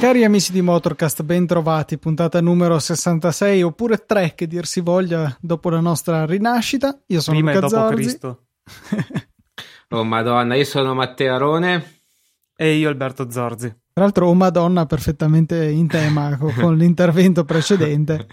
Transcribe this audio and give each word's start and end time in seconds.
Cari 0.00 0.22
amici 0.22 0.52
di 0.52 0.60
Motorcast, 0.60 1.22
ben 1.22 1.46
trovati, 1.46 1.98
puntata 1.98 2.40
numero 2.40 2.78
66 2.78 3.62
oppure 3.62 4.04
3 4.04 4.34
che 4.34 4.46
dir 4.46 4.66
si 4.66 4.80
voglia 4.80 5.34
dopo 5.40 5.70
la 5.70 5.80
nostra 5.80 6.26
rinascita. 6.26 7.00
Io 7.06 7.20
sono 7.20 7.38
Prima 7.38 7.54
Luca 7.54 7.66
e 7.66 7.68
dopo 7.70 7.82
Zorzi. 7.82 8.02
Cristo. 8.02 8.42
Oh 9.90 10.02
madonna, 10.02 10.56
io 10.56 10.64
sono 10.64 10.92
Matteo 10.92 11.34
Arone. 11.34 12.03
E 12.64 12.76
io 12.76 12.88
Alberto 12.88 13.30
Zorzi. 13.30 13.68
Tra 13.92 14.04
l'altro, 14.04 14.26
oh 14.26 14.32
Madonna, 14.32 14.86
perfettamente 14.86 15.68
in 15.68 15.86
tema 15.86 16.34
co- 16.40 16.50
con 16.58 16.78
l'intervento 16.78 17.44
precedente. 17.44 18.26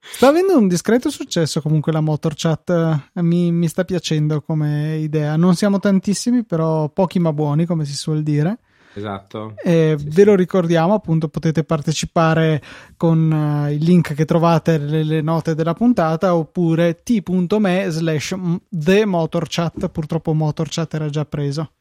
Sta 0.00 0.28
avendo 0.28 0.56
un 0.56 0.66
discreto 0.66 1.10
successo 1.10 1.60
comunque 1.60 1.92
la 1.92 2.00
Motor 2.00 2.32
Chat, 2.34 2.70
eh, 3.12 3.20
mi, 3.20 3.52
mi 3.52 3.68
sta 3.68 3.84
piacendo 3.84 4.40
come 4.40 4.96
idea. 4.96 5.36
Non 5.36 5.56
siamo 5.56 5.78
tantissimi, 5.78 6.42
però 6.46 6.88
pochi 6.88 7.18
ma 7.18 7.34
buoni, 7.34 7.66
come 7.66 7.84
si 7.84 7.94
suol 7.94 8.22
dire. 8.22 8.60
Esatto. 8.94 9.54
Eh, 9.62 9.96
Sì, 9.98 10.04
ve 10.04 10.12
sì. 10.12 10.24
lo 10.24 10.34
ricordiamo, 10.34 10.94
appunto, 10.94 11.28
potete 11.28 11.64
partecipare 11.64 12.62
con 12.96 13.32
eh, 13.66 13.72
il 13.74 13.82
link 13.82 14.14
che 14.14 14.24
trovate 14.24 14.78
nelle 14.78 15.20
note 15.20 15.54
della 15.54 15.74
puntata 15.74 16.34
oppure 16.34 17.02
t.me 17.02 17.86
slash 17.90 18.34
the 18.68 19.04
motorchat. 19.04 19.88
Purtroppo 19.88 20.32
motorchat 20.32 20.94
era 20.94 21.08
già 21.08 21.24
preso. 21.24 21.72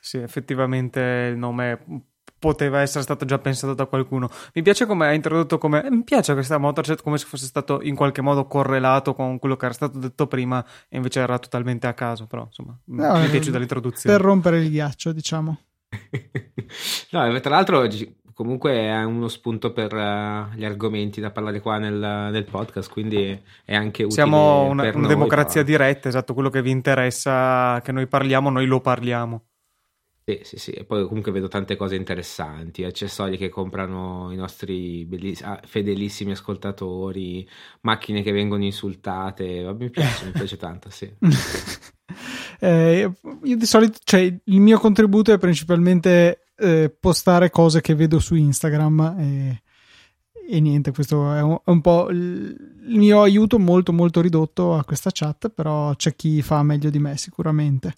Sì, 0.00 0.18
effettivamente 0.18 1.28
il 1.32 1.38
nome 1.38 2.04
poteva 2.44 2.80
essere 2.80 3.02
stato 3.02 3.24
già 3.24 3.38
pensato 3.38 3.72
da 3.72 3.86
qualcuno. 3.86 4.28
Mi 4.52 4.60
piace 4.60 4.84
come 4.84 5.06
ha 5.06 5.14
introdotto 5.14 5.56
come 5.56 5.86
mi 5.90 6.04
piace 6.04 6.34
questa 6.34 6.58
Motorchat 6.58 7.02
come 7.02 7.16
se 7.16 7.24
fosse 7.24 7.46
stato 7.46 7.80
in 7.80 7.94
qualche 7.94 8.20
modo 8.20 8.46
correlato 8.46 9.14
con 9.14 9.38
quello 9.38 9.56
che 9.56 9.64
era 9.64 9.72
stato 9.72 9.98
detto 9.98 10.26
prima 10.26 10.62
e 10.90 10.96
invece 10.98 11.20
era 11.20 11.38
totalmente 11.38 11.86
a 11.86 11.94
caso, 11.94 12.26
però 12.26 12.44
insomma, 12.44 12.78
No, 12.84 13.14
mi 13.14 13.24
è 13.24 13.28
eh, 13.28 13.30
piaciuta 13.30 13.56
l'introduzione. 13.58 14.14
Per 14.14 14.24
rompere 14.26 14.58
il 14.60 14.68
ghiaccio, 14.68 15.12
diciamo. 15.12 15.58
no, 17.10 17.40
tra 17.40 17.50
l'altro 17.50 17.86
comunque 18.34 18.72
è 18.72 19.04
uno 19.04 19.28
spunto 19.28 19.72
per 19.72 19.94
eh, 19.94 20.48
gli 20.56 20.64
argomenti 20.64 21.20
da 21.20 21.30
parlare 21.30 21.60
qua 21.60 21.78
nel, 21.78 21.94
nel 22.30 22.44
podcast, 22.44 22.90
quindi 22.90 23.40
è 23.64 23.74
anche 23.74 24.02
utile 24.02 24.22
Siamo 24.22 24.64
una, 24.64 24.82
una 24.82 24.90
noi, 24.92 25.06
democrazia 25.06 25.64
però. 25.64 25.78
diretta, 25.78 26.08
esatto, 26.08 26.34
quello 26.34 26.50
che 26.50 26.60
vi 26.60 26.70
interessa 26.70 27.80
che 27.82 27.92
noi 27.92 28.06
parliamo, 28.06 28.50
noi 28.50 28.66
lo 28.66 28.80
parliamo. 28.80 29.44
Sì, 30.26 30.40
sì, 30.42 30.56
sì. 30.56 30.70
E 30.70 30.84
poi 30.84 31.06
comunque 31.06 31.32
vedo 31.32 31.48
tante 31.48 31.76
cose 31.76 31.96
interessanti, 31.96 32.82
accessori 32.82 33.36
che 33.36 33.50
comprano 33.50 34.30
i 34.32 34.36
nostri 34.36 35.04
belliss- 35.04 35.42
ah, 35.42 35.60
fedelissimi 35.62 36.30
ascoltatori, 36.30 37.46
macchine 37.82 38.22
che 38.22 38.32
vengono 38.32 38.64
insultate. 38.64 39.70
Mi 39.78 39.90
piace, 39.90 40.24
mi 40.24 40.30
piace 40.32 40.56
tanto, 40.56 40.88
sì. 40.88 41.12
Eh, 42.64 43.10
io 43.42 43.56
di 43.56 43.66
solito, 43.66 43.98
cioè, 44.04 44.20
il 44.20 44.60
mio 44.60 44.78
contributo 44.78 45.32
è 45.32 45.38
principalmente 45.38 46.46
eh, 46.56 46.94
postare 46.98 47.50
cose 47.50 47.80
che 47.82 47.94
vedo 47.94 48.18
su 48.20 48.34
Instagram 48.36 49.16
e, 49.18 49.62
e 50.48 50.60
niente, 50.60 50.92
questo 50.92 51.32
è 51.34 51.42
un, 51.42 51.58
è 51.64 51.70
un 51.70 51.80
po' 51.82 52.08
il, 52.10 52.56
mio 52.86 53.20
aiuto 53.22 53.58
molto 53.58 53.92
molto 53.92 54.20
ridotto 54.22 54.74
a 54.74 54.84
questa 54.84 55.10
chat, 55.12 55.50
però 55.50 55.94
c'è 55.94 56.14
chi 56.16 56.40
fa 56.42 56.62
meglio 56.62 56.88
di 56.90 56.98
me 56.98 57.16
sicuramente. 57.18 57.92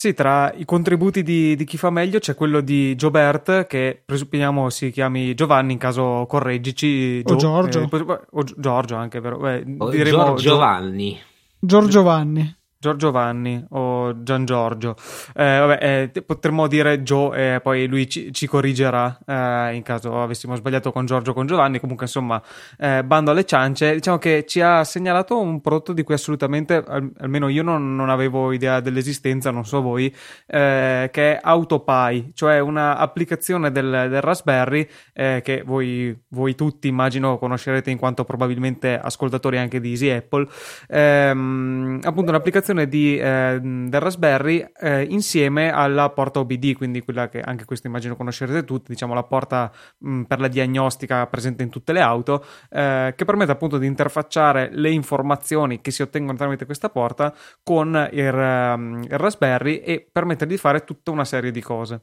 Sì, 0.00 0.14
tra 0.14 0.52
i 0.54 0.64
contributi 0.64 1.22
di, 1.24 1.54
di 1.56 1.64
chi 1.64 1.76
fa 1.76 1.90
meglio 1.90 2.18
c'è 2.20 2.34
quello 2.34 2.60
di 2.60 2.94
Giobert, 2.96 3.66
che 3.66 4.00
presupponiamo 4.04 4.70
si 4.70 4.90
chiami 4.90 5.34
Giovanni, 5.34 5.72
in 5.72 5.78
caso 5.78 6.24
correggici. 6.28 7.20
O 7.24 7.30
Gio- 7.30 7.36
Giorgio. 7.36 7.80
eh, 7.82 8.26
o 8.30 8.42
Gi- 8.44 8.54
Giorgio 8.58 8.94
anche, 8.96 9.20
vero? 9.20 9.38
Beh, 9.38 9.64
Oh, 9.78 9.90
diremo 9.90 10.16
Gior- 10.24 10.34
Gio- 10.40 10.48
Giovanni. 10.50 11.18
Giorgio 11.60 12.02
Vanni. 12.02 12.56
Giorgio 12.80 13.10
Vanni 13.10 13.64
o 13.70 14.22
Gian 14.22 14.44
Giorgio. 14.44 14.94
Eh, 15.34 15.58
vabbè, 15.58 16.10
eh, 16.14 16.22
potremmo 16.22 16.68
dire 16.68 17.02
Gio 17.02 17.34
e 17.34 17.58
poi 17.60 17.88
lui 17.88 18.08
ci, 18.08 18.32
ci 18.32 18.46
corrigerà 18.46 19.18
eh, 19.26 19.74
in 19.74 19.82
caso 19.82 20.22
avessimo 20.22 20.54
sbagliato 20.54 20.92
con 20.92 21.04
Giorgio 21.04 21.32
o 21.32 21.34
con 21.34 21.46
Giovanni. 21.46 21.80
Comunque, 21.80 22.04
insomma, 22.06 22.40
eh, 22.78 23.02
bando 23.02 23.32
alle 23.32 23.44
ciance. 23.44 23.94
Diciamo 23.94 24.18
che 24.18 24.44
ci 24.46 24.60
ha 24.60 24.84
segnalato 24.84 25.40
un 25.40 25.60
prodotto 25.60 25.92
di 25.92 26.04
cui 26.04 26.14
assolutamente, 26.14 26.76
al- 26.86 27.10
almeno 27.18 27.48
io 27.48 27.64
non, 27.64 27.96
non 27.96 28.10
avevo 28.10 28.52
idea 28.52 28.78
dell'esistenza, 28.78 29.50
non 29.50 29.64
so 29.64 29.82
voi, 29.82 30.14
eh, 30.46 31.08
che 31.12 31.32
è 31.32 31.40
AutoPie, 31.42 32.30
cioè 32.34 32.60
un'applicazione 32.60 33.72
del, 33.72 34.06
del 34.08 34.20
Raspberry 34.20 34.88
che 35.12 35.62
voi, 35.66 36.16
voi 36.28 36.54
tutti 36.54 36.86
immagino 36.86 37.38
conoscerete 37.38 37.90
in 37.90 37.98
quanto 37.98 38.24
probabilmente 38.24 38.98
ascoltatori 38.98 39.58
anche 39.58 39.80
di 39.80 39.90
Easy 39.90 40.10
Apple. 40.10 40.46
Ehm, 40.88 42.00
appunto 42.04 42.30
un'applicazione 42.30 42.67
di, 42.72 43.18
eh, 43.18 43.58
del 43.60 44.00
Raspberry 44.00 44.64
eh, 44.80 45.02
insieme 45.02 45.70
alla 45.70 46.10
porta 46.10 46.40
OBD, 46.40 46.74
quindi 46.76 47.02
quella 47.02 47.28
che 47.28 47.40
anche 47.40 47.64
questo 47.64 47.86
immagino 47.86 48.16
conoscerete 48.16 48.64
tutti, 48.64 48.92
diciamo 48.92 49.14
la 49.14 49.22
porta 49.22 49.72
mh, 49.98 50.22
per 50.22 50.40
la 50.40 50.48
diagnostica 50.48 51.26
presente 51.26 51.62
in 51.62 51.70
tutte 51.70 51.92
le 51.92 52.00
auto, 52.00 52.44
eh, 52.70 53.14
che 53.16 53.24
permette 53.24 53.52
appunto 53.52 53.78
di 53.78 53.86
interfacciare 53.86 54.70
le 54.72 54.90
informazioni 54.90 55.80
che 55.80 55.90
si 55.90 56.02
ottengono 56.02 56.36
tramite 56.36 56.64
questa 56.64 56.90
porta 56.90 57.34
con 57.62 58.08
il, 58.12 58.24
ehm, 58.24 59.02
il 59.04 59.18
Raspberry 59.18 59.76
e 59.78 60.08
permette 60.10 60.46
di 60.46 60.56
fare 60.56 60.84
tutta 60.84 61.10
una 61.10 61.24
serie 61.24 61.50
di 61.50 61.60
cose. 61.60 62.00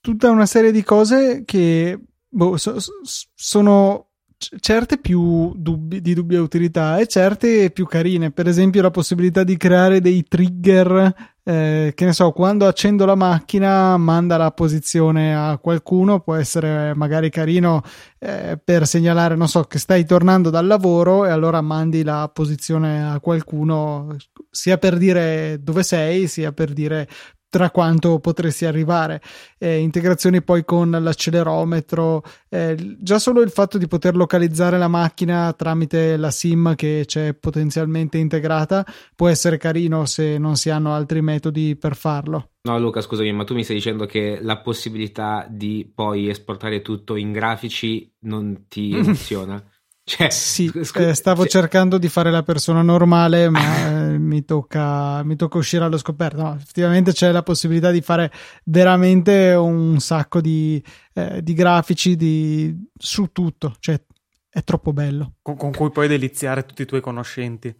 Tutta 0.00 0.30
una 0.30 0.46
serie 0.46 0.72
di 0.72 0.82
cose 0.82 1.42
che 1.44 1.98
boh, 2.28 2.56
so- 2.56 2.78
so- 2.78 2.92
sono 3.34 4.09
certe 4.58 4.96
più 4.98 5.52
dubbi- 5.54 6.00
di 6.00 6.14
dubbia 6.14 6.40
utilità 6.40 6.98
e 6.98 7.06
certe 7.06 7.70
più 7.70 7.86
carine. 7.86 8.30
Per 8.30 8.48
esempio, 8.48 8.80
la 8.80 8.90
possibilità 8.90 9.44
di 9.44 9.56
creare 9.56 10.00
dei 10.00 10.24
trigger. 10.26 11.28
eh, 11.42 11.92
che 11.96 12.04
ne 12.04 12.12
so, 12.12 12.30
quando 12.32 12.66
accendo 12.66 13.04
la 13.04 13.14
macchina, 13.14 13.96
manda 13.96 14.36
la 14.36 14.50
posizione 14.52 15.34
a 15.34 15.58
qualcuno. 15.58 16.20
Può 16.20 16.34
essere 16.34 16.94
magari 16.94 17.28
carino 17.30 17.82
eh, 18.18 18.58
per 18.62 18.86
segnalare, 18.86 19.34
non 19.36 19.48
so, 19.48 19.62
che 19.64 19.78
stai 19.78 20.04
tornando 20.04 20.50
dal 20.50 20.66
lavoro 20.66 21.26
e 21.26 21.30
allora 21.30 21.60
mandi 21.60 22.02
la 22.02 22.30
posizione 22.32 23.04
a 23.04 23.18
qualcuno, 23.20 24.16
sia 24.50 24.78
per 24.78 24.96
dire 24.96 25.58
dove 25.62 25.82
sei, 25.82 26.28
sia 26.28 26.52
per 26.52 26.72
dire 26.72 27.08
tra 27.50 27.70
quanto 27.70 28.20
potresti 28.20 28.64
arrivare. 28.64 29.20
Eh, 29.58 29.78
integrazioni 29.78 30.40
poi 30.40 30.64
con 30.64 30.90
l'accelerometro, 30.90 32.22
eh, 32.48 32.96
già 32.98 33.18
solo 33.18 33.42
il 33.42 33.50
fatto 33.50 33.76
di 33.76 33.88
poter 33.88 34.16
localizzare 34.16 34.78
la 34.78 34.88
macchina 34.88 35.52
tramite 35.52 36.16
la 36.16 36.30
SIM 36.30 36.74
che 36.76 37.02
c'è 37.06 37.34
potenzialmente 37.34 38.16
integrata 38.16 38.86
può 39.14 39.28
essere 39.28 39.58
carino 39.58 40.06
se 40.06 40.38
non 40.38 40.56
si 40.56 40.70
hanno 40.70 40.94
altri 40.94 41.20
metodi 41.20 41.76
per 41.76 41.96
farlo. 41.96 42.50
No, 42.62 42.78
Luca, 42.78 43.00
scusami, 43.00 43.32
ma 43.32 43.44
tu 43.44 43.54
mi 43.54 43.64
stai 43.64 43.76
dicendo 43.76 44.06
che 44.06 44.38
la 44.40 44.58
possibilità 44.58 45.46
di 45.50 45.90
poi 45.92 46.28
esportare 46.28 46.82
tutto 46.82 47.16
in 47.16 47.32
grafici 47.32 48.10
non 48.20 48.66
ti 48.68 48.94
emoziona? 48.96 49.62
Cioè, 50.10 50.28
Sì, 50.30 50.66
scu- 50.82 51.02
eh, 51.02 51.14
stavo 51.14 51.42
cioè- 51.42 51.50
cercando 51.62 51.96
di 51.96 52.08
fare 52.08 52.32
la 52.32 52.42
persona 52.42 52.82
normale, 52.82 53.48
ma 53.48 54.10
eh, 54.12 54.18
mi, 54.18 54.44
tocca, 54.44 55.22
mi 55.22 55.36
tocca 55.36 55.58
uscire 55.58 55.84
allo 55.84 55.98
scoperto. 55.98 56.42
No, 56.42 56.54
effettivamente 56.56 57.12
c'è 57.12 57.30
la 57.30 57.44
possibilità 57.44 57.92
di 57.92 58.00
fare 58.00 58.32
veramente 58.64 59.52
un 59.52 60.00
sacco 60.00 60.40
di, 60.40 60.82
eh, 61.14 61.40
di 61.44 61.52
grafici 61.54 62.16
di, 62.16 62.76
su 62.98 63.30
tutto, 63.30 63.76
cioè 63.78 64.02
è 64.48 64.64
troppo 64.64 64.92
bello. 64.92 65.34
Con, 65.42 65.56
con 65.56 65.70
cui 65.72 65.90
puoi 65.92 66.08
deliziare 66.08 66.64
tutti 66.66 66.82
i 66.82 66.86
tuoi 66.86 67.00
conoscenti. 67.00 67.72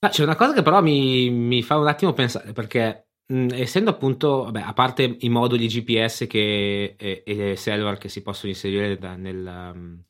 Ah, 0.00 0.08
c'è 0.08 0.24
una 0.24 0.34
cosa 0.34 0.54
che 0.54 0.62
però 0.62 0.82
mi, 0.82 1.30
mi 1.30 1.62
fa 1.62 1.76
un 1.76 1.86
attimo 1.86 2.12
pensare, 2.12 2.52
perché 2.52 3.10
mh, 3.26 3.50
essendo 3.52 3.90
appunto, 3.90 4.42
vabbè, 4.44 4.62
a 4.62 4.72
parte 4.72 5.16
i 5.20 5.28
moduli 5.28 5.68
GPS 5.68 6.26
che, 6.28 6.96
e, 6.98 7.22
e 7.24 7.56
cellular 7.56 7.98
che 7.98 8.08
si 8.08 8.20
possono 8.20 8.50
inserire 8.50 8.98
da- 8.98 9.14
nel, 9.14 9.70
um, 9.74 10.02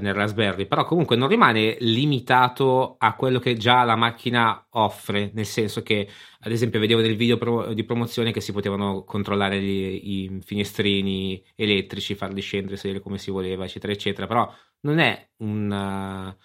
nel 0.00 0.14
Raspberry, 0.14 0.66
però 0.66 0.84
comunque 0.84 1.16
non 1.16 1.28
rimane 1.28 1.76
limitato 1.80 2.96
a 2.98 3.14
quello 3.14 3.38
che 3.38 3.56
già 3.56 3.84
la 3.84 3.96
macchina 3.96 4.66
offre, 4.70 5.30
nel 5.34 5.46
senso 5.46 5.82
che, 5.82 6.08
ad 6.40 6.52
esempio, 6.52 6.80
vedevo 6.80 7.00
nel 7.00 7.16
video 7.16 7.36
pro- 7.38 7.72
di 7.74 7.84
promozione 7.84 8.32
che 8.32 8.40
si 8.40 8.52
potevano 8.52 9.04
controllare 9.04 9.60
gli- 9.60 10.34
i 10.34 10.40
finestrini 10.44 11.42
elettrici, 11.54 12.14
farli 12.14 12.40
scendere, 12.40 12.76
sedere 12.76 13.00
come 13.00 13.18
si 13.18 13.30
voleva, 13.30 13.64
eccetera, 13.64 13.92
eccetera, 13.92 14.26
però 14.26 14.52
non 14.80 14.98
è 14.98 15.30
un... 15.38 15.66
non 15.66 16.36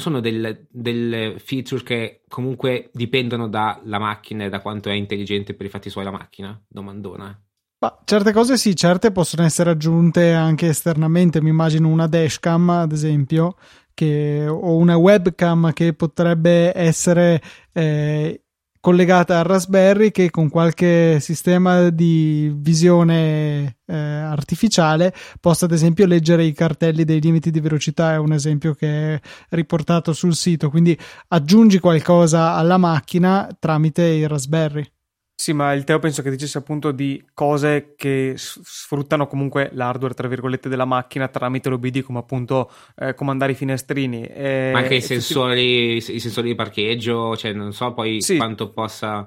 sono 0.00 0.20
delle, 0.20 0.66
delle 0.70 1.38
feature 1.38 1.82
che 1.82 2.22
comunque 2.28 2.90
dipendono 2.92 3.48
dalla 3.48 3.98
macchina 3.98 4.44
e 4.44 4.48
da 4.48 4.60
quanto 4.60 4.88
è 4.88 4.94
intelligente 4.94 5.54
per 5.54 5.66
i 5.66 5.70
fatti 5.70 5.90
suoi 5.90 6.04
la 6.04 6.10
macchina? 6.10 6.60
Domandona. 6.68 7.38
Ma 7.82 7.98
certe 8.04 8.32
cose 8.32 8.56
sì, 8.56 8.76
certe 8.76 9.10
possono 9.10 9.42
essere 9.42 9.70
aggiunte 9.70 10.32
anche 10.32 10.68
esternamente. 10.68 11.42
Mi 11.42 11.48
immagino 11.48 11.88
una 11.88 12.06
dashcam, 12.06 12.70
ad 12.70 12.92
esempio, 12.92 13.56
che, 13.92 14.46
o 14.48 14.76
una 14.76 14.94
webcam 14.96 15.72
che 15.72 15.92
potrebbe 15.92 16.70
essere 16.78 17.42
eh, 17.72 18.44
collegata 18.78 19.40
al 19.40 19.44
Raspberry 19.46 20.12
che 20.12 20.30
con 20.30 20.48
qualche 20.48 21.18
sistema 21.18 21.90
di 21.90 22.52
visione 22.54 23.78
eh, 23.84 23.96
artificiale 23.96 25.12
possa 25.40 25.64
ad 25.64 25.72
esempio 25.72 26.06
leggere 26.06 26.44
i 26.44 26.52
cartelli 26.52 27.02
dei 27.02 27.20
limiti 27.20 27.50
di 27.50 27.58
velocità. 27.58 28.12
È 28.12 28.16
un 28.16 28.32
esempio 28.32 28.74
che 28.74 29.14
è 29.14 29.20
riportato 29.50 30.12
sul 30.12 30.36
sito. 30.36 30.70
Quindi 30.70 30.96
aggiungi 31.26 31.80
qualcosa 31.80 32.54
alla 32.54 32.76
macchina 32.76 33.48
tramite 33.58 34.04
il 34.04 34.28
Raspberry 34.28 34.88
sì, 35.34 35.52
ma 35.52 35.72
il 35.72 35.84
Teo 35.84 35.98
penso 35.98 36.22
che 36.22 36.30
dicesse 36.30 36.58
appunto 36.58 36.92
di 36.92 37.22
cose 37.34 37.94
che 37.96 38.34
sfruttano 38.36 39.26
comunque 39.26 39.70
l'hardware, 39.72 40.14
tra 40.14 40.28
virgolette, 40.28 40.68
della 40.68 40.84
macchina 40.84 41.28
tramite 41.28 41.68
l'OBD, 41.68 42.02
come 42.02 42.20
appunto 42.20 42.70
eh, 42.96 43.14
comandare 43.14 43.52
i 43.52 43.56
finestrini. 43.56 44.24
E, 44.24 44.70
ma 44.72 44.78
anche 44.80 44.96
i 44.96 45.00
sensori, 45.00 45.96
i 45.96 46.20
sensori 46.20 46.48
di 46.48 46.54
parcheggio, 46.54 47.36
cioè 47.36 47.52
non 47.52 47.72
so 47.72 47.92
poi 47.92 48.20
sì. 48.20 48.36
quanto 48.36 48.70
possa 48.70 49.26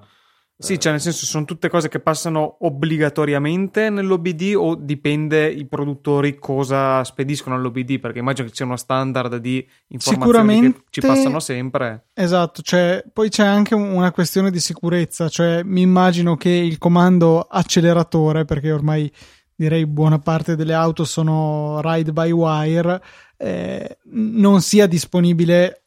sì, 0.57 0.79
cioè 0.79 0.93
nel 0.93 1.01
senso 1.01 1.25
sono 1.25 1.43
tutte 1.43 1.67
cose 1.67 1.89
che 1.89 1.99
passano 1.99 2.57
obbligatoriamente 2.61 3.89
nell'OBD 3.89 4.53
o 4.55 4.75
dipende 4.75 5.49
i 5.49 5.65
produttori 5.65 6.39
cosa 6.39 7.03
spediscono 7.03 7.55
all'OBD 7.55 7.99
perché 7.99 8.19
immagino 8.19 8.47
che 8.47 8.53
c'è 8.53 8.63
uno 8.63 8.77
standard 8.77 9.35
di 9.35 9.67
informazioni 9.87 10.71
che 10.73 10.83
ci 10.89 11.01
passano 11.01 11.39
sempre. 11.39 12.07
Esatto, 12.13 12.61
cioè, 12.61 13.03
poi 13.11 13.29
c'è 13.29 13.45
anche 13.45 13.75
una 13.75 14.11
questione 14.11 14.49
di 14.49 14.59
sicurezza, 14.59 15.27
cioè 15.27 15.61
mi 15.63 15.81
immagino 15.81 16.37
che 16.37 16.49
il 16.49 16.77
comando 16.77 17.41
acceleratore 17.41 18.45
perché 18.45 18.71
ormai 18.71 19.11
direi 19.53 19.85
buona 19.85 20.19
parte 20.19 20.55
delle 20.55 20.73
auto 20.73 21.05
sono 21.05 21.79
ride 21.81 22.11
by 22.11 22.29
wire 22.31 23.01
eh, 23.37 23.97
non 24.11 24.61
sia 24.61 24.87
disponibile 24.87 25.81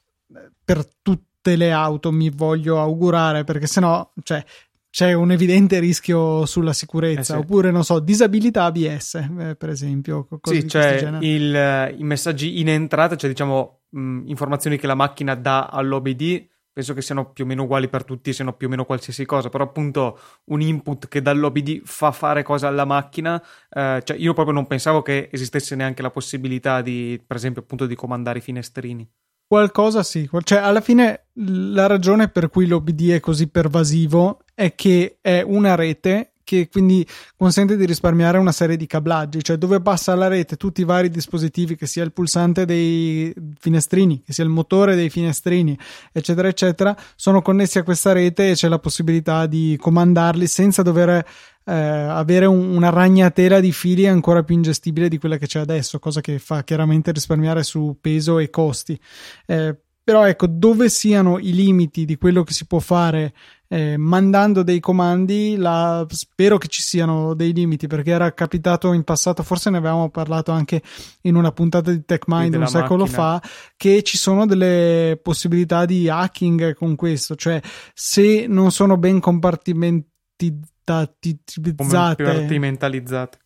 per 0.64 0.86
tutti 1.02 1.27
tutte 1.48 1.56
le 1.56 1.72
auto 1.72 2.12
mi 2.12 2.30
voglio 2.30 2.80
augurare 2.80 3.44
perché 3.44 3.66
sennò 3.66 4.10
cioè, 4.22 4.44
c'è 4.90 5.12
un 5.12 5.30
evidente 5.30 5.78
rischio 5.78 6.44
sulla 6.46 6.72
sicurezza. 6.72 7.34
Eh 7.34 7.36
sì. 7.36 7.42
oppure 7.42 7.70
non 7.70 7.84
so 7.84 7.98
disabilità 8.00 8.64
ABS 8.64 9.14
eh, 9.14 9.56
per 9.56 9.70
esempio 9.70 10.28
sì 10.42 10.68
cioè 10.68 11.18
il, 11.20 11.94
i 11.96 12.02
messaggi 12.04 12.60
in 12.60 12.68
entrata 12.68 13.16
cioè 13.16 13.30
diciamo 13.30 13.80
mh, 13.90 14.22
informazioni 14.26 14.76
che 14.76 14.86
la 14.86 14.94
macchina 14.94 15.34
dà 15.34 15.66
all'OBD 15.66 16.46
penso 16.72 16.94
che 16.94 17.02
siano 17.02 17.32
più 17.32 17.44
o 17.44 17.46
meno 17.46 17.64
uguali 17.64 17.88
per 17.88 18.04
tutti 18.04 18.32
siano 18.32 18.52
più 18.52 18.66
o 18.66 18.70
meno 18.70 18.84
qualsiasi 18.84 19.24
cosa 19.24 19.48
però 19.48 19.64
appunto 19.64 20.18
un 20.46 20.60
input 20.60 21.08
che 21.08 21.22
dall'OBD 21.22 21.82
fa 21.84 22.12
fare 22.12 22.42
cosa 22.42 22.68
alla 22.68 22.84
macchina 22.84 23.42
eh, 23.70 24.00
cioè 24.04 24.16
io 24.16 24.32
proprio 24.32 24.54
non 24.54 24.66
pensavo 24.66 25.02
che 25.02 25.28
esistesse 25.32 25.74
neanche 25.74 26.02
la 26.02 26.10
possibilità 26.10 26.82
di 26.82 27.20
per 27.24 27.36
esempio 27.36 27.62
appunto 27.62 27.86
di 27.86 27.94
comandare 27.94 28.38
i 28.38 28.42
finestrini 28.42 29.08
Qualcosa 29.48 30.02
sì, 30.02 30.28
cioè 30.42 30.58
alla 30.58 30.82
fine 30.82 31.28
la 31.32 31.86
ragione 31.86 32.28
per 32.28 32.50
cui 32.50 32.66
l'OBD 32.66 33.12
è 33.12 33.20
così 33.20 33.48
pervasivo 33.48 34.40
è 34.54 34.74
che 34.74 35.16
è 35.22 35.40
una 35.40 35.74
rete 35.74 36.32
che 36.44 36.68
quindi 36.70 37.06
consente 37.36 37.76
di 37.76 37.86
risparmiare 37.86 38.36
una 38.36 38.52
serie 38.52 38.76
di 38.76 38.86
cablaggi, 38.86 39.42
cioè 39.42 39.56
dove 39.56 39.80
passa 39.80 40.14
la 40.14 40.28
rete 40.28 40.56
tutti 40.56 40.80
i 40.82 40.84
vari 40.84 41.10
dispositivi, 41.10 41.76
che 41.76 41.86
sia 41.86 42.04
il 42.04 42.12
pulsante 42.12 42.64
dei 42.64 43.34
finestrini, 43.58 44.22
che 44.22 44.32
sia 44.32 44.44
il 44.44 44.50
motore 44.50 44.94
dei 44.94 45.10
finestrini, 45.10 45.78
eccetera, 46.10 46.48
eccetera, 46.48 46.96
sono 47.16 47.42
connessi 47.42 47.78
a 47.78 47.82
questa 47.82 48.12
rete 48.12 48.50
e 48.50 48.54
c'è 48.54 48.68
la 48.68 48.78
possibilità 48.78 49.46
di 49.46 49.76
comandarli 49.78 50.46
senza 50.46 50.80
dover 50.82 51.22
eh, 51.68 51.72
avere 51.72 52.46
un, 52.46 52.74
una 52.74 52.88
ragnatela 52.88 53.60
di 53.60 53.72
fili 53.72 54.06
ancora 54.06 54.42
più 54.42 54.54
ingestibile 54.54 55.08
di 55.08 55.18
quella 55.18 55.36
che 55.36 55.46
c'è 55.46 55.60
adesso, 55.60 55.98
cosa 55.98 56.22
che 56.22 56.38
fa 56.38 56.64
chiaramente 56.64 57.12
risparmiare 57.12 57.62
su 57.62 57.98
peso 58.00 58.38
e 58.38 58.48
costi. 58.48 58.98
Eh, 59.44 59.76
però 60.02 60.26
ecco, 60.26 60.46
dove 60.46 60.88
siano 60.88 61.38
i 61.38 61.52
limiti 61.52 62.06
di 62.06 62.16
quello 62.16 62.42
che 62.42 62.54
si 62.54 62.64
può 62.64 62.78
fare 62.78 63.34
eh, 63.68 63.98
mandando 63.98 64.62
dei 64.62 64.80
comandi, 64.80 65.56
la, 65.56 66.06
spero 66.08 66.56
che 66.56 66.68
ci 66.68 66.80
siano 66.80 67.34
dei 67.34 67.52
limiti 67.52 67.86
perché 67.86 68.12
era 68.12 68.32
capitato 68.32 68.94
in 68.94 69.04
passato, 69.04 69.42
forse 69.42 69.68
ne 69.68 69.76
avevamo 69.76 70.08
parlato 70.08 70.50
anche 70.50 70.80
in 71.22 71.34
una 71.34 71.52
puntata 71.52 71.90
di 71.90 72.02
TechMind 72.02 72.54
un 72.54 72.66
secolo 72.66 73.04
macchina. 73.04 73.38
fa, 73.38 73.42
che 73.76 74.02
ci 74.02 74.16
sono 74.16 74.46
delle 74.46 75.20
possibilità 75.22 75.84
di 75.84 76.08
hacking 76.08 76.72
con 76.72 76.96
questo, 76.96 77.34
cioè 77.34 77.60
se 77.92 78.46
non 78.48 78.70
sono 78.70 78.96
ben 78.96 79.20
compartimentizzati 79.20 80.76
compartimentalizzate 81.76 83.38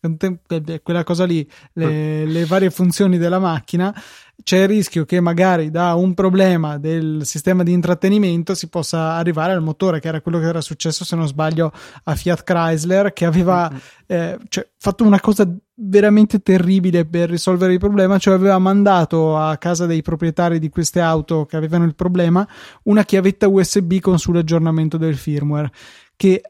quella 0.81 1.03
cosa 1.03 1.25
lì 1.25 1.47
le, 1.73 2.25
le, 2.25 2.45
varie 2.45 2.69
funzioni 2.69 3.17
della 3.17 3.39
macchina 3.39 3.93
c'è 4.41 4.61
il 4.61 4.67
rischio 4.67 5.05
che 5.05 5.19
magari 5.19 5.69
da 5.69 5.93
un 5.93 6.13
problema 6.13 6.77
del 6.77 7.21
sistema 7.23 7.63
di 7.63 7.71
intrattenimento 7.71 8.55
si 8.55 8.67
possa 8.67 9.13
arrivare 9.13 9.53
al 9.53 9.61
motore 9.61 9.99
che 9.99 10.07
era 10.07 10.21
quello 10.21 10.39
che 10.39 10.45
era 10.45 10.61
successo 10.61 11.05
se 11.05 11.15
non 11.15 11.27
sbaglio 11.27 11.71
a 12.03 12.15
Fiat 12.15 12.43
Chrysler 12.43 13.13
che 13.13 13.25
aveva 13.25 13.69
mm-hmm. 13.69 13.79
eh, 14.07 14.37
cioè, 14.49 14.67
fatto 14.77 15.03
una 15.03 15.19
cosa 15.19 15.47
veramente 15.75 16.39
terribile 16.39 17.05
per 17.05 17.29
risolvere 17.29 17.73
il 17.73 17.79
problema 17.79 18.17
cioè 18.17 18.33
aveva 18.33 18.59
mandato 18.59 19.37
a 19.37 19.57
casa 19.57 19.85
dei 19.85 20.01
proprietari 20.01 20.59
di 20.59 20.69
queste 20.69 20.99
auto 20.99 21.45
che 21.45 21.55
avevano 21.55 21.85
il 21.85 21.95
problema 21.95 22.47
una 22.83 23.03
chiavetta 23.03 23.47
USB 23.47 23.99
con 23.99 24.17
sull'aggiornamento 24.17 24.97
del 24.97 25.15
firmware 25.15 25.71
che 26.15 26.41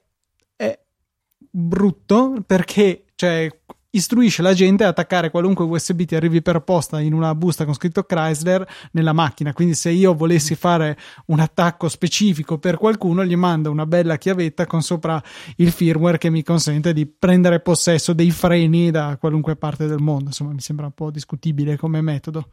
brutto 1.55 2.43
perché 2.47 3.05
cioè, 3.13 3.47
istruisce 3.91 4.41
la 4.41 4.53
gente 4.53 4.83
a 4.83 4.87
attaccare 4.87 5.29
qualunque 5.29 5.65
USB 5.65 6.01
ti 6.01 6.15
arrivi 6.15 6.41
per 6.41 6.61
posta 6.61 6.99
in 6.99 7.13
una 7.13 7.35
busta 7.35 7.63
con 7.63 7.75
scritto 7.75 8.03
Chrysler 8.03 8.67
nella 8.91 9.13
macchina. 9.13 9.53
Quindi, 9.53 9.75
se 9.75 9.91
io 9.91 10.15
volessi 10.15 10.55
fare 10.55 10.97
un 11.27 11.39
attacco 11.39 11.87
specifico 11.87 12.57
per 12.57 12.77
qualcuno, 12.77 13.23
gli 13.23 13.35
mando 13.35 13.69
una 13.69 13.85
bella 13.85 14.17
chiavetta 14.17 14.65
con 14.65 14.81
sopra 14.81 15.21
il 15.57 15.71
firmware 15.71 16.17
che 16.17 16.31
mi 16.31 16.43
consente 16.43 16.91
di 16.91 17.05
prendere 17.05 17.59
possesso 17.59 18.13
dei 18.13 18.31
freni 18.31 18.89
da 18.89 19.17
qualunque 19.19 19.55
parte 19.55 19.85
del 19.85 19.99
mondo. 19.99 20.25
Insomma, 20.25 20.53
mi 20.53 20.61
sembra 20.61 20.87
un 20.87 20.93
po' 20.93 21.11
discutibile 21.11 21.77
come 21.77 22.01
metodo. 22.01 22.49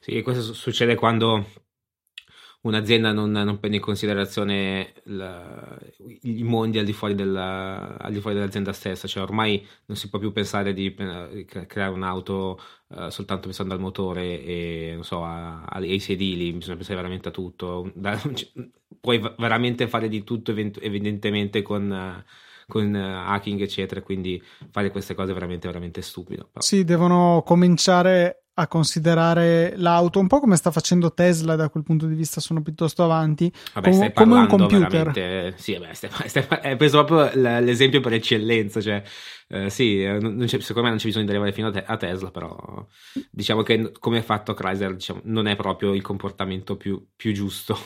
Sì, 0.00 0.22
questo 0.22 0.54
succede 0.54 0.94
quando 0.94 1.46
un'azienda 2.64 3.12
non, 3.12 3.30
non, 3.30 3.58
prende 3.58 3.76
in 3.76 3.82
considerazione 3.82 4.94
la, 5.04 5.78
i 6.22 6.42
mondi 6.42 6.78
al 6.78 6.84
di, 6.84 6.92
fuori 6.92 7.14
della, 7.14 7.98
al 7.98 8.12
di 8.12 8.20
fuori 8.20 8.36
dell'azienda 8.36 8.72
stessa, 8.72 9.06
cioè 9.06 9.22
ormai 9.22 9.64
non 9.86 9.96
si 9.96 10.08
può 10.08 10.18
più 10.18 10.32
pensare 10.32 10.72
di, 10.72 10.94
di 10.94 11.44
creare 11.44 11.92
un'auto 11.92 12.58
uh, 12.88 13.08
soltanto 13.10 13.46
pensando 13.46 13.74
al 13.74 13.80
motore 13.80 14.42
e 14.42 14.98
so, 15.02 15.24
a, 15.24 15.62
a, 15.62 15.76
ai 15.76 15.98
sedili, 16.00 16.52
bisogna 16.52 16.76
pensare 16.76 16.96
veramente 16.96 17.28
a 17.28 17.32
tutto, 17.32 17.90
da, 17.94 18.16
cioè, 18.32 18.48
puoi 18.98 19.18
veramente 19.38 19.86
fare 19.86 20.08
di 20.08 20.24
tutto 20.24 20.52
evidentemente 20.52 21.62
con... 21.62 21.90
Uh, 21.90 22.30
con 22.66 22.94
hacking 22.94 23.60
eccetera 23.60 24.00
quindi 24.00 24.42
fare 24.70 24.90
queste 24.90 25.14
cose 25.14 25.32
è 25.32 25.34
veramente 25.34 25.66
veramente 25.66 26.00
stupido 26.00 26.48
però. 26.50 26.62
sì 26.62 26.82
devono 26.82 27.42
cominciare 27.44 28.43
a 28.54 28.68
considerare 28.68 29.74
l'auto, 29.76 30.20
un 30.20 30.28
po' 30.28 30.38
come 30.38 30.56
sta 30.56 30.70
facendo 30.70 31.12
Tesla 31.12 31.56
da 31.56 31.68
quel 31.68 31.82
punto 31.82 32.06
di 32.06 32.14
vista, 32.14 32.40
sono 32.40 32.62
piuttosto 32.62 33.02
avanti, 33.02 33.52
vabbè, 33.74 33.90
com- 33.90 34.12
come 34.12 34.34
un 34.36 34.46
computer. 34.46 35.54
Sì, 35.56 35.74
vabbè, 35.74 35.92
stai, 35.94 36.10
stai, 36.28 36.46
hai 36.62 36.76
preso 36.76 37.02
proprio 37.04 37.30
l'esempio 37.60 38.00
per 38.00 38.12
eccellenza, 38.12 38.80
cioè, 38.80 39.02
eh, 39.48 39.70
sì, 39.70 40.02
secondo 40.02 40.82
me 40.82 40.88
non 40.88 40.98
c'è 40.98 41.06
bisogno 41.06 41.24
di 41.24 41.30
arrivare 41.30 41.52
fino 41.52 41.68
a, 41.68 41.72
te- 41.72 41.84
a, 41.84 41.96
Tesla, 41.96 42.30
però 42.30 42.86
diciamo 43.30 43.62
che 43.62 43.92
come 43.98 44.18
è 44.18 44.22
fatto 44.22 44.54
Chrysler 44.54 44.94
diciamo, 44.94 45.20
non 45.24 45.46
è 45.46 45.56
proprio 45.56 45.92
il 45.92 46.02
comportamento 46.02 46.76
più, 46.76 47.04
più 47.16 47.32
giusto. 47.32 47.76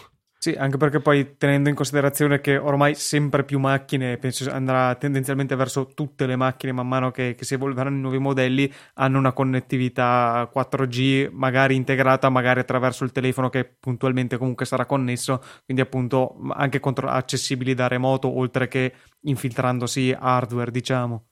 Sì, 0.41 0.53
anche 0.53 0.77
perché 0.77 1.01
poi 1.01 1.37
tenendo 1.37 1.69
in 1.69 1.75
considerazione 1.75 2.41
che 2.41 2.57
ormai 2.59 2.95
sempre 2.95 3.45
più 3.45 3.59
macchine, 3.59 4.19
penso 4.19 4.49
andrà 4.53 4.95
tendenzialmente 4.95 5.57
verso 5.57 5.87
tutte 5.89 6.27
le 6.27 6.37
macchine 6.37 6.71
man 6.73 6.87
mano 6.87 7.11
che, 7.11 7.35
che 7.35 7.45
si 7.45 7.55
evolveranno 7.55 7.97
i 7.97 8.01
nuovi 8.01 8.19
modelli, 8.19 8.73
hanno 8.95 9.19
una 9.19 9.33
connettività 9.33 10.49
4G 10.53 11.29
magari 11.33 11.75
integrata, 11.75 12.29
magari 12.29 12.61
attraverso 12.61 13.03
il 13.03 13.11
telefono 13.11 13.49
che 13.49 13.65
puntualmente 13.81 14.37
comunque 14.37 14.65
sarà 14.65 14.87
connesso, 14.87 15.43
quindi 15.65 15.83
appunto 15.83 16.37
anche 16.53 16.79
contro- 16.79 17.09
accessibili 17.09 17.75
da 17.75 17.89
remoto 17.89 18.29
oltre 18.39 18.69
che 18.69 18.95
infiltrandosi 19.23 20.15
hardware, 20.17 20.71
diciamo. 20.71 21.28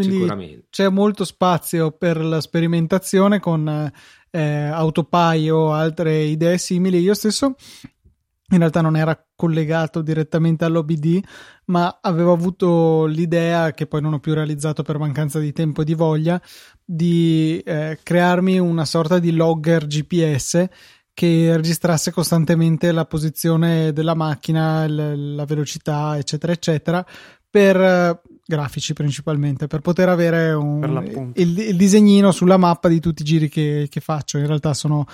Quindi 0.00 0.64
c'è 0.70 0.88
molto 0.88 1.24
spazio 1.24 1.90
per 1.90 2.24
la 2.24 2.40
sperimentazione 2.40 3.40
con 3.40 3.90
eh, 4.30 4.40
Autopie 4.40 5.50
o 5.50 5.72
altre 5.72 6.22
idee 6.22 6.56
simili. 6.56 7.00
Io 7.00 7.14
stesso 7.14 7.56
in 8.50 8.58
realtà 8.58 8.80
non 8.80 8.96
era 8.96 9.20
collegato 9.34 10.00
direttamente 10.00 10.64
all'OBD, 10.64 11.20
ma 11.66 11.98
avevo 12.00 12.32
avuto 12.32 13.06
l'idea, 13.06 13.72
che 13.72 13.88
poi 13.88 14.00
non 14.00 14.12
ho 14.12 14.20
più 14.20 14.34
realizzato 14.34 14.84
per 14.84 14.98
mancanza 14.98 15.40
di 15.40 15.52
tempo 15.52 15.82
e 15.82 15.84
di 15.84 15.94
voglia, 15.94 16.40
di 16.84 17.58
eh, 17.58 17.98
crearmi 18.00 18.58
una 18.60 18.84
sorta 18.84 19.18
di 19.18 19.32
logger 19.32 19.86
GPS 19.88 20.64
che 21.12 21.56
registrasse 21.56 22.12
costantemente 22.12 22.92
la 22.92 23.04
posizione 23.04 23.92
della 23.92 24.14
macchina, 24.14 24.86
l- 24.86 25.34
la 25.34 25.44
velocità, 25.44 26.16
eccetera, 26.16 26.52
eccetera, 26.52 27.04
per 27.50 28.22
grafici 28.48 28.94
principalmente 28.94 29.66
per 29.66 29.80
poter 29.80 30.08
avere 30.08 30.52
un, 30.54 31.32
il, 31.34 31.58
il, 31.58 31.76
disegnino 31.76 32.32
sulla 32.32 32.56
mappa 32.56 32.88
di 32.88 32.98
tutti 32.98 33.20
i 33.20 33.24
giri 33.26 33.50
che, 33.50 33.88
che 33.90 34.00
faccio. 34.00 34.38
In 34.38 34.46
realtà 34.46 34.72
sono, 34.72 35.04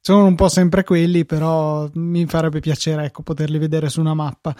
sono 0.00 0.24
un 0.24 0.36
po' 0.36 0.48
sempre 0.48 0.84
quelli, 0.84 1.24
però 1.24 1.88
mi 1.94 2.26
farebbe 2.26 2.60
piacere 2.60 3.06
ecco, 3.06 3.24
poterli 3.24 3.58
vedere 3.58 3.88
su 3.88 3.98
una 3.98 4.14
mappa. 4.14 4.54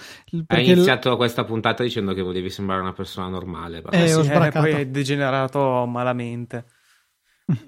Hai 0.48 0.68
iniziato 0.68 1.12
l... 1.12 1.16
questa 1.16 1.44
puntata 1.44 1.84
dicendo 1.84 2.14
che 2.14 2.22
volevi 2.22 2.50
sembrare 2.50 2.80
una 2.80 2.92
persona 2.92 3.28
normale. 3.28 3.80
Eh, 3.92 4.12
ho 4.12 4.24
sì, 4.24 4.30
eh, 4.32 4.50
poi 4.50 4.72
è 4.72 4.86
degenerato 4.86 5.86
malamente. 5.86 6.64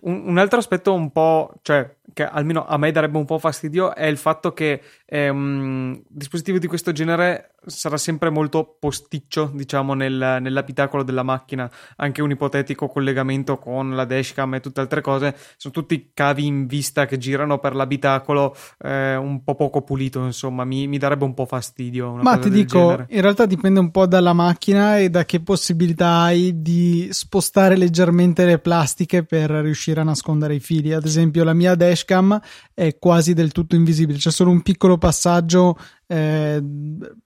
Un, 0.00 0.24
un, 0.26 0.38
altro 0.38 0.58
aspetto 0.58 0.92
un 0.92 1.12
po', 1.12 1.52
cioè, 1.62 1.98
che 2.12 2.24
almeno 2.24 2.66
a 2.66 2.76
me 2.78 2.90
darebbe 2.90 3.16
un 3.16 3.26
po' 3.26 3.38
fastidio, 3.38 3.94
è 3.94 4.06
il 4.06 4.16
fatto 4.16 4.52
che 4.52 4.82
eh, 5.10 5.30
un 5.30 5.98
dispositivo 6.06 6.58
di 6.58 6.66
questo 6.66 6.92
genere 6.92 7.52
sarà 7.64 7.96
sempre 7.96 8.30
molto 8.30 8.76
posticcio, 8.78 9.50
diciamo, 9.54 9.94
nel, 9.94 10.38
nell'abitacolo 10.40 11.02
della 11.02 11.22
macchina. 11.22 11.70
Anche 11.96 12.20
un 12.20 12.30
ipotetico 12.30 12.88
collegamento 12.88 13.58
con 13.58 13.94
la 13.94 14.04
dashcam 14.04 14.54
e 14.54 14.60
tutte 14.60 14.80
altre 14.80 15.00
cose, 15.00 15.34
sono 15.56 15.72
tutti 15.72 16.10
cavi 16.12 16.44
in 16.46 16.66
vista 16.66 17.06
che 17.06 17.16
girano 17.16 17.58
per 17.58 17.74
l'abitacolo, 17.74 18.54
eh, 18.80 19.16
un 19.16 19.42
po' 19.42 19.54
poco 19.54 19.80
pulito, 19.80 20.22
insomma, 20.24 20.64
mi, 20.64 20.86
mi 20.86 20.98
darebbe 20.98 21.24
un 21.24 21.34
po' 21.34 21.46
fastidio. 21.46 22.14
Ma 22.14 22.36
ti 22.36 22.50
dico, 22.50 22.78
genere. 22.78 23.06
in 23.08 23.20
realtà 23.22 23.46
dipende 23.46 23.80
un 23.80 23.90
po' 23.90 24.06
dalla 24.06 24.34
macchina 24.34 24.98
e 24.98 25.08
da 25.08 25.24
che 25.24 25.40
possibilità 25.40 26.20
hai 26.20 26.60
di 26.60 27.08
spostare 27.12 27.76
leggermente 27.76 28.44
le 28.44 28.58
plastiche 28.58 29.24
per 29.24 29.50
riuscire 29.50 30.00
a 30.00 30.04
nascondere 30.04 30.54
i 30.54 30.60
fili. 30.60 30.92
Ad 30.92 31.06
esempio, 31.06 31.44
la 31.44 31.54
mia 31.54 31.74
dashcam 31.74 32.38
è 32.74 32.98
quasi 32.98 33.32
del 33.32 33.52
tutto 33.52 33.74
invisibile, 33.74 34.18
c'è 34.18 34.30
solo 34.30 34.50
un 34.50 34.60
piccolo 34.62 34.97
passaggio 34.98 35.78
eh, 36.06 36.62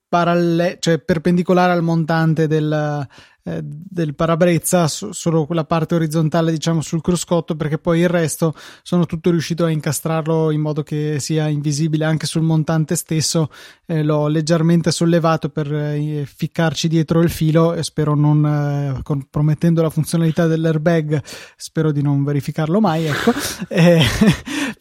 paralle- 0.09 0.76
cioè 0.79 0.99
perpendicolare 0.99 1.73
al 1.73 1.83
montante 1.83 2.47
del, 2.47 3.07
eh, 3.45 3.61
del 3.62 4.14
parabrezza, 4.14 4.87
so- 4.87 5.12
solo 5.12 5.47
quella 5.47 5.64
parte 5.64 5.95
orizzontale 5.95 6.52
diciamo 6.52 6.81
sul 6.81 7.00
cruscotto 7.00 7.57
perché 7.57 7.79
poi 7.79 8.00
il 8.00 8.09
resto 8.09 8.55
sono 8.83 9.07
tutto 9.07 9.31
riuscito 9.31 9.64
a 9.64 9.71
incastrarlo 9.71 10.50
in 10.50 10.61
modo 10.61 10.83
che 10.83 11.17
sia 11.19 11.49
invisibile 11.49 12.05
anche 12.05 12.26
sul 12.26 12.43
montante 12.43 12.95
stesso. 12.95 13.49
Eh, 13.87 14.02
l'ho 14.02 14.26
leggermente 14.26 14.91
sollevato 14.91 15.49
per 15.49 15.73
eh, 15.73 16.25
ficcarci 16.26 16.88
dietro 16.88 17.21
il 17.21 17.31
filo 17.31 17.73
e 17.73 17.83
spero 17.83 18.14
non 18.14 18.45
eh, 18.45 19.02
compromettendo 19.02 19.81
la 19.81 19.91
funzionalità 19.91 20.47
dell'airbag 20.47 21.23
spero 21.57 21.91
di 21.91 22.02
non 22.02 22.23
verificarlo 22.23 22.81
mai 22.81 23.07
ecco. 23.07 23.33
Eh, 23.69 24.00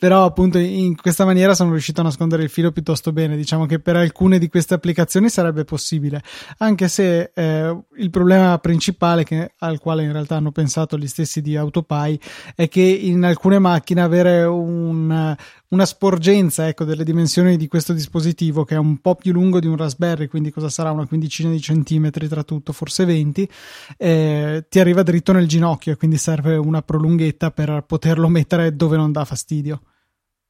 però 0.01 0.25
appunto 0.25 0.57
in 0.57 0.95
questa 0.95 1.25
maniera 1.25 1.53
sono 1.53 1.69
riuscito 1.69 2.01
a 2.01 2.05
nascondere 2.05 2.41
il 2.41 2.49
filo 2.49 2.71
piuttosto 2.71 3.13
bene 3.13 3.35
diciamo 3.35 3.67
che 3.67 3.77
per 3.77 3.97
alcune 3.97 4.39
di 4.39 4.49
queste 4.49 4.73
applicazioni 4.73 5.29
sarebbe 5.29 5.63
possibile 5.63 6.23
anche 6.57 6.87
se 6.87 7.29
eh, 7.35 7.77
il 7.97 8.09
problema 8.09 8.57
principale 8.57 9.23
che, 9.23 9.53
al 9.59 9.77
quale 9.77 10.01
in 10.01 10.11
realtà 10.11 10.37
hanno 10.37 10.51
pensato 10.51 10.97
gli 10.97 11.05
stessi 11.05 11.39
di 11.39 11.55
Autopie 11.55 12.17
è 12.55 12.67
che 12.67 12.81
in 12.81 13.23
alcune 13.23 13.59
macchine 13.59 14.01
avere 14.01 14.41
un, 14.41 15.35
una 15.67 15.85
sporgenza 15.85 16.67
ecco, 16.67 16.83
delle 16.83 17.03
dimensioni 17.03 17.55
di 17.55 17.67
questo 17.67 17.93
dispositivo 17.93 18.63
che 18.63 18.73
è 18.73 18.79
un 18.79 19.01
po' 19.01 19.13
più 19.13 19.31
lungo 19.33 19.59
di 19.59 19.67
un 19.67 19.77
Raspberry, 19.77 20.25
quindi 20.25 20.49
cosa 20.49 20.69
sarà 20.69 20.89
una 20.89 21.05
quindicina 21.05 21.51
di 21.51 21.61
centimetri 21.61 22.27
tra 22.27 22.41
tutto, 22.41 22.73
forse 22.73 23.05
20, 23.05 23.49
eh, 23.97 24.65
ti 24.67 24.79
arriva 24.79 25.03
dritto 25.03 25.31
nel 25.31 25.47
ginocchio 25.47 25.93
e 25.93 25.95
quindi 25.95 26.17
serve 26.17 26.55
una 26.55 26.81
prolunghetta 26.81 27.51
per 27.51 27.83
poterlo 27.85 28.27
mettere 28.29 28.75
dove 28.75 28.97
non 28.97 29.11
dà 29.11 29.25
fastidio. 29.25 29.81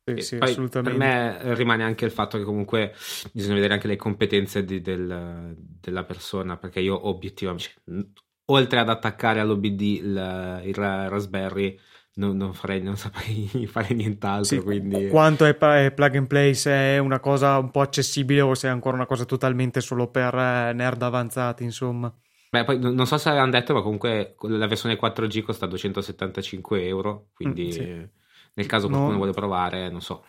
Sì, 0.04 0.22
sì, 0.22 0.38
per 0.38 0.96
me 0.96 1.54
rimane 1.54 1.84
anche 1.84 2.06
il 2.06 2.12
fatto 2.12 2.38
che 2.40 2.44
comunque 2.44 2.94
bisogna 3.32 3.54
vedere 3.56 3.76
anche 3.76 3.88
le 3.88 3.96
competenze 3.96 4.66
di, 4.66 4.82
del, 4.82 5.56
della 5.56 6.04
persona, 6.04 6.58
perché 6.58 6.80
io 6.80 7.08
obiettivamente, 7.08 7.70
cioè, 7.86 8.06
oltre 8.46 8.80
ad 8.80 8.90
attaccare 8.90 9.40
all'OBD 9.40 9.82
il, 9.82 10.62
il 10.66 10.74
Raspberry, 10.74 11.78
non, 12.16 12.36
non, 12.36 12.54
farei, 12.54 12.82
non 12.82 12.98
saprei 12.98 13.68
fare 13.68 13.94
nient'altro. 13.94 14.44
Sì, 14.44 14.60
quindi... 14.60 15.08
Quanto 15.08 15.46
è, 15.46 15.56
è, 15.56 15.92
plug 15.92 16.16
and 16.16 16.28
play, 16.28 16.56
se 16.56 16.72
è 16.72 16.98
una 16.98 17.20
cosa 17.20 17.60
un 17.60 17.70
po' 17.70 17.82
accessibile 17.82 18.42
o 18.42 18.56
se 18.56 18.68
è 18.68 18.72
ancora 18.72 18.96
una 18.96 19.06
cosa 19.06 19.26
totalmente 19.26 19.82
solo 19.82 20.08
per 20.10 20.34
eh, 20.34 20.74
nerd 20.74 21.02
avanzati, 21.04 21.64
insomma. 21.64 22.12
Beh, 22.50 22.64
poi 22.66 22.80
non 22.80 23.06
so 23.06 23.18
se 23.18 23.30
avevano 23.30 23.52
detto, 23.52 23.76
ma 23.76 23.82
comunque 23.82 24.36
la 24.42 24.68
versione 24.68 24.98
4G 25.00 25.44
costa 25.44 25.68
275 25.68 26.88
euro, 26.88 27.28
quindi... 27.36 27.66
Mm, 27.66 27.70
sì 27.70 28.20
nel 28.54 28.66
caso 28.66 28.88
qualcuno 28.88 29.12
no. 29.12 29.18
vuole 29.18 29.32
provare, 29.32 29.90
non 29.90 30.02
so. 30.02 30.24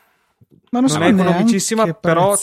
Ma 0.71 0.81
non, 0.81 0.91
non 0.91 1.03
è 1.03 1.09
economicissima, 1.09 1.93
però 1.95 2.37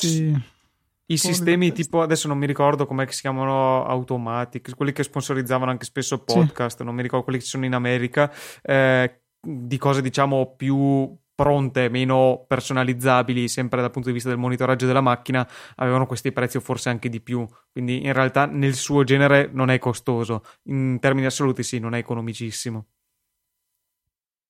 i 1.12 1.18
sistemi 1.18 1.72
tipo 1.72 2.02
adesso 2.02 2.28
non 2.28 2.38
mi 2.38 2.46
ricordo 2.46 2.86
come 2.86 3.10
si 3.12 3.22
chiamano 3.22 3.86
Automatic, 3.86 4.76
quelli 4.76 4.92
che 4.92 5.04
sponsorizzavano 5.04 5.72
anche 5.72 5.86
spesso 5.86 6.24
podcast, 6.24 6.78
sì. 6.78 6.84
non 6.84 6.96
mi 6.96 7.02
ricordo 7.02 7.26
quelli 7.26 7.40
che 7.40 7.46
sono 7.46 7.66
in 7.66 7.74
America, 7.74 8.32
eh, 8.62 9.22
di 9.42 9.78
cose 9.78 10.02
diciamo 10.02 10.54
più 10.56 11.18
pronte, 11.40 11.88
meno 11.88 12.44
personalizzabili, 12.46 13.48
sempre 13.48 13.80
dal 13.80 13.92
punto 13.92 14.10
di 14.10 14.14
vista 14.14 14.28
del 14.28 14.38
monitoraggio 14.38 14.86
della 14.86 15.00
macchina, 15.00 15.48
avevano 15.76 16.06
questi 16.06 16.34
prezzi 16.34 16.58
o 16.58 16.60
forse 16.60 16.90
anche 16.90 17.08
di 17.08 17.22
più. 17.22 17.48
Quindi 17.72 18.04
in 18.06 18.12
realtà 18.12 18.46
nel 18.46 18.76
suo 18.76 19.06
genere 19.06 19.50
non 19.52 19.70
è 19.70 19.80
costoso, 19.80 20.44
in 20.64 20.98
termini 21.00 21.28
assoluti 21.28 21.64
sì, 21.64 21.80
non 21.80 21.96
è 21.96 22.00
economicissimo. 22.00 22.88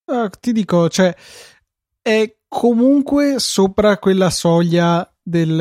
Uh, 0.10 0.28
ti 0.40 0.52
dico, 0.54 0.90
cioè, 0.90 1.16
è 2.02 2.36
comunque 2.48 3.36
sopra 3.38 4.00
quella 4.00 4.32
soglia 4.32 5.08
del 5.22 5.56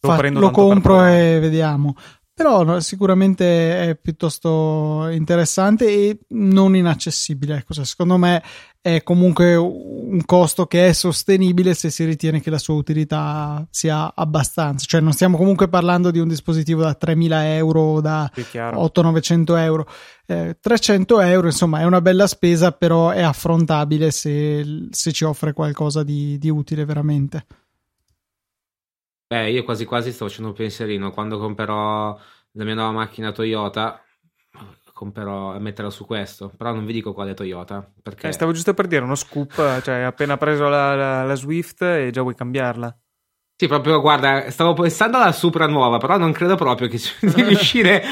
lo, 0.00 0.14
fa, 0.14 0.30
lo 0.30 0.50
compro 0.50 1.04
e 1.04 1.38
vediamo. 1.40 1.94
Però 2.38 2.64
no, 2.64 2.80
sicuramente 2.80 3.88
è 3.88 3.96
piuttosto 3.96 5.08
interessante 5.08 5.86
e 5.86 6.18
non 6.34 6.76
inaccessibile. 6.76 7.56
Ecco, 7.56 7.72
cioè, 7.72 7.86
secondo 7.86 8.18
me 8.18 8.42
è 8.78 9.02
comunque 9.02 9.54
un 9.54 10.22
costo 10.26 10.66
che 10.66 10.88
è 10.88 10.92
sostenibile 10.92 11.72
se 11.72 11.88
si 11.88 12.04
ritiene 12.04 12.42
che 12.42 12.50
la 12.50 12.58
sua 12.58 12.74
utilità 12.74 13.66
sia 13.70 14.12
abbastanza. 14.14 14.84
Cioè, 14.84 15.00
non 15.00 15.12
stiamo 15.12 15.38
comunque 15.38 15.68
parlando 15.68 16.10
di 16.10 16.18
un 16.18 16.28
dispositivo 16.28 16.82
da 16.82 16.94
3.000 17.00 17.42
euro 17.54 17.80
o 17.80 18.00
da 18.02 18.30
800-900 18.34 19.56
euro. 19.56 19.88
Eh, 20.26 20.58
300 20.60 21.20
euro, 21.20 21.46
insomma, 21.46 21.80
è 21.80 21.84
una 21.84 22.02
bella 22.02 22.26
spesa, 22.26 22.70
però 22.70 23.12
è 23.12 23.22
affrontabile 23.22 24.10
se, 24.10 24.88
se 24.90 25.10
ci 25.10 25.24
offre 25.24 25.54
qualcosa 25.54 26.02
di, 26.02 26.36
di 26.36 26.50
utile 26.50 26.84
veramente. 26.84 27.46
Beh, 29.28 29.50
io 29.50 29.64
quasi 29.64 29.84
quasi 29.84 30.12
sto 30.12 30.26
facendo 30.26 30.50
un 30.50 30.56
pensierino. 30.56 31.10
Quando 31.10 31.38
comprerò 31.38 32.18
la 32.52 32.64
mia 32.64 32.74
nuova 32.74 32.92
macchina 32.92 33.32
Toyota, 33.32 34.00
comprerò, 34.92 35.58
metterò 35.58 35.90
su 35.90 36.06
questo. 36.06 36.52
Però 36.56 36.72
non 36.72 36.86
vi 36.86 36.92
dico 36.92 37.12
quale 37.12 37.34
Toyota. 37.34 37.88
Perché... 38.02 38.28
Eh, 38.28 38.32
stavo 38.32 38.52
giusto 38.52 38.72
per 38.72 38.86
dire 38.86 39.02
uno 39.02 39.14
scoop, 39.14 39.82
cioè 39.82 40.00
appena 40.00 40.36
preso 40.36 40.68
la, 40.68 40.94
la, 40.94 41.24
la 41.24 41.34
Swift 41.34 41.82
e 41.82 42.10
già 42.12 42.22
vuoi 42.22 42.34
cambiarla. 42.34 42.96
Sì, 43.58 43.68
proprio 43.68 44.02
guarda, 44.02 44.50
stavo 44.50 44.74
pensando 44.74 45.16
alla 45.16 45.32
Supra 45.32 45.66
nuova, 45.66 45.96
però 45.96 46.18
non 46.18 46.30
credo 46.32 46.56
proprio 46.56 46.88
che 46.88 46.98
di 47.20 47.42
riuscire 47.42 48.02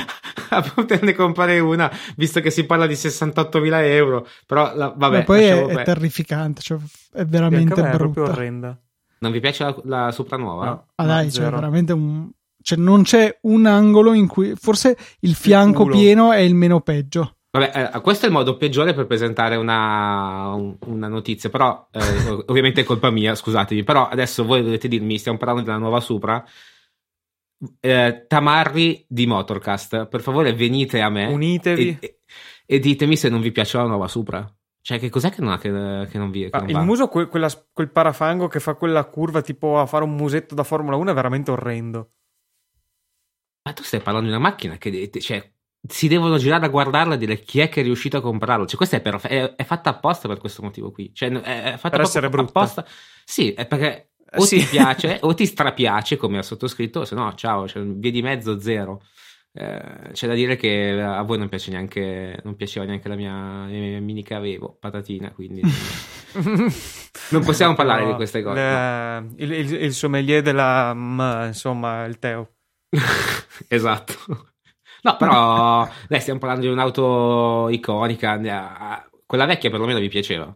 a 0.49 0.62
poterne 0.62 1.12
comprare 1.12 1.59
una, 1.59 1.92
visto 2.16 2.40
che 2.40 2.50
si 2.50 2.64
parla 2.64 2.87
di 2.87 2.94
68.000 2.94 3.85
euro. 3.85 4.26
Però 4.47 4.75
la, 4.75 4.92
vabbè. 4.97 5.18
Ma 5.18 5.25
poi 5.25 5.44
è, 5.44 5.64
è, 5.66 5.85
terrificante, 5.85 6.62
cioè 6.62 6.78
è 7.12 7.25
veramente 7.26 7.75
brutta. 7.75 7.90
È 7.90 7.97
proprio 7.97 8.25
orrenda. 8.25 8.78
Non 9.25 9.33
vi 9.33 9.40
piace 9.40 9.64
la, 9.64 9.76
la 9.85 10.12
Supra 10.12 10.37
nuova? 10.37 10.64
No, 10.66 10.87
ah, 10.97 11.07
dai, 11.07 11.33
cioè, 11.33 11.49
veramente 11.49 11.93
un. 11.93 12.31
Cioè, 12.62 12.78
non 12.78 13.02
c'è 13.02 13.38
un 13.43 13.66
angolo 13.66 14.12
in 14.12 14.26
cui. 14.26 14.52
Forse 14.54 14.97
il 15.21 15.35
fianco 15.35 15.85
il 15.85 15.90
pieno 15.90 16.33
è 16.33 16.38
il 16.38 16.54
meno 16.54 16.81
peggio. 16.81 17.37
Vabbè, 17.50 17.93
eh, 17.95 18.00
questo 18.00 18.26
è 18.26 18.28
il 18.28 18.35
modo 18.35 18.57
peggiore 18.57 18.95
per 18.95 19.07
presentare 19.07 19.54
una, 19.54 20.52
una 20.54 21.09
notizia, 21.09 21.49
però 21.50 21.88
eh, 21.93 22.00
ovviamente 22.47 22.81
è 22.81 22.85
colpa 22.85 23.11
mia, 23.11 23.35
scusatemi, 23.35 23.85
però 23.85 24.09
adesso 24.09 24.45
voi 24.45 24.62
dovete 24.62 24.88
dirmi, 24.88 25.19
stiamo 25.19 25.38
parlando 25.38 25.62
della 25.62 25.78
nuova 25.78 26.00
Supra, 26.00 26.45
eh, 27.81 28.25
Tamarri 28.26 29.07
di 29.09 29.26
Motorcast, 29.26 30.07
per 30.07 30.21
favore 30.21 30.52
venite 30.52 31.00
a 31.00 31.09
me 31.09 31.26
Unitevi. 31.26 31.97
E, 32.00 32.19
e, 32.66 32.78
ditemi 32.81 33.16
se 33.16 33.28
non 33.28 33.40
vi 33.40 33.52
piace 33.52 33.76
la 33.76 33.87
nuova 33.87 34.09
Supra. 34.09 34.52
Cioè, 34.85 34.99
che 34.99 35.09
cos'è 35.09 35.31
che 35.31 35.41
non, 35.41 35.50
ha, 35.50 35.57
che, 35.57 35.71
che 36.11 36.19
non 36.19 36.31
vi 36.31 36.41
che 36.41 36.49
ah, 36.50 36.59
non 36.59 36.69
Il 36.69 36.79
muso, 36.81 37.09
que, 37.09 37.26
quella, 37.26 37.49
quel 37.73 37.88
parafango 37.88 38.49
che 38.49 38.61
fa 38.61 38.75
quella 38.75 39.03
curva 39.07 39.41
tipo 39.41 39.79
a 39.81 39.87
fare 39.87 40.05
un 40.05 40.14
musetto 40.14 40.55
da 40.55 40.62
Formula 40.62 40.97
1 40.97 41.11
è 41.11 41.14
veramente 41.14 41.50
orrendo. 41.50 42.11
Ma 43.62 43.73
tu 43.73 43.83
stai 43.83 44.00
parlando 44.00 44.29
di 44.29 44.35
una 44.35 44.45
macchina 44.45 44.76
che 44.76 45.11
cioè, 45.21 45.50
si 45.88 46.07
devono 46.07 46.37
girare 46.37 46.67
a 46.67 46.69
guardarla 46.69 47.14
e 47.14 47.17
dire 47.17 47.41
chi 47.41 47.61
è 47.61 47.71
che 47.71 47.81
è 47.81 47.83
riuscito 47.83 48.19
a 48.19 48.21
comprarlo. 48.21 48.67
Cioè, 48.67 48.76
questa 48.76 48.99
è, 48.99 49.00
perfe- 49.00 49.29
è, 49.31 49.55
è 49.55 49.64
fatta 49.64 49.88
apposta 49.88 50.29
per 50.29 50.37
questo 50.37 50.61
motivo 50.61 50.91
qui. 50.91 51.14
Cioè, 51.14 51.31
è, 51.31 51.62
è 51.62 51.76
fatta 51.79 51.97
per 51.97 52.00
essere 52.03 52.29
brutta. 52.29 52.50
apposta. 52.50 52.85
Sì, 53.25 53.55
è 53.55 53.64
perché 53.64 54.11
o 54.37 54.45
sì. 54.45 54.59
ti 54.59 54.67
piace 54.67 55.17
o 55.25 55.33
ti 55.33 55.47
strapiace, 55.47 56.19
come 56.19 56.37
ha 56.37 56.43
sottoscritto, 56.43 57.07
se 57.07 57.14
no, 57.14 57.33
ciao, 57.37 57.67
cioè, 57.67 57.83
via 57.83 58.11
di 58.11 58.21
mezzo 58.21 58.61
zero. 58.61 59.00
Eh, 59.57 60.11
c'è 60.11 60.27
da 60.27 60.35
dire 60.35 60.57
che 60.57 61.01
a 61.01 61.23
voi 61.23 61.39
non 61.39 61.49
piace 61.49 61.71
neanche 61.71 62.41
non 62.43 62.57
piaceva 62.57 62.87
neanche 62.87 63.09
la 63.09 63.15
mia, 63.15 63.67
mia 63.67 64.01
mini 64.01 64.25
che 64.25 64.35
avevo 64.35 64.77
patatina 64.81 65.31
quindi 65.31 65.63
non 67.31 67.45
possiamo 67.45 67.75
parlare 67.75 68.03
no, 68.03 68.09
di 68.09 68.15
queste 68.17 68.43
cose 68.43 68.61
le, 68.61 69.21
no. 69.21 69.33
il, 69.37 69.53
il, 69.53 69.73
il, 69.75 69.93
sommelier 69.93 70.43
della 70.43 70.93
m, 70.93 71.45
insomma 71.47 72.05
il 72.05 72.19
Teo. 72.19 72.55
Esatto. 73.69 74.15
No 75.03 75.17
però 75.17 75.89
dai 76.09 76.21
stiamo 76.21 76.41
parlando 76.41 76.67
di 76.67 76.73
un'auto 76.73 77.69
iconica 77.69 79.07
quella 79.25 79.47
vecchia 79.47 79.71
perlomeno 79.71 80.01
mi 80.01 80.09
piaceva 80.09 80.53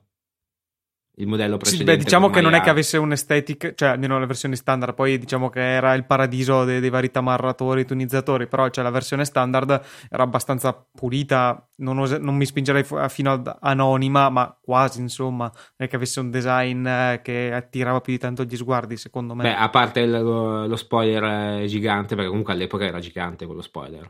il 1.19 1.27
modello 1.27 1.57
Sì, 1.57 1.59
precedente. 1.77 1.97
beh, 1.97 2.05
diciamo 2.05 2.31
che 2.31 2.41
non 2.41 2.55
è 2.55 2.61
che 2.61 2.71
avesse 2.71 2.97
un'estetica, 2.97 3.75
cioè 3.75 3.89
almeno 3.91 4.19
la 4.21 4.27
versione 4.27 4.55
standard, 4.55 4.95
poi 4.95 5.19
diciamo 5.19 5.49
che 5.49 5.61
era 5.61 5.95
il 5.95 6.05
paradiso 6.05 6.65
dei, 6.65 6.79
dei 6.81 6.91
vari 6.91 7.11
tamarratori, 7.11 7.85
tonizzatori, 7.85 8.47
però 8.47 8.69
cioè, 8.71 8.85
la 8.85 8.91
versione 8.91 9.25
standard 9.25 9.83
era 10.11 10.23
abbastanza 10.23 10.73
pulita, 10.73 11.69
non, 11.79 11.99
ose- 11.99 12.19
non 12.19 12.37
mi 12.37 12.47
spingerei 12.47 12.85
fu- 12.85 12.97
fino 13.09 13.33
ad 13.33 13.53
anonima, 13.61 14.29
ma 14.31 14.57
quasi 14.61 15.01
insomma, 15.01 15.45
non 15.53 15.75
è 15.77 15.89
che 15.89 15.97
avesse 15.97 16.21
un 16.21 16.31
design 16.31 16.87
eh, 16.87 17.21
che 17.23 17.53
attirava 17.53 18.01
più 18.01 18.13
di 18.13 18.19
tanto 18.21 18.45
gli 18.45 18.57
sguardi, 18.57 18.97
secondo 18.97 19.35
me. 19.35 19.43
Beh, 19.43 19.55
a 19.57 19.69
parte 19.71 20.01
il- 20.01 20.11
lo, 20.11 20.67
lo 20.67 20.77
spoiler 20.77 21.63
eh, 21.63 21.67
gigante, 21.67 22.15
perché 22.15 22.29
comunque 22.29 22.53
all'epoca 22.53 22.85
era 22.85 23.01
gigante 23.01 23.45
quello 23.45 23.63
spoiler. 23.63 24.09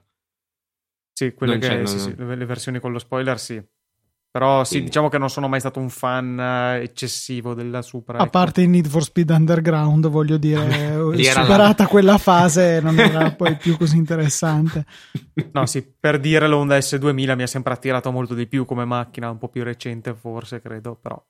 sì, 1.13 1.33
quelle 1.35 1.59
non 1.59 1.61
che, 1.61 1.87
sì, 1.87 1.99
sì, 1.99 2.15
le 2.17 2.45
versioni 2.45 2.81
con 2.81 2.93
lo 2.93 2.99
spoiler 2.99 3.39
sì. 3.39 3.61
Però 4.31 4.63
sì, 4.63 4.73
Quindi- 4.73 4.89
diciamo 4.89 5.09
che 5.09 5.19
non 5.19 5.31
sono 5.31 5.49
mai 5.49 5.59
stato 5.59 5.81
un 5.81 5.89
fan 5.89 6.39
eh, 6.39 6.83
eccessivo 6.83 7.55
della 7.55 7.81
Supra. 7.83 8.19
A 8.19 8.23
ecco. 8.23 8.31
parte 8.31 8.61
in 8.63 8.71
Need 8.71 8.87
for 8.87 9.03
Speed 9.03 9.31
Underground, 9.31 10.07
voglio 10.09 10.37
dire, 10.37 10.97
superata 11.25 11.85
la- 11.85 11.89
quella 11.89 12.19
fase 12.19 12.81
non 12.83 12.99
era 12.99 13.31
poi 13.33 13.57
più 13.57 13.77
così 13.77 13.97
interessante. 13.97 14.85
No, 15.53 15.67
sì, 15.67 15.83
per 15.99 16.19
dire 16.21 16.47
l'Honda 16.47 16.77
S2000 16.79 17.35
mi 17.35 17.43
ha 17.43 17.47
sempre 17.47 17.73
attirato 17.73 18.11
molto 18.11 18.35
di 18.35 18.47
più 18.47 18.65
come 18.65 18.85
macchina, 18.85 19.31
un 19.31 19.39
po' 19.39 19.49
più 19.49 19.63
recente 19.65 20.15
forse, 20.15 20.61
credo, 20.61 20.95
però. 21.01 21.21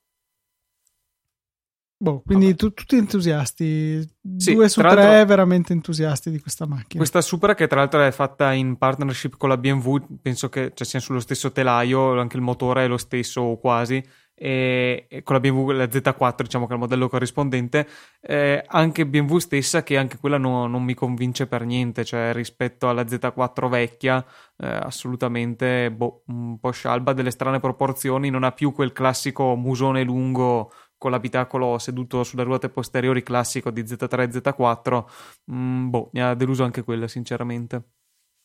Boh, 2.01 2.23
quindi 2.25 2.55
tu- 2.55 2.73
tutti 2.73 2.97
entusiasti, 2.97 4.01
Sì, 4.37 4.55
due 4.55 4.69
su 4.69 4.81
tre 4.81 5.25
veramente 5.25 5.73
entusiasti 5.73 6.31
di 6.31 6.39
questa 6.39 6.65
macchina. 6.65 6.99
Questa 6.99 7.21
Supra 7.21 7.57
che 7.57 7.67
tra 7.67 7.81
l'altro 7.81 8.01
è 8.01 8.13
fatta 8.13 8.53
in 8.53 8.77
partnership 8.77 9.37
con 9.37 9.49
la 9.49 9.57
BMW, 9.57 10.19
penso 10.23 10.49
che 10.49 10.71
cioè, 10.75 10.87
sia 10.87 11.01
sullo 11.01 11.19
stesso 11.19 11.51
telaio, 11.51 12.19
anche 12.21 12.37
il 12.37 12.43
motore 12.43 12.85
è 12.85 12.89
lo 12.89 12.99
stesso 12.99 13.41
o 13.41 13.59
quasi, 13.59 14.01
e, 14.41 15.07
e 15.09 15.23
con 15.25 15.35
la 15.35 15.41
BMW, 15.41 15.71
la 15.73 15.89
Z4 15.89 16.43
diciamo 16.45 16.67
che 16.67 16.71
è 16.71 16.75
il 16.75 16.81
modello 16.81 17.09
corrispondente, 17.09 17.89
eh, 18.21 18.63
anche 18.69 19.05
BMW 19.05 19.39
stessa 19.39 19.83
che 19.83 19.97
anche 19.97 20.19
quella 20.19 20.39
no- 20.39 20.69
non 20.69 20.85
mi 20.85 20.95
convince 20.95 21.49
per 21.49 21.65
niente, 21.65 22.05
cioè 22.05 22.33
rispetto 22.33 22.89
alla 22.89 23.03
Z4 23.03 23.69
vecchia 23.69 24.25
eh, 24.59 24.67
assolutamente 24.69 25.91
boh, 25.91 26.23
un 26.27 26.61
po' 26.61 26.71
scialba, 26.71 27.13
delle 27.13 27.33
strane 27.33 27.59
proporzioni, 27.59 28.31
non 28.31 28.45
ha 28.45 28.53
più 28.53 28.73
quel 28.73 28.93
classico 28.93 29.57
musone 29.57 30.05
lungo 30.05 30.71
con 30.99 31.13
l'abitacolo 31.13 31.79
seduto 31.79 32.25
sulle 32.25 32.43
ruote 32.43 32.69
posteriori 32.69 33.23
classico 33.23 33.71
di 33.71 33.83
Z3 33.83 34.21
e 34.21 34.29
Z4 34.29 35.05
Mm, 35.53 35.89
boh, 35.89 36.11
mi 36.13 36.21
ha 36.21 36.35
deluso 36.35 36.65
anche 36.65 36.83
quella, 36.83 37.09
sinceramente. 37.09 37.83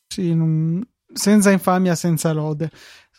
Sì, 0.06 0.34
non- 0.34 0.82
senza 1.12 1.50
infamia, 1.50 1.94
senza 1.94 2.32
lode. 2.32 2.70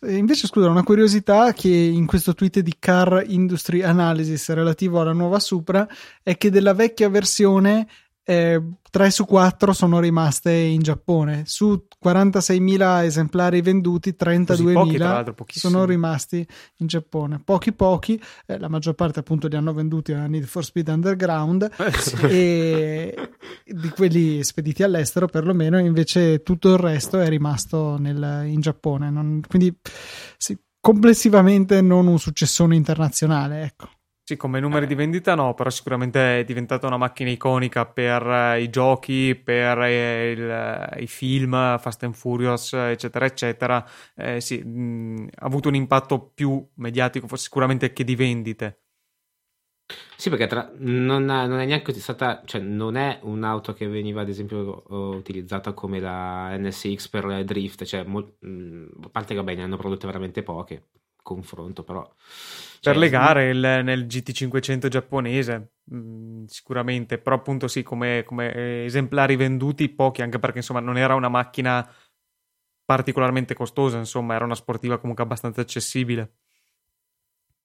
Invece, 0.07 0.47
scusa, 0.47 0.69
una 0.69 0.83
curiosità 0.83 1.53
che 1.53 1.69
in 1.69 2.05
questo 2.05 2.33
tweet 2.33 2.59
di 2.59 2.75
Car 2.77 3.23
Industry 3.27 3.81
Analysis 3.81 4.49
relativo 4.49 4.99
alla 4.99 5.13
nuova 5.13 5.39
Supra 5.39 5.87
è 6.21 6.37
che 6.37 6.49
della 6.49 6.73
vecchia 6.73 7.09
versione 7.09 7.87
eh, 8.27 8.61
3 8.89 9.11
su 9.11 9.25
4 9.25 9.71
sono 9.73 9.99
rimaste 9.99 10.51
in 10.51 10.81
Giappone. 10.81 11.43
Su 11.45 11.85
46.000 12.03 13.03
esemplari 13.03 13.61
venduti, 13.61 14.15
Così 14.15 14.63
pochi, 14.63 14.97
tra 14.97 15.07
32.000 15.09 15.13
l'altro, 15.13 15.33
pochissimi. 15.33 15.73
sono 15.73 15.85
rimasti 15.85 16.47
in 16.77 16.87
Giappone. 16.87 17.39
Pochi 17.43 17.71
pochi, 17.73 18.19
eh, 18.47 18.57
la 18.57 18.67
maggior 18.69 18.95
parte 18.95 19.19
appunto 19.19 19.47
li 19.47 19.55
hanno 19.55 19.73
venduti 19.73 20.11
a 20.13 20.25
Need 20.27 20.45
for 20.45 20.63
Speed 20.63 20.87
Underground 20.87 21.69
Eh, 21.77 21.91
sì. 21.91 22.15
e 22.25 23.29
di 23.65 23.89
quelli 23.89 24.43
spediti 24.43 24.81
all'estero 24.83 25.27
perlomeno 25.27 25.77
invece 25.79 26.41
tutto 26.41 26.71
il 26.73 26.77
resto 26.79 27.19
è 27.19 27.27
rimasto 27.29 27.97
nel- 27.99 28.43
in 28.47 28.59
Giappone 28.61 29.09
Non- 29.09 29.41
quindi 29.47 29.75
sì, 30.37 30.57
complessivamente 30.79 31.81
non 31.81 32.07
un 32.07 32.17
successone 32.19 32.75
internazionale 32.75 33.63
ecco 33.63 33.89
Sì, 34.27 34.37
come 34.37 34.59
numeri 34.59 34.87
di 34.87 34.95
vendita 34.95 35.35
no, 35.35 35.53
però 35.53 35.69
sicuramente 35.69 36.39
è 36.39 36.43
diventata 36.45 36.87
una 36.87 36.97
macchina 36.97 37.29
iconica 37.29 37.85
per 37.85 38.25
eh, 38.27 38.61
i 38.63 38.69
giochi, 38.71 39.35
per 39.35 39.79
eh, 39.83 40.31
il- 40.31 40.49
eh, 40.97 41.03
i 41.03 41.07
film, 41.07 41.77
Fast 41.77 42.03
and 42.03 42.15
Furious, 42.15 42.73
eccetera, 42.73 43.25
eccetera. 43.25 43.85
Eh, 44.15 44.41
sì, 44.41 44.57
mh, 44.63 45.27
ha 45.35 45.45
avuto 45.45 45.67
un 45.69 45.75
impatto 45.75 46.19
più 46.33 46.67
mediatico, 46.75 47.35
sicuramente 47.35 47.93
che 47.93 48.03
di 48.03 48.15
vendite. 48.15 48.79
Sì, 50.17 50.29
perché 50.29 50.47
tra- 50.47 50.71
non, 50.77 51.25
non 51.25 51.59
è 51.59 51.65
neanche 51.65 51.93
stata, 51.93 52.41
cioè 52.45 52.61
non 52.61 52.95
è 52.95 53.19
un'auto 53.23 53.73
che 53.73 53.87
veniva 53.87 54.21
ad 54.21 54.29
esempio 54.29 54.83
utilizzata 55.15 55.73
come 55.73 55.99
la 55.99 56.55
NSX 56.57 57.07
per 57.09 57.43
drift, 57.43 57.83
cioè 57.83 58.03
mol- 58.03 58.35
mh, 58.39 59.03
a 59.03 59.09
parte 59.09 59.29
che 59.33 59.35
vabbè 59.35 59.55
ne 59.55 59.63
hanno 59.63 59.77
prodotte 59.77 60.05
veramente 60.07 60.41
poche, 60.43 60.87
confronto 61.25 61.83
però. 61.83 62.01
Per 62.03 62.93
Cioè, 62.93 62.93
le 62.93 63.09
gare 63.09 63.49
il- 63.49 63.81
nel 63.83 64.05
GT500 64.05 64.87
giapponese, 64.87 65.71
mh, 65.85 66.43
sicuramente, 66.45 67.17
però 67.17 67.35
appunto 67.37 67.67
sì, 67.67 67.81
come, 67.81 68.23
come, 68.23 68.85
esemplari 68.85 69.35
venduti 69.35 69.89
pochi, 69.89 70.21
anche 70.21 70.37
perché 70.37 70.59
insomma 70.59 70.79
non 70.81 70.95
era 70.97 71.15
una 71.15 71.27
macchina 71.29 71.87
particolarmente 72.85 73.55
costosa, 73.55 73.97
insomma 73.97 74.35
era 74.35 74.45
una 74.45 74.53
sportiva 74.53 74.99
comunque 74.99 75.23
abbastanza 75.23 75.61
accessibile. 75.61 76.33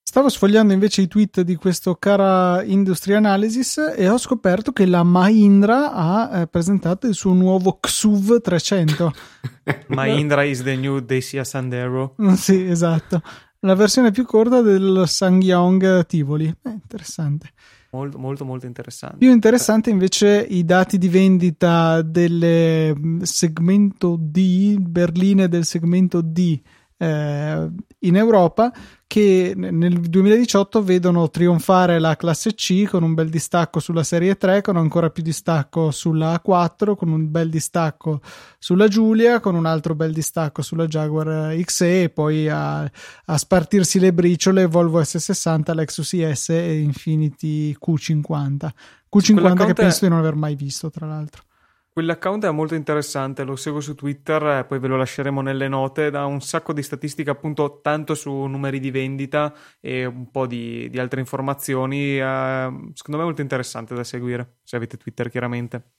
stavo 0.02 0.28
sfogliando 0.28 0.72
invece 0.72 1.02
i 1.02 1.06
tweet 1.06 1.42
di 1.42 1.54
questo 1.54 1.94
cara 1.94 2.62
Industry 2.64 3.12
Analysis 3.14 3.76
e 3.96 4.08
ho 4.08 4.18
scoperto 4.18 4.72
che 4.72 4.86
la 4.86 5.02
Mahindra 5.04 5.92
ha 5.92 6.40
eh, 6.40 6.46
presentato 6.48 7.06
il 7.06 7.14
suo 7.14 7.32
nuovo 7.32 7.78
XUV 7.78 8.40
300 8.40 9.12
Mahindra 9.88 10.42
is 10.42 10.62
the 10.62 10.74
new 10.74 10.98
Dacia 10.98 11.44
Sandero. 11.44 12.16
sì 12.34 12.64
esatto 12.66 13.22
la 13.60 13.74
versione 13.74 14.10
più 14.10 14.24
corta 14.24 14.62
del 14.62 15.04
Sangyong 15.06 16.06
Tivoli. 16.06 16.46
Eh, 16.46 16.70
interessante. 16.70 17.50
Molto, 17.92 18.18
molto, 18.18 18.44
molto 18.44 18.66
interessante. 18.66 19.16
Più 19.18 19.30
interessante 19.30 19.90
invece 19.90 20.46
i 20.48 20.64
dati 20.64 20.96
di 20.96 21.08
vendita 21.08 22.02
del 22.02 22.94
mm, 22.96 23.22
segmento 23.22 24.16
D, 24.18 24.78
berline 24.78 25.48
del 25.48 25.64
segmento 25.64 26.20
D 26.20 26.60
eh, 27.00 27.68
in 28.00 28.16
Europa 28.16 28.70
che 29.06 29.54
nel 29.56 29.98
2018 29.98 30.84
vedono 30.84 31.30
trionfare 31.30 31.98
la 31.98 32.14
classe 32.14 32.54
C 32.54 32.86
con 32.86 33.02
un 33.02 33.14
bel 33.14 33.28
distacco 33.28 33.80
sulla 33.80 34.04
serie 34.04 34.36
3, 34.36 34.60
con 34.60 34.76
ancora 34.76 35.10
più 35.10 35.22
distacco 35.22 35.90
sulla 35.90 36.40
A4, 36.44 36.94
con 36.94 37.10
un 37.10 37.28
bel 37.30 37.48
distacco 37.48 38.20
sulla 38.58 38.86
Giulia, 38.86 39.40
con 39.40 39.54
un 39.56 39.66
altro 39.66 39.94
bel 39.94 40.12
distacco 40.12 40.62
sulla 40.62 40.86
Jaguar 40.86 41.56
XE 41.56 42.02
e 42.02 42.08
poi 42.10 42.48
a, 42.48 42.82
a 42.82 43.38
spartirsi 43.38 43.98
le 43.98 44.12
briciole 44.12 44.66
Volvo 44.66 45.00
S60, 45.00 45.74
Lexus 45.74 46.12
IS 46.12 46.50
e 46.50 46.78
Infiniti 46.78 47.76
Q50. 47.84 48.68
Q50 49.12 49.56
che 49.56 49.70
è- 49.70 49.72
penso 49.72 50.04
di 50.04 50.10
non 50.10 50.18
aver 50.18 50.34
mai 50.34 50.54
visto, 50.54 50.90
tra 50.90 51.06
l'altro. 51.06 51.42
Quell'account 51.92 52.44
è 52.44 52.50
molto 52.52 52.76
interessante, 52.76 53.42
lo 53.42 53.56
seguo 53.56 53.80
su 53.80 53.96
Twitter, 53.96 54.64
poi 54.64 54.78
ve 54.78 54.86
lo 54.86 54.96
lasceremo 54.96 55.40
nelle 55.40 55.66
note, 55.66 56.10
dà 56.10 56.24
un 56.24 56.40
sacco 56.40 56.72
di 56.72 56.84
statistiche 56.84 57.30
appunto 57.30 57.80
tanto 57.82 58.14
su 58.14 58.30
numeri 58.32 58.78
di 58.78 58.92
vendita 58.92 59.52
e 59.80 60.04
un 60.04 60.30
po' 60.30 60.46
di, 60.46 60.88
di 60.88 61.00
altre 61.00 61.18
informazioni, 61.18 62.16
eh, 62.16 62.92
secondo 62.94 63.16
me 63.16 63.22
è 63.22 63.24
molto 63.24 63.42
interessante 63.42 63.96
da 63.96 64.04
seguire, 64.04 64.58
se 64.62 64.76
avete 64.76 64.96
Twitter 64.96 65.28
chiaramente. 65.28 65.94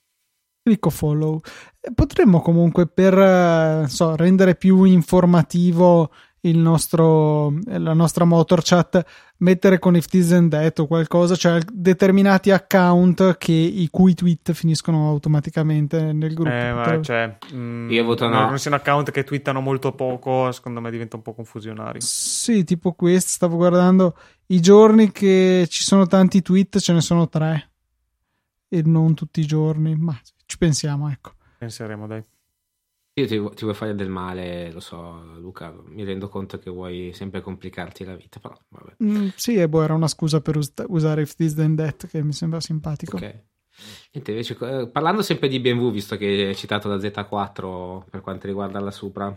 Clicco 0.64 0.92
follow. 0.92 1.42
Eh, 1.80 1.92
Potremmo 1.94 2.40
comunque 2.40 2.88
per 2.88 3.18
eh, 3.18 3.86
so, 3.88 4.16
rendere 4.16 4.56
più 4.56 4.84
informativo 4.84 6.12
il 6.42 6.58
nostro, 6.58 7.54
eh, 7.68 7.78
la 7.78 7.94
nostra 7.94 8.26
motor 8.26 8.62
chat 8.64 9.04
mettere 9.38 9.80
con 9.80 9.96
if 9.96 10.06
this 10.08 10.32
and 10.32 10.50
that 10.52 10.80
o 10.80 10.88
qualcosa, 10.88 11.36
cioè 11.36 11.60
determinati 11.72 12.52
account 12.52 13.38
che, 13.38 13.52
i 13.52 13.88
cui 13.90 14.14
tweet 14.14 14.52
finiscono 14.54 15.08
automaticamente 15.10 16.14
nel 16.14 16.34
gruppo. 16.34 16.52
Eh, 16.52 16.74
ma 16.74 17.02
cioè, 17.02 17.38
mm, 17.54 17.90
Io 17.92 18.04
voto 18.04 18.28
no. 18.28 18.48
non 18.48 18.58
siano 18.58 18.78
account 18.78 19.12
che 19.12 19.24
twittano 19.24 19.62
molto 19.62 19.94
poco, 19.94 20.52
secondo 20.52 20.82
me 20.82 20.90
diventa 20.90 21.16
un 21.16 21.22
po' 21.22 21.34
confusionario. 21.34 22.02
Sì, 22.02 22.64
tipo 22.64 22.94
questo, 22.94 23.30
stavo 23.30 23.58
guardando 23.58 24.16
i 24.48 24.60
giorni 24.60 25.12
che 25.12 25.68
ci 25.70 25.84
sono 25.84 26.08
tanti 26.08 26.42
tweet, 26.42 26.80
ce 26.80 26.94
ne 26.94 27.02
sono 27.02 27.30
tre 27.30 27.70
e 28.68 28.82
non 28.84 29.14
tutti 29.14 29.42
i 29.42 29.46
giorni, 29.46 29.96
ma 29.96 30.20
ci 30.46 30.58
pensiamo, 30.58 31.10
ecco. 31.10 31.34
Penseremo, 31.58 32.08
dai. 32.08 32.24
Io 33.14 33.28
ti, 33.28 33.38
ti 33.56 33.64
vuoi 33.64 33.74
fare 33.76 33.94
del 33.94 34.10
male, 34.10 34.72
lo 34.72 34.80
so, 34.80 35.22
Luca. 35.38 35.74
Mi 35.86 36.04
rendo 36.04 36.30
conto 36.30 36.58
che 36.60 36.70
vuoi 36.70 37.12
sempre 37.14 37.42
complicarti 37.42 38.06
la 38.06 38.16
vita, 38.16 38.40
però 38.40 38.58
vabbè. 38.70 38.96
Mm, 39.04 39.28
sì, 39.36 39.56
e 39.56 39.68
boh, 39.68 39.84
era 39.84 39.94
una 39.94 40.08
scusa 40.08 40.40
per 40.40 40.56
us- 40.56 40.74
usare 40.88 41.24
if 41.24 41.36
this 41.36 41.54
then 41.54 41.76
that 41.76 42.08
che 42.08 42.24
mi 42.24 42.32
sembra 42.32 42.62
simpatico. 42.62 43.18
Ok. 43.18 43.44
Niente, 44.14 44.32
invece, 44.32 44.58
eh, 44.62 44.88
parlando 44.90 45.22
sempre 45.22 45.48
di 45.50 45.60
BMW, 45.60 45.92
visto 45.92 46.16
che 46.16 46.26
hai 46.48 46.56
citato 46.56 46.88
la 46.88 46.98
Z4 46.98 48.06
per 48.10 48.22
quanto 48.22 48.48
riguarda 48.48 48.80
la 48.80 48.92
Supra, 48.92 49.36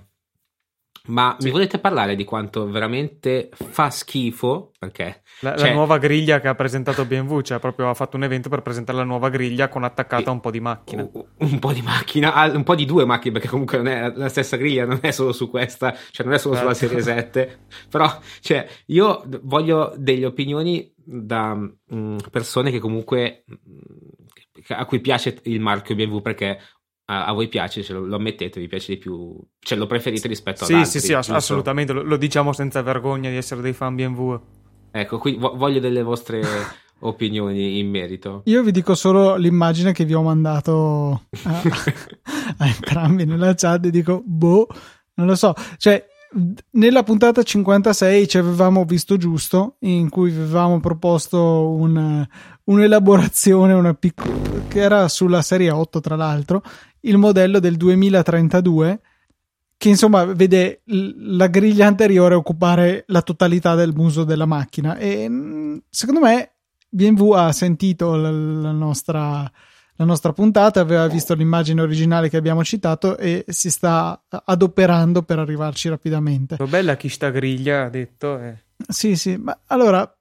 ma 1.07 1.37
mi 1.41 1.51
volete 1.51 1.79
parlare 1.79 2.17
di 2.17 2.25
quanto 2.25 2.67
veramente 2.71 3.51
fa 3.53 3.91
schifo? 3.91 4.71
Perché 4.79 5.23
La, 5.41 5.57
Cioè- 5.57 5.69
la 5.69 5.75
nuova 5.75 5.99
griglia 5.99 6.41
che 6.41 6.49
ha 6.49 6.55
presentato 6.55 7.05
BMW, 7.05 7.41
cioè 7.41 7.59
proprio 7.59 7.91
ha 7.91 7.95
fatto 7.95 8.17
un 8.17 8.25
evento 8.25 8.49
per 8.49 8.63
presentare 8.63 8.97
la 8.99 9.05
nuova 9.05 9.29
griglia 9.29 9.69
con 9.69 9.85
attaccata 9.85 10.31
un 10.31 10.41
po' 10.41 10.51
di 10.51 10.61
macchina. 10.61 11.07
un, 11.39 11.59
po' 11.59 11.73
di 11.73 11.83
macchina, 11.83 12.45
un 12.55 12.63
po' 12.63 12.75
di 12.75 12.85
due 12.87 13.05
macchine, 13.05 13.33
perché 13.35 13.49
comunque 13.49 13.77
non 13.79 13.89
è 13.89 14.13
la 14.15 14.29
stessa 14.29 14.57
griglia, 14.57 14.87
non 14.87 14.99
è 15.03 15.11
solo 15.11 15.33
su 15.33 15.51
questa, 15.51 15.95
cioè 16.11 16.25
non 16.25 16.35
è 16.35 16.39
solo 16.39 16.55
sulla 16.57 16.73
Certo. 16.75 17.01
serie 17.01 17.03
7. 17.03 17.59
Però, 17.91 18.19
cioè, 18.41 18.67
io 18.87 19.25
voglio 19.43 19.93
delle 19.97 20.25
opinioni 20.27 20.91
da 20.97 21.55
mh, 21.55 22.17
persone 22.31 22.71
che 22.71 22.79
comunque 22.79 23.45
a 24.69 24.87
cui 24.87 25.01
piace 25.01 25.39
il 25.43 25.61
marchio 25.61 25.95
BMW 25.95 26.21
perché 26.21 26.59
a, 27.07 27.27
a 27.27 27.33
voi 27.33 27.49
piace, 27.49 27.83
ce 27.83 27.93
lo, 27.93 28.05
lo, 28.05 28.17
ammettete, 28.17 28.61
vi 28.61 28.69
piace 28.69 28.95
di 28.95 28.99
più, 28.99 29.37
cioè 29.59 29.77
lo 29.77 29.87
preferite 29.87 30.29
rispetto 30.29 30.65
sì, 30.65 30.73
ad 30.73 30.79
altri. 30.81 31.01
Sì, 31.01 31.07
sì, 31.07 31.13
giusto? 31.13 31.35
assolutamente, 31.35 31.93
lo, 31.93 32.03
lo, 32.03 32.17
diciamo 32.17 32.53
senza 32.53 32.83
vergogna 32.83 33.31
di 33.31 33.37
essere 33.37 33.61
dei 33.61 33.73
fan 33.73 33.95
BMW. 33.95 34.41
Ecco, 34.91 35.19
qui 35.19 35.35
vo- 35.35 35.55
voglio 35.57 35.81
delle 35.81 36.03
vostre 36.03 36.43
opinioni 37.01 37.79
in 37.79 37.91
merito. 37.91 38.43
Io 38.45 38.63
vi 38.63 38.71
dico 38.71 38.95
solo 38.95 39.37
l'immagine 39.37 39.93
che 39.93 40.05
vi 40.05 40.15
ho 40.15 40.23
mandato 40.23 41.27
a, 41.45 41.63
a 42.59 42.67
entrambi 42.67 43.25
nella 43.25 43.55
chat 43.55 43.85
e 43.85 43.91
dico, 43.91 44.23
boh, 44.25 44.67
non 45.15 45.27
lo 45.27 45.35
so, 45.35 45.53
cioè 45.77 46.07
nella 46.73 47.03
puntata 47.03 47.43
56 47.43 48.29
ci 48.29 48.39
avevamo 48.39 48.85
visto 48.85 49.17
giusto, 49.17 49.77
in 49.81 50.09
cui 50.09 50.31
avevamo 50.31 50.81
proposto 50.81 51.69
un, 51.69 52.27
un'elaborazione 52.65 53.73
una 53.73 53.95
pic- 53.95 54.67
che 54.69 54.81
era 54.81 55.09
sulla 55.09 55.43
serie 55.43 55.71
8, 55.71 56.01
tra 56.01 56.17
l'altro, 56.17 56.63
il 57.05 57.19
modello 57.19 57.59
del 57.59 57.77
2032, 57.77 59.01
che 59.77 59.89
insomma 59.89 60.25
vede 60.25 60.83
la 60.85 61.47
griglia 61.49 61.87
anteriore 61.87 62.35
occupare 62.35 63.05
la 63.09 63.23
totalità 63.23 63.75
del 63.75 63.93
muso 63.95 64.25
della 64.25 64.47
macchina. 64.47 64.97
E 64.97 65.29
mm, 65.29 65.77
secondo 65.91 66.21
me 66.21 66.53
BMW 66.89 67.31
ha 67.33 67.53
sentito 67.53 68.15
la, 68.15 68.31
la 68.31 68.73
nostra 68.73 69.51
la 69.97 70.05
nostra 70.05 70.33
puntata, 70.33 70.81
aveva 70.81 71.07
visto 71.07 71.35
l'immagine 71.35 71.81
originale 71.81 72.29
che 72.29 72.37
abbiamo 72.37 72.65
citato 72.65 73.17
e 73.17 73.45
si 73.47 73.71
sta 73.71 74.25
adoperando 74.29 75.23
per 75.23 75.39
arrivarci 75.39 75.89
rapidamente. 75.89 76.57
Bella 76.69 76.97
chi 76.97 77.09
sta 77.09 77.31
griglia, 77.31 77.85
ha 77.85 77.89
detto. 77.89 78.39
Eh. 78.41 78.57
Sì, 78.89 79.15
sì, 79.15 79.37
ma 79.37 79.57
allora, 79.67 80.13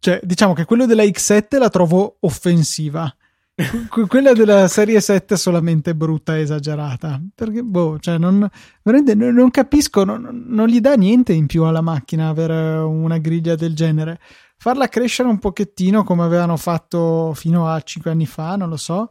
cioè, 0.00 0.18
diciamo 0.22 0.54
che 0.54 0.64
quello 0.64 0.86
della 0.86 1.04
X7 1.04 1.58
la 1.58 1.68
trovo 1.68 2.16
offensiva. 2.20 3.14
Quella 4.08 4.32
della 4.32 4.66
serie 4.66 5.00
7 5.00 5.34
è 5.34 5.36
solamente 5.36 5.94
brutta 5.94 6.36
e 6.36 6.40
esagerata 6.40 7.20
perché 7.34 7.62
boh, 7.62 7.98
cioè 7.98 8.16
non, 8.16 8.48
non 8.82 9.50
capisco, 9.50 10.04
non, 10.04 10.44
non 10.46 10.68
gli 10.68 10.80
dà 10.80 10.94
niente 10.94 11.32
in 11.34 11.46
più 11.46 11.64
alla 11.64 11.82
macchina 11.82 12.28
avere 12.28 12.78
una 12.78 13.18
griglia 13.18 13.54
del 13.54 13.74
genere. 13.74 14.18
Farla 14.56 14.88
crescere 14.88 15.28
un 15.28 15.38
pochettino 15.38 16.04
come 16.04 16.22
avevano 16.22 16.56
fatto 16.56 17.32
fino 17.34 17.68
a 17.68 17.80
5 17.80 18.10
anni 18.10 18.26
fa, 18.26 18.56
non 18.56 18.68
lo 18.68 18.76
so, 18.76 19.10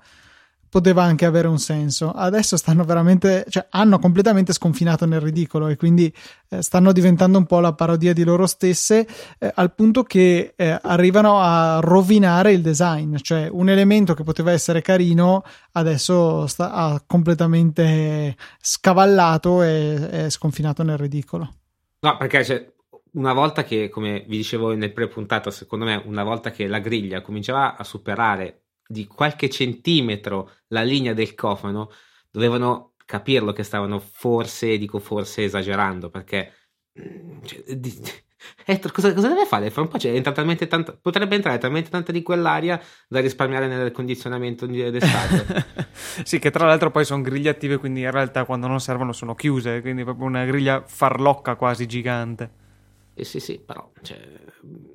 poteva 0.71 1.03
anche 1.03 1.25
avere 1.25 1.49
un 1.49 1.59
senso. 1.59 2.11
Adesso 2.11 2.55
stanno 2.55 2.85
veramente, 2.85 3.45
cioè 3.49 3.67
hanno 3.71 3.99
completamente 3.99 4.53
sconfinato 4.53 5.05
nel 5.05 5.19
ridicolo 5.19 5.67
e 5.67 5.75
quindi 5.75 6.11
eh, 6.47 6.61
stanno 6.61 6.93
diventando 6.93 7.37
un 7.37 7.45
po' 7.45 7.59
la 7.59 7.73
parodia 7.73 8.13
di 8.13 8.23
loro 8.23 8.47
stesse 8.47 9.05
eh, 9.37 9.51
al 9.53 9.73
punto 9.73 10.03
che 10.03 10.53
eh, 10.55 10.79
arrivano 10.81 11.41
a 11.41 11.79
rovinare 11.81 12.53
il 12.53 12.61
design, 12.61 13.17
cioè 13.17 13.49
un 13.51 13.69
elemento 13.69 14.13
che 14.13 14.23
poteva 14.23 14.53
essere 14.53 14.81
carino 14.81 15.43
adesso 15.73 16.47
sta, 16.47 16.71
ha 16.71 17.03
completamente 17.05 18.37
scavallato 18.61 19.63
e 19.63 20.09
è 20.09 20.29
sconfinato 20.29 20.83
nel 20.83 20.97
ridicolo. 20.97 21.53
No, 21.99 22.15
perché 22.15 22.45
cioè, 22.45 22.65
una 23.13 23.33
volta 23.33 23.65
che, 23.65 23.89
come 23.89 24.23
vi 24.25 24.37
dicevo 24.37 24.73
nel 24.73 24.93
pre-puntata, 24.93 25.51
secondo 25.51 25.83
me, 25.83 26.01
una 26.05 26.23
volta 26.23 26.49
che 26.49 26.65
la 26.67 26.79
griglia 26.79 27.21
cominciava 27.21 27.75
a 27.75 27.83
superare 27.83 28.60
di 28.91 29.07
qualche 29.07 29.49
centimetro 29.49 30.51
la 30.67 30.83
linea 30.83 31.13
del 31.13 31.33
cofano, 31.33 31.89
dovevano 32.29 32.93
capirlo 33.05 33.51
che 33.51 33.63
stavano 33.63 33.99
forse, 33.99 34.77
dico 34.77 34.99
forse, 34.99 35.43
esagerando, 35.43 36.09
perché... 36.09 36.53
Mm, 36.99 37.41
cioè, 37.43 37.75
di, 37.75 38.01
eh, 38.65 38.79
cosa, 38.91 39.13
cosa, 39.13 39.27
deve 39.27 39.45
fare? 39.45 39.69
Fra 39.69 39.81
un 39.81 39.87
po' 39.87 39.97
cioè, 39.97 40.13
entra 40.13 40.31
talmente 40.31 40.67
tanta, 40.67 40.97
potrebbe 40.99 41.35
entrare 41.35 41.57
talmente 41.57 41.89
tanta 41.89 42.11
di 42.11 42.21
quell'aria 42.21 42.79
da 43.07 43.19
risparmiare 43.19 43.67
nel 43.67 43.91
condizionamento 43.91 44.65
d'estate. 44.65 45.65
sì, 46.23 46.39
che 46.39 46.51
tra 46.51 46.65
l'altro 46.65 46.91
poi 46.91 47.05
sono 47.05 47.21
griglie 47.21 47.49
attive, 47.49 47.77
quindi 47.77 48.01
in 48.01 48.11
realtà 48.11 48.45
quando 48.45 48.67
non 48.67 48.79
servono 48.79 49.13
sono 49.13 49.35
chiuse, 49.35 49.81
quindi 49.81 50.03
proprio 50.03 50.25
una 50.25 50.45
griglia 50.45 50.83
farlocca 50.85 51.55
quasi 51.55 51.85
gigante. 51.85 52.59
Eh 53.13 53.23
sì, 53.23 53.39
sì, 53.39 53.59
però 53.59 53.91
cioè, 54.01 54.19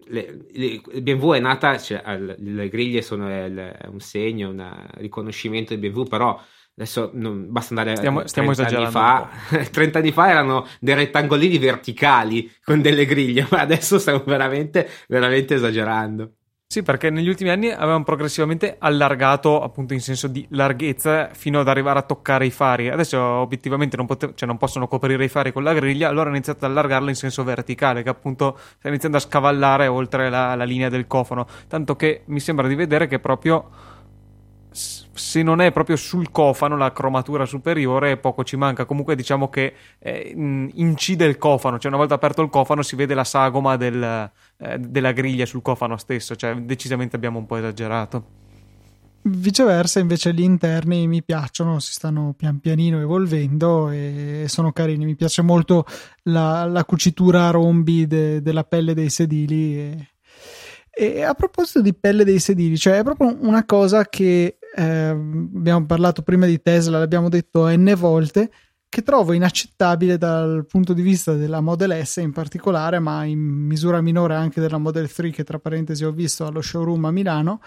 le, 0.09 0.47
le, 0.53 0.81
BMW 1.01 1.35
è 1.35 1.41
nata, 1.41 1.79
cioè, 1.79 2.03
le 2.19 2.69
griglie 2.69 3.03
sono 3.03 3.29
il, 3.45 3.79
un 3.91 4.01
segno, 4.01 4.51
un 4.51 4.89
riconoscimento 4.95 5.75
del 5.75 5.91
BMW, 5.91 6.03
però 6.05 6.41
adesso 6.77 7.11
non, 7.15 7.51
basta 7.51 7.75
andare 7.75 7.97
stiamo, 7.97 8.27
stiamo 8.27 8.53
30 8.53 8.77
anni 8.77 8.91
fa. 8.91 9.31
30 9.71 9.99
anni 9.99 10.13
fa 10.13 10.29
erano 10.29 10.67
dei 10.79 10.95
rettangolini 10.95 11.59
verticali 11.59 12.53
con 12.63 12.83
delle 12.83 13.07
griglie 13.07 13.47
ma 13.51 13.61
adesso 13.61 13.99
stiamo 13.99 14.23
veramente 14.27 14.87
veramente 15.09 15.55
esagerando 15.55 16.33
sì, 16.69 16.83
perché 16.83 17.11
negli 17.11 17.29
ultimi 17.29 17.51
anni 17.51 17.71
avevano 17.71 18.03
progressivamente 18.03 18.75
allargato 18.81 19.63
appunto 19.63 19.95
in 19.95 20.01
senso 20.01 20.27
di 20.27 20.45
larghezza 20.51 21.31
fino 21.33 21.61
ad 21.61 21.69
arrivare 21.69 22.01
a 22.01 22.03
toccare 22.03 22.45
i 22.45 22.51
fari. 22.51 22.89
Adesso 22.89 23.21
obiettivamente 23.21 23.97
non, 23.97 24.07
pote- 24.07 24.33
cioè 24.35 24.49
non 24.49 24.59
possono 24.59 24.89
coprire 24.89 25.25
i 25.25 25.29
fari 25.29 25.53
con 25.53 25.63
la 25.63 25.73
griglia, 25.73 26.09
allora 26.09 26.25
hanno 26.27 26.35
iniziato 26.35 26.65
ad 26.65 26.73
allargarlo 26.73 27.09
in 27.09 27.15
senso 27.15 27.45
verticale, 27.45 28.03
che 28.03 28.09
appunto 28.09 28.59
sta 28.79 28.89
iniziando 28.89 29.17
a 29.17 29.21
scavallare 29.21 29.87
oltre 29.87 30.29
la, 30.29 30.57
la 30.57 30.65
linea 30.65 30.89
del 30.89 31.07
cofano. 31.07 31.47
Tanto 31.69 31.95
che 31.95 32.23
mi 32.27 32.41
sembra 32.41 32.67
di 32.67 32.75
vedere 32.75 33.07
che 33.07 33.21
proprio 33.21 33.71
se 35.17 35.43
non 35.43 35.61
è 35.61 35.73
proprio 35.73 35.97
sul 35.97 36.31
cofano 36.31 36.77
la 36.77 36.93
cromatura 36.93 37.45
superiore 37.45 38.17
poco 38.17 38.45
ci 38.45 38.57
manca. 38.57 38.85
Comunque 38.85 39.17
diciamo 39.17 39.49
che 39.49 39.75
eh, 39.99 40.33
incide 40.37 41.25
il 41.25 41.39
cofano. 41.39 41.79
Cioè 41.79 41.89
una 41.89 41.99
volta 41.99 42.15
aperto 42.15 42.43
il 42.43 42.51
cofano 42.51 42.83
si 42.83 42.95
vede 42.97 43.15
la 43.15 43.25
sagoma 43.25 43.77
del, 43.77 44.31
eh, 44.59 44.79
della 44.79 45.13
griglia 45.13 45.47
sul 45.47 45.63
cofano 45.63 45.97
stesso. 45.97 46.37
Cioè 46.37 46.55
decisamente 46.57 47.17
abbiamo 47.17 47.39
un 47.39 47.47
po' 47.47 47.57
esagerato. 47.57 48.25
Viceversa 49.23 49.99
invece 49.99 50.33
gli 50.33 50.43
interni 50.43 51.09
mi 51.09 51.25
piacciono 51.25 51.81
si 51.81 51.93
stanno 51.93 52.33
pian 52.37 52.61
pianino 52.61 53.01
evolvendo 53.01 53.91
e 53.91 54.45
sono 54.47 54.71
carini. 54.71 55.05
Mi 55.05 55.17
piace 55.17 55.43
molto 55.43 55.85
la, 56.25 56.65
la 56.65 56.85
cucitura 56.85 57.49
a 57.49 57.51
rombi 57.51 58.07
de, 58.07 58.41
della 58.41 58.63
pelle 58.63 58.95
dei 58.95 59.11
sedili 59.11 59.79
e 59.79 60.09
e 60.99 61.23
a 61.23 61.35
proposito 61.35 61.83
di 61.83 61.93
pelle 61.93 62.25
dei 62.25 62.39
sedili, 62.39 62.79
cioè 62.79 62.97
è 62.97 63.03
proprio 63.03 63.37
una 63.43 63.67
cosa 63.67 64.07
che 64.07 64.57
eh, 64.75 65.09
abbiamo 65.09 65.87
parlato 65.87 66.23
prima 66.23 66.47
di 66.47 66.61
Tesla, 66.61 66.99
l'abbiamo 66.99 67.29
detto 67.29 67.67
n 67.69 67.95
volte, 67.97 68.51
che 68.89 69.03
trovo 69.03 69.33
inaccettabile 69.33 70.17
dal 70.17 70.65
punto 70.67 70.93
di 70.93 71.03
vista 71.03 71.35
della 71.35 71.61
Model 71.61 72.05
S 72.05 72.17
in 72.17 72.33
particolare, 72.33 72.99
ma 72.99 73.25
in 73.25 73.39
misura 73.39 74.01
minore 74.01 74.35
anche 74.35 74.61
della 74.61 74.79
Model 74.79 75.13
3 75.13 75.31
che 75.31 75.45
tra 75.45 75.59
parentesi 75.59 76.05
ho 76.05 76.13
visto 76.13 76.47
allo 76.47 76.63
showroom 76.63 77.05
a 77.05 77.11
Milano 77.11 77.61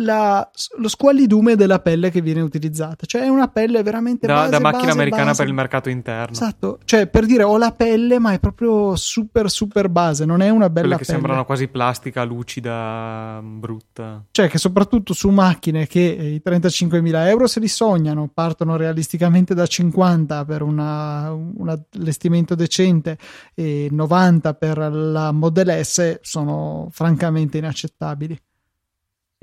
la, 0.00 0.48
lo 0.78 0.88
squallidume 0.88 1.56
della 1.56 1.80
pelle 1.80 2.10
che 2.10 2.20
viene 2.20 2.40
utilizzata. 2.40 3.06
Cioè 3.06 3.22
è 3.22 3.28
una 3.28 3.48
pelle 3.48 3.82
veramente 3.82 4.26
da, 4.26 4.34
base, 4.34 4.50
da 4.50 4.60
macchina 4.60 4.84
base, 4.86 4.92
americana 4.92 5.24
base. 5.24 5.38
per 5.38 5.46
il 5.48 5.54
mercato 5.54 5.88
interno. 5.88 6.32
Esatto, 6.32 6.78
cioè 6.84 7.06
per 7.06 7.26
dire 7.26 7.42
ho 7.42 7.56
la 7.58 7.72
pelle, 7.72 8.18
ma 8.18 8.32
è 8.32 8.38
proprio 8.38 8.96
super 8.96 9.50
super 9.50 9.88
base, 9.88 10.24
non 10.24 10.40
è 10.40 10.48
una 10.48 10.70
bella 10.70 10.86
Quelle 10.86 10.96
che 10.96 11.04
pelle. 11.04 11.18
sembrano 11.18 11.44
quasi 11.44 11.68
plastica, 11.68 12.24
lucida, 12.24 13.40
brutta. 13.42 14.24
Cioè 14.30 14.48
che 14.48 14.58
soprattutto 14.58 15.12
su 15.14 15.28
macchine 15.30 15.86
che 15.86 16.00
i 16.00 16.42
35.000 16.44 17.26
euro 17.26 17.46
se 17.46 17.60
li 17.60 17.68
sognano, 17.68 18.30
partono 18.32 18.76
realisticamente 18.76 19.54
da 19.54 19.66
50 19.66 20.44
per 20.44 20.62
una, 20.62 21.32
un 21.32 21.84
allestimento 21.94 22.54
decente 22.54 23.18
e 23.54 23.88
90 23.90 24.54
per 24.54 24.78
la 24.78 25.32
Model 25.32 25.84
S 25.84 26.18
sono 26.22 26.88
francamente 26.90 27.58
inaccettabili 27.58 28.38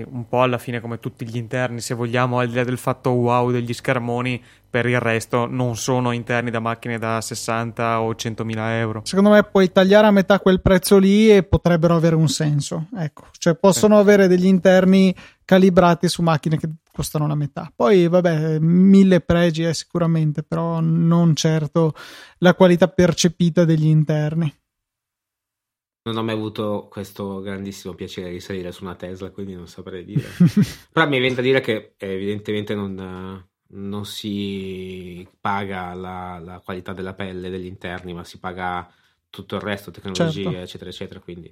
un 0.04 0.28
po' 0.28 0.42
alla 0.42 0.58
fine 0.58 0.82
come 0.82 1.00
tutti 1.00 1.26
gli 1.26 1.38
interni, 1.38 1.80
se 1.80 1.94
vogliamo, 1.94 2.40
al 2.40 2.50
di 2.50 2.56
là 2.56 2.66
del 2.66 2.78
fatto 2.78 3.12
wow 3.12 3.50
degli 3.50 3.72
schermoni, 3.72 4.44
per 4.70 4.86
il 4.88 5.00
resto 5.00 5.46
non 5.46 5.78
sono 5.78 6.12
interni 6.12 6.52
da 6.52 6.60
macchine 6.60 7.00
da 7.00 7.22
60 7.22 8.02
o 8.02 8.14
100 8.14 8.44
mila 8.44 8.78
euro. 8.78 9.02
Secondo 9.06 9.30
me 9.30 9.44
puoi 9.44 9.72
tagliare 9.72 10.08
a 10.08 10.12
metà 10.12 10.42
quel 10.42 10.62
prezzo 10.62 10.98
lì 10.98 11.32
e 11.32 11.44
potrebbero 11.44 11.96
avere 11.96 12.16
un 12.16 12.28
senso, 12.28 12.88
ecco, 12.98 13.28
cioè 13.38 13.56
possono 13.56 13.96
sì. 13.96 14.02
avere 14.02 14.28
degli 14.28 14.48
interni 14.48 15.16
calibrati 15.46 16.10
su 16.10 16.22
macchine 16.22 16.58
che 16.58 16.70
costano 16.92 17.26
la 17.26 17.36
metà. 17.36 17.72
Poi 17.74 18.10
vabbè, 18.10 18.60
mille 18.60 19.22
pregi 19.22 19.64
è 19.64 19.74
sicuramente, 19.74 20.44
però 20.44 20.82
non 20.82 21.36
certo 21.36 21.94
la 22.40 22.54
qualità 22.54 22.90
percepita 22.90 23.64
degli 23.64 23.88
interni 23.88 24.54
non 26.06 26.18
ho 26.18 26.24
mai 26.24 26.36
avuto 26.36 26.88
questo 26.90 27.42
grandissimo 27.42 27.96
piacere 27.96 28.30
di 28.30 28.40
salire 28.40 28.72
su 28.72 28.84
una 28.84 28.96
Tesla, 28.96 29.32
quindi 29.32 29.56
non 29.56 29.68
saprei 29.68 30.06
dire. 30.06 30.28
Però 30.92 31.08
mi 31.08 31.20
viene 31.20 31.36
da 31.36 31.42
dire 31.42 31.62
che 31.62 31.94
evidentemente 31.98 32.76
non, 32.76 33.44
non 33.68 34.06
si 34.06 35.28
paga 35.42 35.94
la, 35.96 36.40
la, 36.40 36.62
qualità 36.64 36.94
della 36.94 37.14
pelle 37.14 37.50
degli 37.50 37.66
interni, 37.66 38.14
ma 38.14 38.24
si 38.24 38.38
paga 38.38 38.88
tutto 39.32 39.56
il 39.56 39.62
resto, 39.62 39.90
tecnologie, 39.90 40.44
certo. 40.44 40.60
eccetera, 40.60 40.90
eccetera. 40.92 41.20
Quindi 41.20 41.52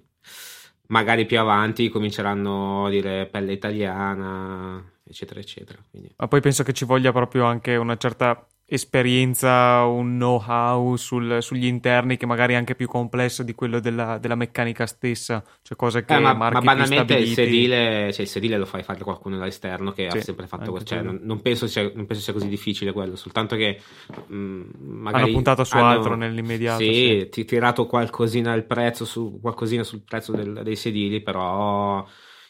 magari 0.88 1.26
più 1.26 1.40
avanti 1.40 1.90
cominceranno 1.90 2.86
a 2.86 2.90
dire 2.92 3.26
pelle 3.26 3.54
italiana, 3.54 4.84
eccetera, 5.04 5.40
eccetera. 5.40 5.84
Quindi. 5.90 6.14
Ma 6.16 6.28
poi 6.28 6.42
penso 6.42 6.62
che 6.62 6.74
ci 6.74 6.86
voglia 6.86 7.12
proprio 7.12 7.46
anche 7.46 7.76
una 7.76 7.98
certa 7.98 8.48
esperienza, 8.66 9.84
un 9.84 10.16
know-how 10.16 10.96
sul, 10.96 11.38
sugli 11.42 11.66
interni 11.66 12.18
che 12.18 12.26
magari 12.26 12.54
è 12.54 12.56
anche 12.56 12.76
più 12.76 12.88
complesso 12.88 13.44
di 13.44 13.54
quello 13.54 13.80
della, 13.80 14.18
della 14.18 14.36
meccanica 14.36 14.86
stessa, 14.86 15.44
cioè 15.62 15.78
cose 15.78 16.06
che 16.06 16.16
eh, 16.16 16.20
ma, 16.20 16.34
ma 16.34 16.50
banalmente 16.50 17.16
il 17.16 17.34
sedile, 17.34 18.12
cioè 18.14 18.22
il 18.22 18.28
sedile, 18.28 18.58
lo 18.58 18.66
fai 18.66 18.82
fare 18.82 19.04
qualcuno 19.04 19.38
dall'esterno 19.38 19.92
che 19.92 20.10
sì, 20.10 20.18
ha 20.18 20.22
sempre 20.22 20.48
fatto 20.48 20.72
questo, 20.72 20.96
cioè, 20.96 21.04
non, 21.04 21.20
non, 21.24 21.42
penso 21.42 21.68
sia, 21.68 21.84
non, 21.94 22.06
penso 22.06 22.24
sia, 22.24 22.34
così 22.34 22.48
difficile 22.48 22.94
quello, 22.94 23.16
soltanto 23.16 23.56
che 23.56 23.80
mh, 24.28 24.36
mm, 24.36 24.62
magari 24.80 25.24
hanno 25.24 25.34
puntato 25.34 25.64
su 25.66 25.76
hanno, 25.76 25.88
altro 25.88 26.16
nell'immediato. 26.16 26.82
Sì, 26.82 26.94
sì. 26.94 27.30
ti 27.30 27.46
tirato 27.46 27.86
qualcosina 27.86 28.54
il 28.54 28.64
prezzo 28.64 29.04
su, 29.04 29.40
qualcosina 29.42 29.84
sul 29.84 30.04
prezzo 30.04 30.32
del, 30.32 30.62
dei 30.64 30.78
sedili, 30.78 31.22
però 31.22 32.06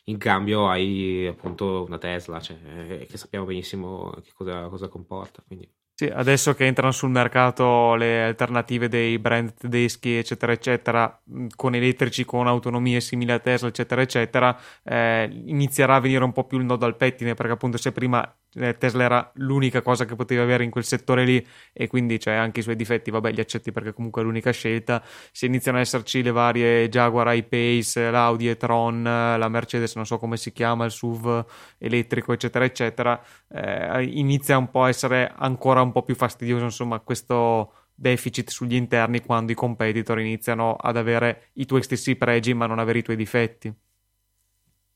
in 0.06 0.18
cambio 0.18 0.70
hai 0.70 1.26
appunto 1.26 1.84
una 1.88 1.98
Tesla, 1.98 2.40
cioè, 2.40 3.06
che 3.10 3.18
sappiamo 3.18 3.46
benissimo 3.46 4.12
che 4.24 4.32
cosa, 4.34 4.68
cosa 4.68 4.88
comporta. 4.88 5.44
Quindi. 5.46 5.68
Sì, 5.96 6.06
adesso 6.06 6.56
che 6.56 6.66
entrano 6.66 6.92
sul 6.92 7.12
mercato 7.12 7.94
le 7.94 8.24
alternative 8.24 8.88
dei 8.88 9.20
brand 9.20 9.54
tedeschi, 9.54 10.16
eccetera, 10.18 10.52
eccetera, 10.52 11.22
con 11.56 11.76
elettrici 11.76 12.26
con 12.26 12.48
autonomie 12.48 13.00
simili 13.00 13.32
a 13.32 13.38
Tesla, 13.38 13.68
eccetera, 13.68 14.02
eccetera, 14.02 14.58
eh, 14.84 15.30
inizierà 15.46 15.94
a 15.96 16.00
venire 16.00 16.24
un 16.24 16.32
po' 16.32 16.46
più 16.46 16.58
il 16.58 16.66
nodo 16.66 16.88
al 16.88 16.96
pettine, 16.98 17.36
perché 17.36 17.52
appunto 17.52 17.78
se 17.78 17.92
prima 17.92 18.28
eh, 18.56 18.76
Tesla 18.76 19.04
era 19.04 19.32
l'unica 19.36 19.84
cosa 19.84 20.06
che 20.06 20.16
poteva 20.16 20.42
avere 20.42 20.64
in 20.64 20.72
quel 20.72 20.84
settore 20.84 21.26
lì 21.26 21.46
e 21.72 21.88
quindi 21.88 22.18
c'è 22.18 22.24
cioè, 22.32 22.34
anche 22.36 22.62
i 22.62 22.64
suoi 22.64 22.76
difetti, 22.76 23.12
vabbè 23.12 23.32
li 23.32 23.40
accetti 23.42 23.72
perché 23.72 23.94
comunque 23.94 24.24
è 24.24 24.26
l'unica 24.26 24.50
scelta, 24.50 25.00
se 25.32 25.46
iniziano 25.46 25.78
ad 25.78 25.84
esserci 25.84 26.24
le 26.24 26.32
varie 26.32 26.90
Jaguar 26.90 27.36
I-Pace, 27.36 28.10
l'Audi 28.10 28.50
e-tron, 28.50 29.04
la 29.04 29.48
Mercedes 29.48 29.94
non 29.96 30.08
so 30.08 30.18
come 30.18 30.38
si 30.38 30.52
chiama, 30.52 30.86
il 30.86 30.92
SUV 30.92 31.46
elettrico 31.78 32.34
eccetera 32.34 32.66
eccetera, 32.66 33.22
eh, 33.50 34.04
inizia 34.04 34.58
un 34.58 34.70
po' 34.72 34.84
a 34.84 34.90
essere 34.90 35.32
ancora 35.36 35.82
un 35.84 35.92
po' 35.92 36.04
più 36.04 36.16
fastidioso 36.16 36.64
insomma 36.64 37.00
questo 37.00 37.74
deficit 37.96 38.50
sugli 38.50 38.76
interni 38.76 39.22
quando 39.22 39.52
i 39.52 39.56
competitor 39.56 40.20
iniziano 40.20 40.76
ad 40.76 40.98
avere 40.98 41.50
i 41.54 41.66
tuoi 41.66 41.84
stessi 41.84 42.16
pregi 42.16 42.54
ma 42.54 42.66
non 42.66 42.80
avere 42.80 43.00
i 43.00 43.04
tuoi 43.04 43.16
difetti 43.16 43.74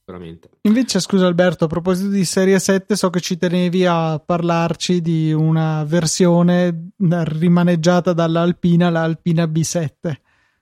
veramente. 0.07 0.49
Invece, 0.61 1.01
scusa 1.01 1.27
Alberto, 1.27 1.65
a 1.65 1.67
proposito 1.67 2.09
di 2.09 2.23
Serie 2.23 2.59
7, 2.59 2.95
so 2.95 3.09
che 3.09 3.19
ci 3.19 3.37
tenevi 3.37 3.85
a 3.85 4.19
parlarci 4.19 5.01
di 5.01 5.33
una 5.33 5.83
versione 5.83 6.91
rimaneggiata 6.97 8.13
dall'Alpina, 8.13 8.89
l'Alpina 8.89 9.43
B7. 9.43 10.13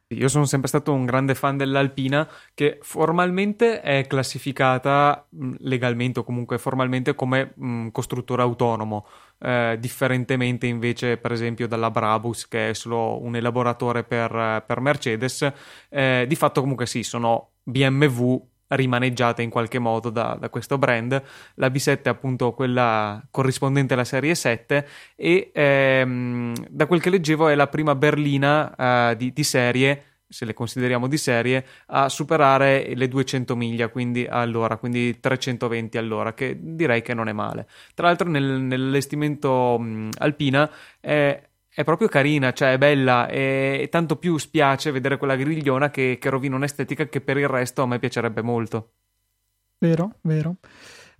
Io 0.10 0.28
sono 0.28 0.46
sempre 0.46 0.68
stato 0.68 0.94
un 0.94 1.06
grande 1.06 1.34
fan 1.36 1.58
dell'Alpina 1.58 2.28
che 2.54 2.78
formalmente 2.82 3.82
è 3.82 4.06
classificata 4.08 5.28
legalmente 5.60 6.20
o 6.20 6.24
comunque 6.24 6.58
formalmente 6.58 7.16
come 7.16 7.54
mh, 7.56 7.88
costruttore 7.90 8.44
autonomo, 8.44 9.08
eh, 9.39 9.78
differentemente 9.80 10.67
invece 10.67 11.17
per 11.17 11.32
esempio 11.32 11.67
dalla 11.67 11.91
Brabus 11.91 12.48
che 12.48 12.69
è 12.69 12.74
solo 12.74 13.21
un 13.21 13.36
elaboratore 13.36 14.04
per, 14.04 14.63
per 14.65 14.80
Mercedes. 14.80 15.52
Eh, 15.89 16.26
di 16.28 16.36
fatto 16.36 16.62
comunque 16.62 16.86
sì, 16.86 17.04
sono 17.04 17.52
BMW 17.63 18.41
rimaneggiata 18.67 19.41
in 19.41 19.50
qualche 19.50 19.80
modo 19.80 20.10
da, 20.10 20.38
da, 20.39 20.50
questo 20.50 20.78
brand. 20.78 21.21
La 21.56 21.67
B7 21.67 22.04
è 22.04 22.10
appunto 22.10 22.54
quella 22.54 23.24
corrispondente 23.30 23.93
alla 23.93 24.04
serie 24.04 24.36
7 24.36 24.88
e 25.15 25.52
ehm, 25.54 26.54
da 26.69 26.86
quel 26.88 27.02
che 27.02 27.10
leggevo 27.10 27.48
è 27.48 27.56
la 27.56 27.67
prima 27.67 27.95
berlina 27.95 29.12
eh, 29.12 29.15
di, 29.17 29.32
di, 29.34 29.43
serie 29.43 30.04
se 30.28 30.46
le 30.46 30.54
consideriamo 30.54 31.08
di 31.08 31.18
serie, 31.18 31.66
a 31.88 32.10
superare 32.10 32.94
le 32.96 33.08
200 33.08 33.56
miglia 33.56 33.90
quindi 33.90 34.26
all'ora, 34.26 34.78
quindi 34.78 35.20
320 35.20 35.98
all'ora, 35.98 36.34
che 36.34 36.58
direi 36.60 37.02
che 37.02 37.14
non 37.14 37.28
è 37.28 37.34
male. 37.34 37.68
Tra 37.94 38.08
l'altro 38.08 38.30
nel, 38.30 38.44
nell'allestimento 38.44 39.78
mh, 39.80 40.10
alpina 40.18 40.70
è 41.00 41.42
è 41.76 41.84
proprio 41.84 42.08
carina, 42.08 42.54
cioè 42.54 42.72
è 42.72 42.78
bella 42.78 43.28
e 43.28 43.90
tanto 43.92 44.16
più 44.16 44.38
spiace 44.38 44.92
vedere 44.92 45.18
quella 45.18 45.36
grigliona 45.36 45.90
che, 45.90 46.18
che 46.22 46.30
rovina 46.30 46.56
un'estetica 46.56 47.06
che 47.08 47.20
per 47.20 47.36
il 47.36 47.50
resto 47.50 47.82
a 47.82 47.86
me 47.86 48.00
piacerebbe 48.00 48.42
molto. 48.42 48.92
Vero, 49.80 50.14
vero. 50.22 50.56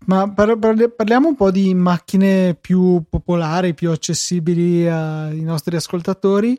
Ma 0.06 0.32
par- 0.32 0.58
parliamo 0.96 1.28
un 1.28 1.36
po' 1.36 1.52
di 1.52 1.74
macchine 1.74 2.56
più 2.56 3.04
popolari, 3.10 3.74
più 3.74 3.92
accessibili 3.92 4.88
ai 4.88 5.42
nostri 5.42 5.76
ascoltatori 5.76 6.58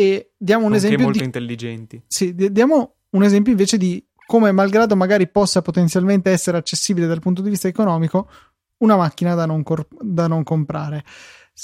e 0.00 0.32
diamo 0.36 0.66
un 0.66 0.72
Anche 0.72 0.86
esempio 0.86 1.04
molto 1.04 1.18
di... 1.18 1.24
intelligenti. 1.24 2.02
Sì, 2.06 2.34
diamo 2.34 2.94
un 3.10 3.22
esempio 3.22 3.52
invece 3.52 3.76
di 3.76 4.02
come 4.26 4.52
malgrado 4.52 4.96
magari 4.96 5.28
possa 5.28 5.60
potenzialmente 5.60 6.30
essere 6.30 6.56
accessibile 6.56 7.06
dal 7.06 7.20
punto 7.20 7.42
di 7.42 7.50
vista 7.50 7.68
economico 7.68 8.30
una 8.78 8.96
macchina 8.96 9.34
da 9.34 9.44
non, 9.44 9.62
cor- 9.62 9.86
da 10.00 10.26
non 10.26 10.42
comprare 10.42 11.04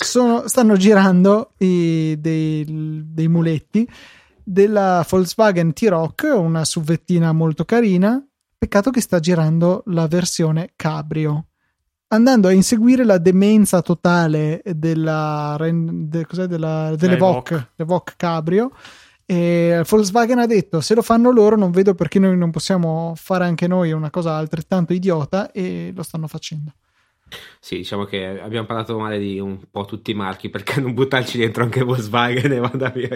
sono, 0.05 0.47
stanno 0.47 0.77
girando 0.77 1.53
i, 1.59 2.17
dei, 2.19 3.03
dei 3.07 3.29
muletti 3.29 3.89
della 4.43 5.05
Volkswagen 5.09 5.73
T-Rock, 5.73 6.33
una 6.37 6.65
suvettina 6.65 7.33
molto 7.33 7.65
carina. 7.65 8.25
Peccato 8.59 8.91
che 8.91 9.01
sta 9.01 9.21
girando 9.21 9.83
la 9.87 10.07
versione 10.07 10.73
cabrio, 10.77 11.49
andando 12.09 12.49
a 12.49 12.53
inseguire 12.53 13.05
la 13.05 13.19
demenza 13.19 13.83
totale 13.83 14.63
della, 14.65 15.57
de, 15.59 16.27
della, 16.47 16.95
delle 16.97 17.17
VOC, 17.17 17.71
VOC 17.77 18.15
cabrio. 18.17 18.71
E 19.29 19.83
Volkswagen 19.89 20.39
ha 20.39 20.47
detto: 20.47 20.81
Se 20.81 20.95
lo 20.95 21.03
fanno 21.03 21.33
loro, 21.33 21.57
non 21.57 21.73
vedo 21.73 21.95
perché 21.95 22.21
noi 22.21 22.37
non 22.37 22.53
possiamo 22.53 23.13
fare 23.17 23.45
anche 23.45 23.67
noi 23.67 23.91
una 23.91 24.11
cosa 24.11 24.37
altrettanto 24.37 24.93
idiota, 24.93 25.51
e 25.51 25.93
lo 25.95 26.05
stanno 26.05 26.29
facendo. 26.29 26.73
Sì, 27.59 27.79
diciamo 27.79 28.05
che 28.05 28.41
abbiamo 28.41 28.67
parlato 28.67 28.97
male 28.97 29.19
di 29.19 29.41
un 29.41 29.59
po' 29.69 29.85
tutti 29.85 30.13
i 30.13 30.15
marchi 30.15 30.49
perché 30.49 30.81
non 30.81 30.95
buttarci 30.95 31.39
dentro 31.39 31.65
anche 31.65 31.83
Volkswagen 31.83 32.53
e 32.53 32.59
vada 32.61 32.89
via. 32.91 33.09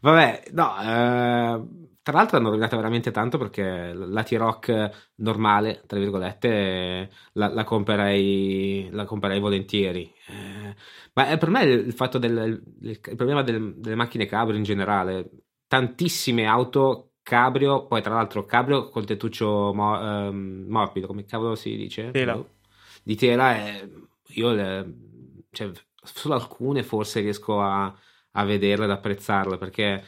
Vabbè, 0.00 0.42
no, 0.52 0.80
eh, 0.80 1.85
tra 2.06 2.18
l'altro 2.18 2.36
hanno 2.36 2.50
rovinato 2.50 2.76
veramente 2.76 3.10
tanto 3.10 3.36
perché 3.36 3.92
la 3.92 4.22
T-Rock 4.22 5.10
normale, 5.16 5.82
tra 5.88 5.98
virgolette, 5.98 7.10
la, 7.32 7.48
la, 7.48 7.64
comprerei, 7.64 8.88
la 8.92 9.04
comprerei 9.04 9.40
volentieri. 9.40 10.14
Eh, 10.28 10.74
ma 11.14 11.36
per 11.36 11.50
me 11.50 11.64
il 11.64 11.92
fatto 11.92 12.18
del 12.18 12.62
il 12.82 13.00
problema 13.00 13.42
del, 13.42 13.74
delle 13.78 13.96
macchine 13.96 14.26
cabrio 14.26 14.56
in 14.56 14.62
generale, 14.62 15.30
tantissime 15.66 16.46
auto 16.46 17.14
cabrio, 17.24 17.86
poi 17.88 18.00
tra 18.02 18.14
l'altro 18.14 18.44
cabrio 18.44 18.88
col 18.88 19.04
tettuccio 19.04 19.72
mo, 19.74 20.00
ehm, 20.00 20.66
morbido, 20.68 21.08
come 21.08 21.24
cavolo 21.24 21.56
si 21.56 21.74
dice? 21.74 22.12
Tela 22.12 22.40
di 23.02 23.16
tela 23.16 23.54
è, 23.54 23.88
io 24.34 24.52
le, 24.52 24.94
cioè, 25.50 25.72
solo 26.02 26.34
alcune 26.34 26.84
forse 26.84 27.20
riesco 27.20 27.60
a, 27.60 27.92
a 28.32 28.44
vederle, 28.44 28.84
ad 28.84 28.90
apprezzarle 28.92 29.58
perché 29.58 30.04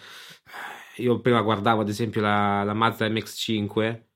io 0.99 1.21
prima 1.21 1.43
guardavo 1.43 1.81
ad 1.83 1.89
esempio 1.89 2.21
la, 2.21 2.63
la 2.65 2.75
Mazda 2.75 3.09
MX5 3.09 4.07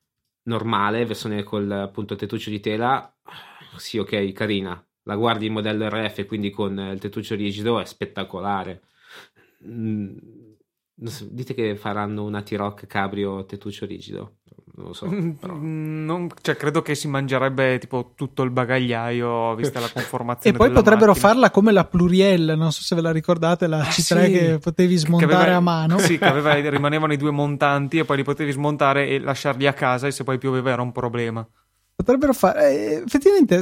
normale, 0.45 1.05
versione 1.07 1.43
col 1.43 1.71
appunto 1.71 2.17
tettuccio 2.17 2.51
di 2.51 2.61
tela, 2.61 3.15
sì 3.77 3.99
ok, 3.99 4.33
carina, 4.33 4.85
la 5.05 5.17
guardi 5.17 5.47
in 5.47 5.53
modello 5.53 5.89
RF 5.89 6.27
quindi 6.27 6.51
con 6.51 6.79
il 6.79 7.01
tettuccio 7.01 7.35
rigido 7.35 7.81
è 7.81 7.85
spettacolare. 7.85 8.83
Mm, 9.65 10.17
dite 11.31 11.55
che 11.55 11.77
faranno 11.77 12.25
una 12.25 12.43
T-Rock 12.43 12.87
cabrio 12.87 13.45
tettuccio 13.45 13.87
rigido 13.87 14.39
non 14.75 14.87
lo 14.87 14.93
so. 14.95 15.07
Però... 15.07 15.55
Non, 15.55 16.29
cioè, 16.41 16.57
credo 16.57 16.81
che 16.81 16.95
si 16.95 17.07
mangerebbe 17.07 17.79
tipo 17.79 18.13
tutto 18.15 18.43
il 18.43 18.51
bagagliaio, 18.51 19.55
vista 19.55 19.81
la 19.81 19.91
conformazione. 19.93 20.57
e 20.57 20.59
poi 20.59 20.71
potrebbero 20.71 21.13
macchina. 21.13 21.29
farla 21.29 21.51
come 21.51 21.73
la 21.73 21.85
Pluriel, 21.85 22.55
non 22.57 22.73
so 22.73 22.83
se 22.83 22.95
ve 22.95 23.03
la 23.03 23.11
ricordate, 23.11 23.67
la 23.67 23.81
ah, 23.81 23.89
C3 23.89 23.93
sì. 23.93 24.13
che 24.13 24.59
potevi 24.61 24.97
smontare 24.97 25.33
che 25.33 25.39
aveva, 25.39 25.57
a 25.57 25.61
mano. 25.61 25.99
Sì, 25.99 26.17
che 26.17 26.25
aveva, 26.25 26.55
rimanevano 26.71 27.13
i 27.13 27.19
due 27.19 27.31
montanti 27.31 27.99
e 27.99 28.05
poi 28.05 28.17
li 28.19 28.25
potevi 28.25 28.53
smontare 28.53 29.09
e 29.09 29.19
lasciarli 29.19 29.67
a 29.67 29.75
casa 29.75 30.07
e 30.07 30.11
se 30.11 30.25
poi 30.25 30.39
pioveva 30.39 30.71
era 30.71 30.83
un 30.83 30.93
problema. 30.93 31.47
Potrebbero 31.95 32.33
fare, 32.33 32.71
eh, 32.71 33.03
effettivamente, 33.05 33.61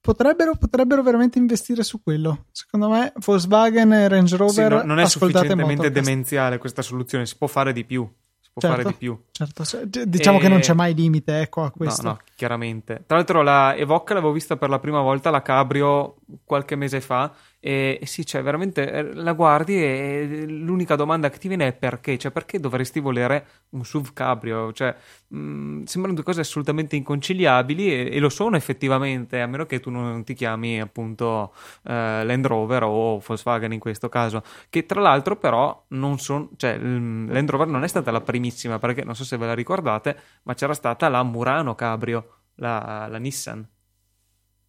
potrebbero, 0.00 0.54
potrebbero, 0.54 1.02
veramente 1.02 1.38
investire 1.38 1.82
su 1.82 2.00
quello. 2.00 2.46
Secondo 2.52 2.90
me 2.90 3.12
Volkswagen 3.16 3.92
e 3.92 4.08
Range 4.08 4.36
Rover 4.36 4.70
sì, 4.70 4.76
no, 4.76 4.82
non 4.84 5.00
è 5.00 5.06
sufficientemente 5.06 5.90
demenziale 5.90 6.58
questa 6.58 6.82
soluzione, 6.82 7.26
si 7.26 7.36
può 7.36 7.48
fare 7.48 7.72
di 7.72 7.84
più 7.84 8.08
può 8.54 8.62
certo, 8.62 8.76
fare 8.76 8.88
di 8.88 8.94
più. 8.94 9.20
Certo, 9.32 9.64
diciamo 10.04 10.38
e... 10.38 10.40
che 10.40 10.48
non 10.48 10.60
c'è 10.60 10.74
mai 10.74 10.94
limite 10.94 11.40
ecco, 11.40 11.64
a 11.64 11.70
questo. 11.70 12.02
No, 12.02 12.08
no, 12.10 12.18
chiaramente. 12.36 13.02
Tra 13.06 13.16
l'altro 13.16 13.42
la 13.42 13.74
Evoque 13.74 14.14
l'avevo 14.14 14.32
vista 14.32 14.56
per 14.56 14.68
la 14.68 14.78
prima 14.78 15.00
volta, 15.00 15.30
la 15.30 15.42
Cabrio, 15.42 16.16
qualche 16.44 16.76
mese 16.76 17.00
fa 17.00 17.32
e, 17.66 18.00
sì, 18.04 18.26
cioè 18.26 18.42
veramente 18.42 18.92
eh, 18.92 19.14
la 19.14 19.32
guardi 19.32 19.82
e 19.82 20.44
l'unica 20.46 20.96
domanda 20.96 21.30
che 21.30 21.38
ti 21.38 21.48
viene 21.48 21.68
è 21.68 21.72
perché? 21.72 22.18
Cioè 22.18 22.30
perché 22.30 22.60
dovresti 22.60 23.00
volere 23.00 23.46
un 23.70 23.86
SUV 23.86 24.12
cabrio? 24.12 24.70
Cioè 24.74 24.94
mh, 25.28 25.38
mm, 25.38 25.82
sembrano 25.84 26.14
due 26.14 26.24
cose 26.24 26.42
assolutamente 26.42 26.94
inconciliabili 26.94 27.90
e, 27.90 28.16
e, 28.16 28.18
lo 28.18 28.28
sono 28.28 28.56
effettivamente, 28.56 29.40
a 29.40 29.46
meno 29.46 29.64
che 29.64 29.80
tu 29.80 29.88
non 29.88 30.24
ti 30.24 30.34
chiami 30.34 30.78
appunto 30.78 31.54
eh, 31.84 32.22
Land 32.22 32.44
Rover 32.44 32.82
o 32.82 33.18
Volkswagen 33.18 33.72
in 33.72 33.80
questo 33.80 34.10
caso, 34.10 34.42
che 34.68 34.84
tra 34.84 35.00
l'altro 35.00 35.36
però 35.36 35.86
non 35.88 36.18
sono, 36.18 36.50
cioè 36.56 36.76
Land 36.78 37.48
Rover 37.48 37.68
non 37.68 37.82
è 37.82 37.88
stata 37.88 38.10
la 38.10 38.20
primissima 38.20 38.78
perché 38.78 39.04
non 39.04 39.14
so 39.14 39.24
se 39.24 39.38
ve 39.38 39.46
la 39.46 39.54
ricordate, 39.54 40.18
ma 40.42 40.52
c'era 40.52 40.74
stata 40.74 41.08
la 41.08 41.22
Murano 41.22 41.74
cabrio, 41.74 42.40
la, 42.56 43.06
la 43.08 43.18
Nissan 43.18 43.66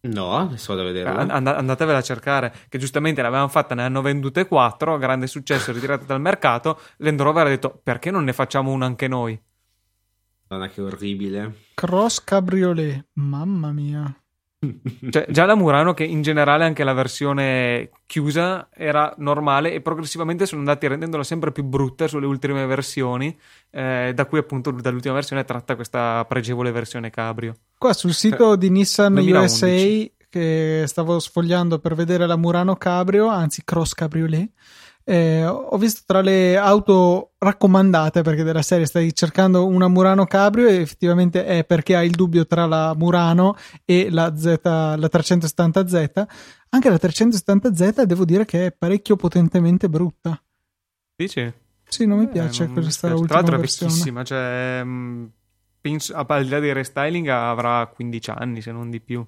No, 0.06 0.36
adesso 0.36 0.74
vado 0.74 0.86
a 0.86 0.92
vederla. 0.92 1.34
And- 1.34 1.46
andatevela 1.46 1.98
a 1.98 2.02
cercare, 2.02 2.54
che 2.68 2.78
giustamente 2.78 3.22
l'avevano 3.22 3.48
fatta, 3.48 3.74
ne 3.74 3.82
hanno 3.82 4.02
vendute 4.02 4.46
4, 4.46 4.98
grande 4.98 5.26
successo, 5.26 5.72
ritirate 5.72 6.06
dal 6.06 6.20
mercato. 6.20 6.80
Land 6.98 7.20
Rover 7.20 7.46
ha 7.46 7.50
detto 7.50 7.80
perché 7.82 8.10
non 8.10 8.24
ne 8.24 8.32
facciamo 8.32 8.70
una 8.70 8.86
anche 8.86 9.08
noi? 9.08 9.40
Madonna, 10.48 10.68
che 10.68 10.80
orribile. 10.80 11.54
Cross 11.74 12.22
Cabriolet, 12.24 13.08
mamma 13.14 13.72
mia. 13.72 14.14
Cioè, 15.10 15.26
già 15.28 15.44
la 15.44 15.54
Murano, 15.54 15.92
che 15.94 16.04
in 16.04 16.22
generale 16.22 16.64
anche 16.64 16.82
la 16.82 16.92
versione 16.92 17.90
chiusa 18.06 18.68
era 18.72 19.14
normale 19.18 19.72
e 19.72 19.80
progressivamente 19.80 20.46
sono 20.46 20.60
andati 20.60 20.86
rendendola 20.86 21.22
sempre 21.22 21.52
più 21.52 21.62
brutta 21.64 22.08
sulle 22.08 22.26
ultime 22.26 22.64
versioni, 22.66 23.36
eh, 23.70 24.12
da 24.14 24.24
cui 24.24 24.38
appunto 24.38 24.70
dall'ultima 24.70 25.14
versione 25.14 25.42
è 25.42 25.44
tratta 25.44 25.74
questa 25.74 26.24
pregevole 26.26 26.72
versione 26.72 27.10
cabrio. 27.10 27.54
Qua 27.78 27.92
sul 27.92 28.14
sito 28.14 28.36
cioè, 28.36 28.56
di 28.56 28.70
Nissan 28.70 29.14
2011. 29.14 29.64
USA 29.64 30.14
che 30.28 30.84
stavo 30.86 31.18
sfogliando 31.18 31.78
per 31.78 31.94
vedere 31.94 32.26
la 32.26 32.36
Murano 32.36 32.76
Cabrio, 32.76 33.28
anzi 33.28 33.62
Cross 33.64 33.94
Cabriolet, 33.94 34.50
eh, 35.08 35.46
ho 35.46 35.78
visto 35.78 36.02
tra 36.04 36.20
le 36.20 36.56
auto 36.56 37.34
raccomandate 37.38 38.22
perché 38.22 38.42
della 38.42 38.62
serie 38.62 38.86
stai 38.86 39.14
cercando 39.14 39.64
una 39.64 39.86
Murano 39.86 40.26
Cabrio 40.26 40.66
e 40.66 40.80
effettivamente 40.80 41.44
è 41.44 41.64
perché 41.64 41.94
hai 41.94 42.06
il 42.06 42.16
dubbio 42.16 42.44
tra 42.44 42.66
la 42.66 42.92
Murano 42.96 43.56
e 43.84 44.10
la, 44.10 44.36
Z, 44.36 44.58
la 44.64 44.96
370Z. 44.96 46.26
Anche 46.70 46.90
la 46.90 46.96
370Z 46.96 48.02
devo 48.02 48.24
dire 48.24 48.44
che 48.44 48.66
è 48.66 48.72
parecchio 48.72 49.14
potentemente 49.14 49.88
brutta. 49.88 50.42
Dici? 51.14 51.52
Sì, 51.84 52.04
non 52.04 52.18
mi 52.18 52.24
eh, 52.24 52.28
piace 52.28 52.64
eh, 52.64 52.66
non 52.66 52.82
questa 52.82 53.06
mi 53.06 53.12
ultima 53.12 53.28
Tra 53.28 53.36
l'altro 53.36 53.56
è 53.56 53.60
vecchissima, 53.60 54.24
cioè, 54.24 54.80
mm, 54.84 55.24
penso, 55.80 56.14
al 56.14 56.42
di 56.42 56.50
là 56.50 56.58
di 56.58 56.72
restyling 56.72 57.28
avrà 57.28 57.86
15 57.86 58.30
anni 58.30 58.60
se 58.60 58.72
non 58.72 58.90
di 58.90 59.00
più 59.00 59.24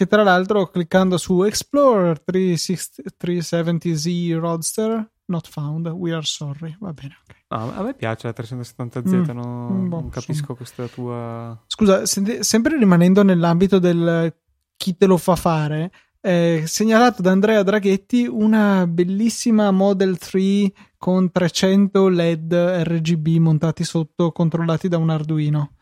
che 0.00 0.06
tra 0.06 0.22
l'altro 0.22 0.70
cliccando 0.70 1.18
su 1.18 1.42
Explorer 1.42 2.22
370Z 2.24 4.38
Roadster 4.38 5.06
not 5.26 5.46
found, 5.46 5.88
we 5.88 6.10
are 6.10 6.24
sorry, 6.24 6.74
va 6.80 6.94
bene. 6.94 7.18
Okay. 7.22 7.36
No, 7.48 7.74
a 7.74 7.82
me 7.82 7.92
piace 7.92 8.26
la 8.26 8.32
370Z, 8.34 9.06
mm, 9.06 9.30
no, 9.36 9.68
boh, 9.88 10.00
non 10.00 10.08
capisco 10.08 10.54
questa 10.54 10.86
tua... 10.86 11.62
Scusa, 11.66 12.06
se, 12.06 12.42
sempre 12.42 12.78
rimanendo 12.78 13.22
nell'ambito 13.22 13.78
del 13.78 14.34
chi 14.74 14.96
te 14.96 15.04
lo 15.04 15.18
fa 15.18 15.36
fare, 15.36 15.92
eh, 16.22 16.62
segnalato 16.64 17.20
da 17.20 17.32
Andrea 17.32 17.62
Draghetti 17.62 18.26
una 18.26 18.86
bellissima 18.86 19.70
Model 19.70 20.16
3 20.16 20.72
con 20.96 21.30
300 21.30 22.08
LED 22.08 22.54
RGB 22.54 23.26
montati 23.36 23.84
sotto, 23.84 24.32
controllati 24.32 24.88
da 24.88 24.96
un 24.96 25.10
Arduino. 25.10 25.72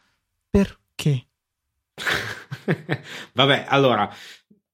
Perché? 0.50 1.28
Vabbè, 3.32 3.64
allora, 3.68 4.10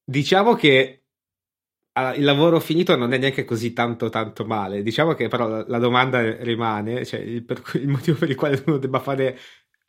diciamo 0.04 0.54
che 0.54 1.04
il 2.16 2.24
lavoro 2.24 2.58
finito 2.58 2.96
non 2.96 3.12
è 3.12 3.18
neanche 3.18 3.44
così 3.44 3.72
tanto 3.72 4.08
tanto 4.08 4.44
male. 4.44 4.82
Diciamo 4.82 5.14
che 5.14 5.28
però 5.28 5.64
la, 5.66 5.78
domanda 5.78 6.20
rimane, 6.42 7.04
cioè 7.04 7.20
il, 7.20 7.44
per, 7.44 7.62
il, 7.74 7.88
motivo 7.88 8.18
per 8.18 8.30
il 8.30 8.36
quale 8.36 8.62
uno 8.66 8.78
debba 8.78 8.98
fare 8.98 9.38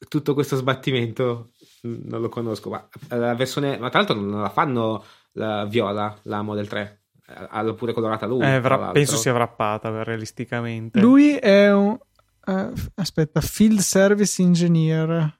tutto 0.07 0.33
questo 0.33 0.55
sbattimento 0.55 1.51
non 1.81 2.21
lo 2.21 2.29
conosco, 2.29 2.69
ma 2.69 2.87
la 3.09 3.33
versione, 3.33 3.77
ma 3.79 3.89
tra 3.89 3.99
l'altro 3.99 4.19
non 4.19 4.41
la 4.41 4.49
fanno 4.49 5.03
la 5.33 5.65
viola, 5.65 6.15
la 6.23 6.41
Model 6.41 6.67
3. 6.67 6.99
Ha 7.27 7.73
pure 7.73 7.93
colorata 7.93 8.27
lui. 8.27 8.45
Eh, 8.45 8.59
vra- 8.59 8.91
penso 8.91 9.15
sia 9.15 9.33
wrappata 9.33 10.03
realisticamente. 10.03 10.99
Lui 10.99 11.35
è 11.35 11.73
un 11.73 11.97
uh, 12.45 12.73
aspetta, 12.93 13.41
Field 13.41 13.79
Service 13.79 14.39
Engineer 14.39 15.39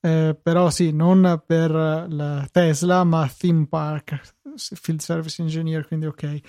eh, 0.00 0.36
però 0.40 0.70
sì, 0.70 0.92
non 0.92 1.42
per 1.46 1.70
la 1.70 2.46
Tesla, 2.50 3.04
ma 3.04 3.30
Theme 3.36 3.66
Park, 3.66 4.34
Field 4.56 5.00
Service 5.00 5.40
Engineer, 5.42 5.86
quindi 5.86 6.06
ok. 6.06 6.40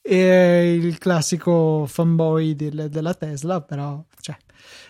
E 0.00 0.74
il 0.74 0.98
classico 0.98 1.86
fanboy 1.86 2.54
del, 2.54 2.88
della 2.90 3.14
Tesla, 3.14 3.60
però 3.62 4.04
cioè, 4.20 4.36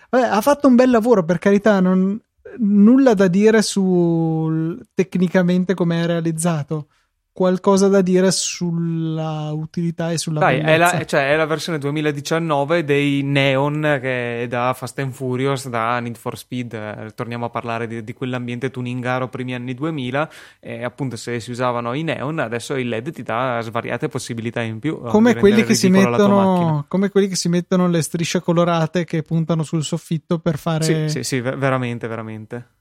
vabbè, 0.09 0.25
ha 0.27 0.41
fatto 0.41 0.67
un 0.67 0.75
bel 0.75 0.89
lavoro, 0.89 1.23
per 1.23 1.39
carità, 1.39 1.79
non, 1.79 2.19
nulla 2.59 3.13
da 3.13 3.27
dire 3.27 3.61
su 3.61 4.77
tecnicamente 4.93 5.73
come 5.73 6.03
è 6.03 6.05
realizzato 6.05 6.87
qualcosa 7.35 7.89
da 7.89 7.99
dire 7.99 8.31
sulla 8.31 9.51
utilità 9.51 10.09
e 10.09 10.17
sulla 10.17 10.39
Dai, 10.39 10.59
è 10.59 10.77
la, 10.77 11.03
cioè, 11.05 11.33
è 11.33 11.35
la, 11.35 11.45
versione 11.45 11.77
2019 11.79 12.85
dei 12.85 13.23
Neon 13.23 13.99
che 14.01 14.43
è 14.43 14.47
da 14.47 14.73
Fast 14.73 14.99
and 14.99 15.11
Furious, 15.11 15.67
da 15.67 15.99
Need 15.99 16.15
for 16.15 16.37
Speed. 16.37 16.71
Eh, 16.71 17.11
torniamo 17.13 17.43
a 17.43 17.49
parlare 17.49 17.87
di, 17.87 18.05
di 18.05 18.13
quell'ambiente 18.13 18.71
tuningaro 18.71 19.27
primi 19.27 19.53
anni 19.53 19.73
2000. 19.73 20.29
E 20.61 20.85
appunto, 20.85 21.17
se 21.17 21.41
si 21.41 21.51
usavano 21.51 21.91
i 21.91 22.03
Neon, 22.03 22.39
adesso 22.39 22.77
il 22.77 22.87
LED 22.87 23.11
ti 23.11 23.21
dà 23.21 23.59
svariate 23.61 24.07
possibilità 24.07 24.61
in 24.61 24.79
più. 24.79 25.01
Eh, 25.05 25.09
come 25.09 25.35
quelli, 25.35 25.65
che 25.65 25.75
si 25.75 25.89
mettono, 25.89 26.85
come 26.87 27.09
quelli 27.09 27.27
che 27.27 27.35
si 27.35 27.49
mettono 27.49 27.89
le 27.89 28.01
strisce 28.01 28.39
colorate 28.39 29.03
che 29.03 29.23
puntano 29.23 29.63
sul 29.63 29.83
soffitto 29.83 30.39
per 30.39 30.57
fare. 30.57 30.85
Sì, 30.85 31.09
sì, 31.09 31.23
sì 31.23 31.41
veramente, 31.41 32.07
veramente. 32.07 32.74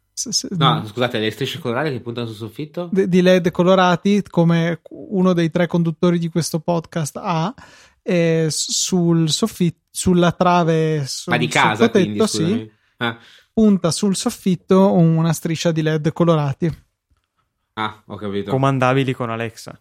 No, 0.50 0.86
scusate, 0.86 1.18
le 1.18 1.30
strisce 1.32 1.58
colorate 1.58 1.90
che 1.90 2.00
puntano 2.00 2.28
sul 2.28 2.36
soffitto? 2.36 2.88
di 2.92 3.20
LED 3.20 3.50
colorati, 3.50 4.22
come 4.28 4.80
uno 4.90 5.32
dei 5.32 5.50
tre 5.50 5.66
conduttori 5.66 6.18
di 6.18 6.28
questo 6.28 6.60
podcast 6.60 7.18
ha, 7.20 7.52
e 8.00 8.46
sul 8.48 9.28
soffitto, 9.28 9.80
sulla 9.90 10.30
trave 10.30 11.04
sul 11.06 11.32
Ma 11.32 11.38
di 11.38 11.48
casa, 11.48 11.90
quindi, 11.90 12.26
sì, 12.28 12.70
ah. 12.98 13.18
punta 13.52 13.90
sul 13.90 14.14
soffitto 14.14 14.92
una 14.92 15.32
striscia 15.32 15.72
di 15.72 15.82
LED 15.82 16.12
colorati. 16.12 16.82
Ah, 17.74 18.02
ho 18.06 18.16
capito. 18.16 18.50
Comandabili 18.50 19.12
con 19.14 19.30
Alexa. 19.30 19.80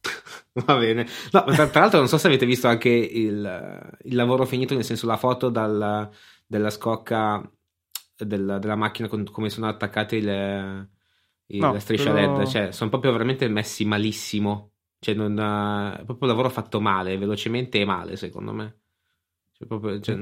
Va 0.64 0.76
bene. 0.78 1.06
No, 1.32 1.44
tra, 1.44 1.66
tra, 1.68 1.80
l'altro 1.80 1.98
non 1.98 2.08
so 2.08 2.16
se 2.16 2.26
avete 2.26 2.46
visto 2.46 2.68
anche 2.68 2.88
il, 2.88 3.98
il 4.04 4.14
lavoro 4.14 4.46
finito, 4.46 4.74
nel 4.74 4.84
senso 4.84 5.06
la 5.06 5.18
foto 5.18 5.50
dal, 5.50 6.08
della 6.46 6.70
scocca 6.70 7.50
del, 8.24 8.58
della 8.60 8.76
macchina 8.76 9.08
con 9.08 9.24
come 9.24 9.50
sono 9.50 9.68
attaccate 9.68 10.20
le, 10.20 10.90
le 11.46 11.58
no, 11.58 11.78
strisce 11.78 12.10
però... 12.12 12.36
LED, 12.38 12.46
cioè 12.46 12.72
sono 12.72 12.90
proprio 12.90 13.12
veramente 13.12 13.48
messi 13.48 13.84
malissimo. 13.84 14.72
Cioè, 14.98 15.14
non, 15.14 15.38
è 16.00 16.04
proprio 16.04 16.28
lavoro 16.28 16.48
fatto 16.50 16.80
male, 16.80 17.18
velocemente 17.18 17.80
e 17.80 17.84
male, 17.84 18.16
secondo 18.16 18.52
me. 18.52 18.80
Cioè, 19.58 19.66
proprio, 19.66 19.98
cioè, 20.00 20.18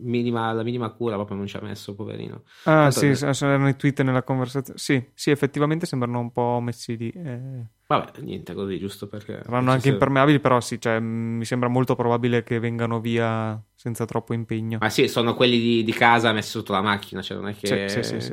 minima, 0.00 0.50
la 0.52 0.62
minima 0.62 0.88
cura 0.88 1.16
proprio 1.16 1.36
non 1.36 1.46
ci 1.46 1.58
ha 1.58 1.60
messo, 1.60 1.94
poverino. 1.94 2.44
Ah, 2.64 2.88
Tanto 2.90 3.14
sì, 3.14 3.24
è... 3.24 3.44
erano 3.44 3.68
i 3.68 3.76
tweet 3.76 4.00
nella 4.00 4.22
conversazione. 4.22 4.78
Sì, 4.78 5.10
sì, 5.12 5.30
effettivamente 5.30 5.84
sembrano 5.84 6.20
un 6.20 6.32
po' 6.32 6.58
messi 6.62 6.96
lì. 6.96 7.10
Eh... 7.10 7.66
Vabbè, 7.86 8.20
niente 8.22 8.54
così, 8.54 8.78
giusto 8.78 9.08
perché... 9.08 9.42
Saranno 9.44 9.72
anche 9.72 9.82
se... 9.82 9.88
impermeabili, 9.90 10.40
però 10.40 10.58
sì, 10.62 10.80
cioè, 10.80 11.00
mi 11.00 11.44
sembra 11.44 11.68
molto 11.68 11.94
probabile 11.94 12.42
che 12.44 12.58
vengano 12.60 12.98
via 12.98 13.62
senza 13.74 14.06
troppo 14.06 14.32
impegno. 14.32 14.78
Ma 14.80 14.88
sì, 14.88 15.06
sono 15.06 15.34
quelli 15.34 15.58
di, 15.58 15.84
di 15.84 15.92
casa 15.92 16.32
messi 16.32 16.52
sotto 16.52 16.72
la 16.72 16.80
macchina, 16.80 17.20
cioè 17.20 17.36
non 17.36 17.48
è 17.48 17.54
che... 17.54 17.90
Sì, 17.90 18.02
sì, 18.02 18.20
sì. 18.20 18.32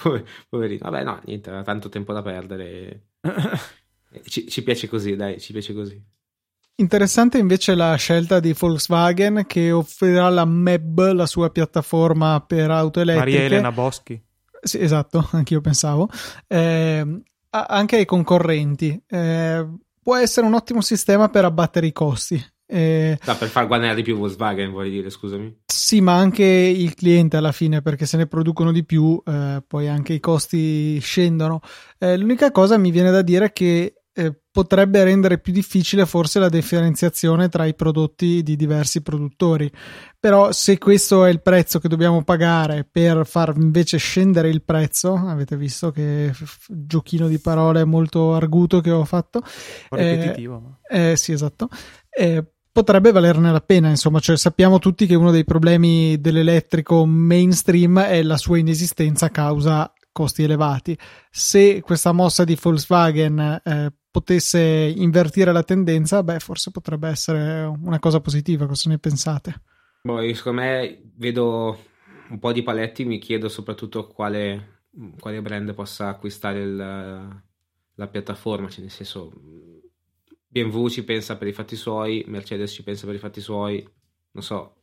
Poverino. 0.48 0.88
Vabbè, 0.88 1.04
no, 1.04 1.20
niente, 1.26 1.50
aveva 1.50 1.64
tanto 1.64 1.90
tempo 1.90 2.14
da 2.14 2.22
perdere. 2.22 3.08
ci, 4.24 4.48
ci 4.48 4.62
piace 4.62 4.88
così, 4.88 5.16
dai, 5.16 5.38
ci 5.38 5.52
piace 5.52 5.74
così. 5.74 6.02
Interessante 6.80 7.38
invece 7.38 7.74
la 7.74 7.96
scelta 7.96 8.38
di 8.38 8.54
Volkswagen 8.56 9.46
che 9.48 9.72
offrirà 9.72 10.28
la 10.28 10.44
MEB, 10.44 11.10
la 11.10 11.26
sua 11.26 11.50
piattaforma 11.50 12.40
per 12.46 12.70
auto 12.70 13.00
elettriche. 13.00 13.30
Maria 13.36 13.46
Elena 13.46 13.72
Boschi. 13.72 14.22
Sì, 14.60 14.80
esatto, 14.80 15.28
anch'io 15.32 15.60
pensavo. 15.60 16.08
Eh, 16.46 17.20
anche 17.50 17.96
ai 17.96 18.04
concorrenti. 18.04 19.02
Eh, 19.08 19.68
può 20.00 20.14
essere 20.14 20.46
un 20.46 20.54
ottimo 20.54 20.80
sistema 20.80 21.28
per 21.28 21.46
abbattere 21.46 21.88
i 21.88 21.92
costi. 21.92 22.40
Eh, 22.64 23.18
no, 23.26 23.36
per 23.36 23.48
far 23.48 23.66
guadagnare 23.66 23.96
di 23.96 24.02
più 24.02 24.16
Volkswagen, 24.16 24.70
vuoi 24.70 24.90
dire, 24.90 25.10
scusami? 25.10 25.62
Sì, 25.66 26.00
ma 26.00 26.14
anche 26.14 26.44
il 26.44 26.94
cliente 26.94 27.36
alla 27.36 27.50
fine, 27.50 27.82
perché 27.82 28.06
se 28.06 28.16
ne 28.16 28.28
producono 28.28 28.70
di 28.70 28.84
più, 28.84 29.20
eh, 29.26 29.64
poi 29.66 29.88
anche 29.88 30.12
i 30.12 30.20
costi 30.20 31.00
scendono. 31.00 31.60
Eh, 31.98 32.16
l'unica 32.16 32.52
cosa 32.52 32.78
mi 32.78 32.92
viene 32.92 33.10
da 33.10 33.22
dire 33.22 33.52
che 33.52 33.94
eh, 34.18 34.34
potrebbe 34.50 35.04
rendere 35.04 35.38
più 35.38 35.52
difficile 35.52 36.04
forse 36.04 36.40
la 36.40 36.48
differenziazione 36.48 37.48
tra 37.48 37.66
i 37.66 37.74
prodotti 37.74 38.42
di 38.42 38.56
diversi 38.56 39.00
produttori. 39.00 39.70
Però 40.18 40.50
se 40.50 40.76
questo 40.76 41.24
è 41.24 41.30
il 41.30 41.40
prezzo 41.40 41.78
che 41.78 41.86
dobbiamo 41.86 42.24
pagare 42.24 42.84
per 42.90 43.24
far 43.24 43.54
invece 43.56 43.96
scendere 43.98 44.48
il 44.48 44.64
prezzo, 44.64 45.14
avete 45.14 45.56
visto 45.56 45.92
che 45.92 46.32
giochino 46.66 47.28
di 47.28 47.38
parole 47.38 47.84
molto 47.84 48.34
arguto 48.34 48.80
che 48.80 48.90
ho 48.90 49.04
fatto. 49.04 49.40
Ripetitivo. 49.90 50.80
Eh, 50.90 51.12
eh, 51.12 51.16
sì, 51.16 51.30
esatto. 51.30 51.68
Eh, 52.10 52.44
potrebbe 52.72 53.12
valerne 53.12 53.52
la 53.52 53.60
pena, 53.60 53.88
insomma, 53.88 54.18
cioè 54.18 54.36
sappiamo 54.36 54.80
tutti 54.80 55.06
che 55.06 55.14
uno 55.14 55.30
dei 55.30 55.44
problemi 55.44 56.20
dell'elettrico 56.20 57.06
mainstream 57.06 58.00
è 58.00 58.20
la 58.24 58.36
sua 58.36 58.58
inesistenza 58.58 59.26
a 59.26 59.30
causa 59.30 59.92
costi 60.18 60.42
elevati. 60.42 60.98
Se 61.30 61.80
questa 61.80 62.10
mossa 62.10 62.42
di 62.42 62.58
Volkswagen 62.60 63.60
eh, 63.62 63.92
potesse 64.18 64.60
invertire 64.96 65.52
la 65.52 65.62
tendenza, 65.62 66.24
beh, 66.24 66.40
forse 66.40 66.72
potrebbe 66.72 67.08
essere 67.08 67.62
una 67.62 68.00
cosa 68.00 68.20
positiva. 68.20 68.66
Cosa 68.66 68.90
ne 68.90 68.98
pensate? 68.98 69.60
Boh, 70.02 70.20
secondo 70.34 70.60
me 70.60 71.02
vedo 71.16 71.78
un 72.30 72.38
po' 72.38 72.52
di 72.52 72.62
paletti, 72.62 73.04
mi 73.04 73.18
chiedo 73.18 73.48
soprattutto 73.48 74.08
quale, 74.08 74.86
quale 75.20 75.40
brand 75.40 75.72
possa 75.72 76.08
acquistare 76.08 76.60
il, 76.60 76.76
la 76.76 78.06
piattaforma, 78.08 78.68
cioè 78.68 78.80
nel 78.80 78.90
senso 78.90 79.32
BMW 80.48 80.88
ci 80.88 81.04
pensa 81.04 81.36
per 81.36 81.46
i 81.46 81.52
fatti 81.52 81.76
suoi, 81.76 82.24
Mercedes 82.26 82.72
ci 82.72 82.82
pensa 82.82 83.06
per 83.06 83.14
i 83.14 83.18
fatti 83.18 83.40
suoi, 83.40 83.86
non 84.32 84.42
so, 84.42 84.74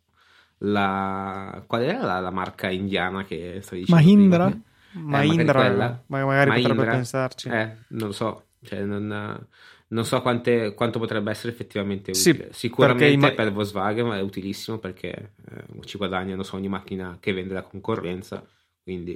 la... 0.59 1.61
qual 1.67 1.83
era 1.83 2.01
la, 2.03 2.19
la 2.19 2.31
marca 2.31 2.69
indiana 2.69 3.25
che 3.25 3.59
stavi 3.61 3.81
dicendo? 3.81 4.01
Mahindra? 4.01 4.45
Prima? 4.45 4.63
Mahindra, 4.95 5.65
eh, 5.65 5.69
magari, 5.69 5.99
magari 6.07 6.49
Mahindra, 6.49 6.73
potrebbe 6.73 6.95
pensarci. 6.95 7.49
Eh, 7.49 7.77
non 7.89 8.13
so, 8.13 8.44
cioè 8.65 8.81
non, 8.83 9.47
non 9.87 10.05
so 10.05 10.21
quante, 10.21 10.73
quanto 10.73 10.99
potrebbe 10.99 11.31
essere 11.31 11.51
effettivamente 11.53 12.11
Sì, 12.11 12.33
utile. 12.33 12.51
Sicuramente 12.53 13.09
perché 13.09 13.11
i 13.11 13.17
ma- 13.17 13.31
per 13.33 13.51
Volkswagen 13.51 14.11
è 14.11 14.21
utilissimo 14.21 14.79
perché 14.79 15.33
eh, 15.49 15.81
ci 15.85 15.97
guadagnano 15.97 16.43
su 16.43 16.55
ogni 16.55 16.67
macchina 16.69 17.17
che 17.19 17.33
vende 17.33 17.53
la 17.53 17.63
concorrenza, 17.63 18.45
quindi 18.83 19.15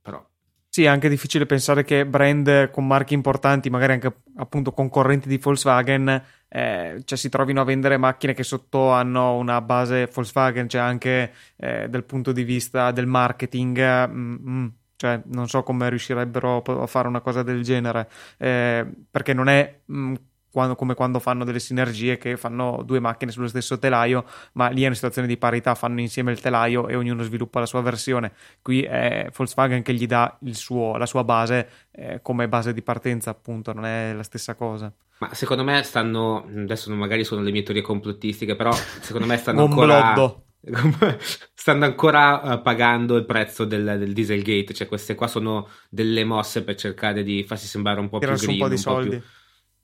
però 0.00 0.24
Sì, 0.68 0.82
è 0.82 0.86
anche 0.88 1.08
difficile 1.08 1.46
pensare 1.46 1.84
che 1.84 2.04
brand 2.04 2.70
con 2.70 2.84
marchi 2.84 3.14
importanti, 3.14 3.70
magari 3.70 3.92
anche 3.92 4.12
appunto 4.36 4.72
concorrenti 4.72 5.28
di 5.28 5.38
Volkswagen, 5.38 6.08
eh, 6.48 7.00
cioè 7.04 7.16
si 7.16 7.28
trovino 7.28 7.60
a 7.60 7.64
vendere 7.64 7.96
macchine 7.96 8.34
che 8.34 8.42
sotto 8.42 8.90
hanno 8.90 9.36
una 9.36 9.60
base 9.60 10.10
Volkswagen, 10.12 10.68
cioè 10.68 10.80
anche 10.80 11.32
eh, 11.58 11.88
dal 11.88 12.02
punto 12.04 12.32
di 12.32 12.42
vista 12.42 12.90
del 12.90 13.06
marketing, 13.06 14.08
mm, 14.08 14.34
mm, 14.48 14.66
cioè 14.96 15.20
non 15.26 15.48
so 15.48 15.62
come 15.62 15.88
riuscirebbero 15.88 16.62
a 16.62 16.86
fare 16.86 17.08
una 17.08 17.20
cosa 17.20 17.42
del 17.42 17.62
genere, 17.62 18.08
eh, 18.38 18.86
perché 19.10 19.32
non 19.34 19.48
è 19.48 19.80
mm, 19.90 20.14
quando- 20.54 20.76
come 20.76 20.94
quando 20.94 21.18
fanno 21.18 21.44
delle 21.44 21.58
sinergie 21.58 22.16
che 22.16 22.36
fanno 22.36 22.82
due 22.84 23.00
macchine 23.00 23.32
sullo 23.32 23.48
stesso 23.48 23.76
telaio, 23.78 24.24
ma 24.52 24.68
lì 24.68 24.82
è 24.82 24.86
una 24.86 24.94
situazione 24.94 25.26
di 25.26 25.36
parità, 25.36 25.74
fanno 25.74 26.00
insieme 26.00 26.30
il 26.30 26.40
telaio 26.40 26.86
e 26.86 26.94
ognuno 26.94 27.24
sviluppa 27.24 27.58
la 27.58 27.66
sua 27.66 27.80
versione. 27.82 28.32
Qui 28.62 28.82
è 28.82 29.28
Volkswagen 29.34 29.82
che 29.82 29.92
gli 29.94 30.06
dà 30.06 30.38
il 30.42 30.54
suo- 30.54 30.96
la 30.96 31.06
sua 31.06 31.24
base 31.24 31.68
eh, 31.90 32.20
come 32.22 32.48
base 32.48 32.72
di 32.72 32.82
partenza, 32.82 33.30
appunto, 33.30 33.72
non 33.72 33.84
è 33.84 34.12
la 34.12 34.22
stessa 34.22 34.54
cosa. 34.54 34.92
Ma 35.18 35.32
secondo 35.34 35.64
me 35.64 35.82
stanno, 35.82 36.44
adesso 36.44 36.92
magari 36.92 37.24
sono 37.24 37.40
le 37.42 37.50
mie 37.50 37.62
teorie 37.62 37.82
complottistiche, 37.82 38.56
però 38.56 38.72
secondo 38.72 39.26
me 39.26 39.36
stanno 39.36 39.62
ancora, 39.62 40.12
Gombloddo. 40.12 40.43
stanno 41.54 41.84
ancora 41.84 42.54
eh, 42.54 42.60
pagando 42.62 43.16
il 43.16 43.24
prezzo 43.26 43.64
del, 43.64 43.96
del 43.98 44.12
Dieselgate, 44.12 44.72
cioè 44.74 44.86
queste 44.88 45.14
qua 45.14 45.26
sono 45.26 45.68
delle 45.90 46.24
mosse 46.24 46.64
per 46.64 46.74
cercare 46.76 47.22
di 47.22 47.44
farsi 47.44 47.66
sembrare 47.66 48.00
un 48.00 48.08
po' 48.08 48.20
più 48.22 48.36
Tirarsi 48.36 48.46
green, 48.46 48.52
un 48.52 48.56
po' 48.56 48.68
di 48.68 48.76
un 48.76 48.82
po' 48.82 48.94
più- 48.96 49.10
soldi. 49.10 49.22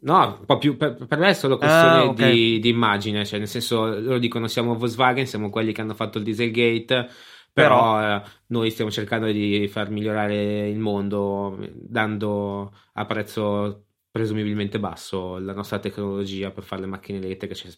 No, 0.03 0.39
un 0.41 0.47
po' 0.47 0.57
più, 0.59 0.77
per, 0.79 0.95
per 1.07 1.19
me 1.19 1.29
è 1.29 1.33
solo 1.35 1.59
questione 1.59 1.99
Ah, 1.99 2.05
ok. 2.07 2.15
di, 2.15 2.59
di 2.59 2.69
immagine, 2.71 3.27
cioè 3.27 3.39
nel 3.39 3.49
senso 3.49 3.85
loro 4.01 4.19
dicono 4.19 4.47
siamo 4.49 4.75
Volkswagen, 4.75 5.27
siamo 5.27 5.51
quelli 5.51 5.73
che 5.73 5.83
hanno 5.83 5.95
fatto 5.95 6.17
il 6.19 6.25
Dieselgate, 6.25 7.09
però, 7.53 8.01
eh, 8.17 8.23
noi 8.47 8.71
stiamo 8.71 8.91
cercando 8.91 9.27
di 9.31 9.69
far 9.69 9.91
migliorare 9.91 10.69
il 10.71 10.79
mondo 10.79 11.59
dando 11.75 12.73
a 12.95 13.05
prezzo 13.05 13.89
presumibilmente 14.11 14.79
basso 14.81 15.39
la 15.39 15.53
nostra 15.55 15.79
tecnologia 15.79 16.51
per 16.51 16.65
fare 16.65 16.81
le 16.83 16.87
macchine 16.89 17.19
elettriche. 17.19 17.55
Cioè, 17.55 17.71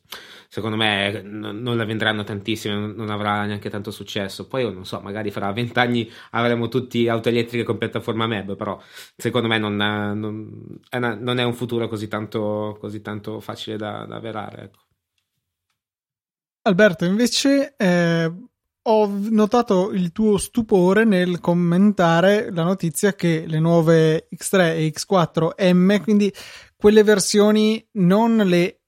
secondo 0.49 0.77
me 0.77 1.23
n- 1.23 1.61
non 1.63 1.77
la 1.77 1.85
vendranno 1.85 2.25
tantissime, 2.25 2.75
non, 2.75 3.11
avrà 3.11 3.45
neanche 3.45 3.69
tanto 3.71 3.91
successo. 3.91 4.47
Poi 4.49 4.73
non 4.73 4.85
so, 4.87 5.01
magari 5.01 5.31
fra 5.31 5.53
vent'anni 5.53 6.11
avremo 6.31 6.69
tutti 6.69 7.09
auto 7.09 7.29
elettriche 7.29 7.65
con 7.65 7.79
piattaforma 7.79 8.27
MEB, 8.27 8.57
però 8.57 8.81
secondo 9.17 9.49
me 9.49 9.59
non, 9.59 9.77
non- 9.77 10.81
è, 10.89 10.97
una- 10.97 11.15
non 11.15 11.39
è 11.39 11.45
un 11.45 11.55
futuro 11.55 11.89
così 11.89 12.09
tanto, 12.09 12.77
così 12.81 13.01
tanto 13.03 13.41
facile 13.41 13.77
da, 13.77 14.05
da 14.07 14.17
avverare. 14.17 14.63
Ecco. 14.65 14.81
Alberto, 16.65 17.05
invece, 17.05 17.75
eh, 17.77 18.31
ho 18.85 19.11
notato 19.31 19.91
il 19.93 20.11
tuo 20.13 20.39
stupore 20.39 21.05
nel 21.05 21.39
commentare 21.41 22.51
la 22.53 22.65
notizia 22.65 23.15
che 23.15 23.45
le 23.47 23.61
nuove 23.61 24.29
X3 24.35 24.59
e 24.77 24.93
X4M, 24.95 26.03
quindi 26.03 26.33
quelle 26.77 27.03
versioni 27.05 27.85
non 27.93 28.37
le 28.37 28.79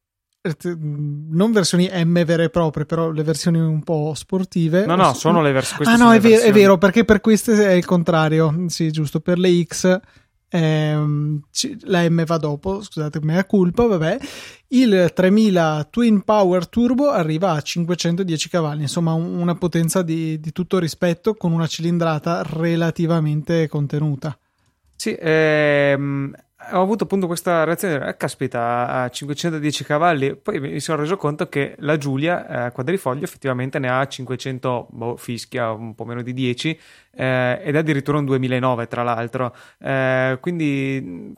non 0.76 1.52
versioni 1.52 1.88
M 1.90 2.22
vere 2.22 2.44
e 2.44 2.50
proprie, 2.50 2.84
però 2.84 3.10
le 3.10 3.22
versioni 3.22 3.58
un 3.58 3.82
po' 3.82 4.12
sportive. 4.14 4.84
No, 4.84 4.94
no, 4.94 5.14
sono 5.14 5.40
le 5.40 5.52
vers- 5.52 5.72
Ah, 5.80 5.96
sono 5.96 6.04
no, 6.04 6.10
le 6.10 6.16
è 6.16 6.20
vero, 6.20 6.34
è 6.34 6.36
versioni. 6.38 6.58
vero, 6.60 6.76
perché 6.76 7.04
per 7.06 7.20
queste 7.22 7.66
è 7.66 7.72
il 7.72 7.86
contrario. 7.86 8.64
Sì, 8.66 8.90
giusto, 8.90 9.20
per 9.20 9.38
le 9.38 9.62
X 9.64 9.98
ehm, 10.58 11.40
la 11.82 12.08
M 12.08 12.24
va 12.24 12.36
dopo, 12.38 12.80
scusate, 12.82 13.18
mea 13.22 13.44
culpa, 13.44 13.86
vabbè. 13.86 14.18
Il 14.68 15.12
3000 15.14 15.86
Twin 15.90 16.22
Power 16.22 16.66
Turbo 16.68 17.10
arriva 17.10 17.52
a 17.52 17.60
510 17.60 18.48
cavalli, 18.48 18.82
insomma 18.82 19.12
un- 19.12 19.36
una 19.38 19.54
potenza 19.54 20.02
di, 20.02 20.38
di 20.40 20.52
tutto 20.52 20.78
rispetto 20.78 21.34
con 21.34 21.52
una 21.52 21.66
cilindrata 21.66 22.42
relativamente 22.44 23.68
contenuta. 23.68 24.36
Sì, 24.96 25.16
ehm, 25.18 26.32
ho 26.72 26.80
avuto 26.80 27.04
appunto 27.04 27.26
questa 27.26 27.64
reazione, 27.64 28.08
eh, 28.08 28.16
caspita, 28.16 28.88
a 28.88 29.08
510 29.08 29.84
cavalli, 29.84 30.36
poi 30.36 30.60
mi 30.60 30.80
sono 30.80 31.00
reso 31.00 31.16
conto 31.16 31.48
che 31.48 31.74
la 31.78 31.96
Giulia 31.96 32.66
eh, 32.66 32.72
quadrifoglio 32.72 33.24
effettivamente 33.24 33.78
ne 33.78 33.88
ha 33.90 34.06
500, 34.06 34.88
boh, 34.90 35.16
fischia 35.16 35.70
un 35.70 35.94
po' 35.94 36.04
meno 36.04 36.22
di 36.22 36.32
10, 36.32 36.78
eh, 37.14 37.60
ed 37.62 37.74
è 37.74 37.78
addirittura 37.78 38.18
un 38.18 38.24
2009 38.24 38.86
tra 38.86 39.02
l'altro, 39.02 39.54
Eh, 39.78 40.38
quindi 40.40 41.32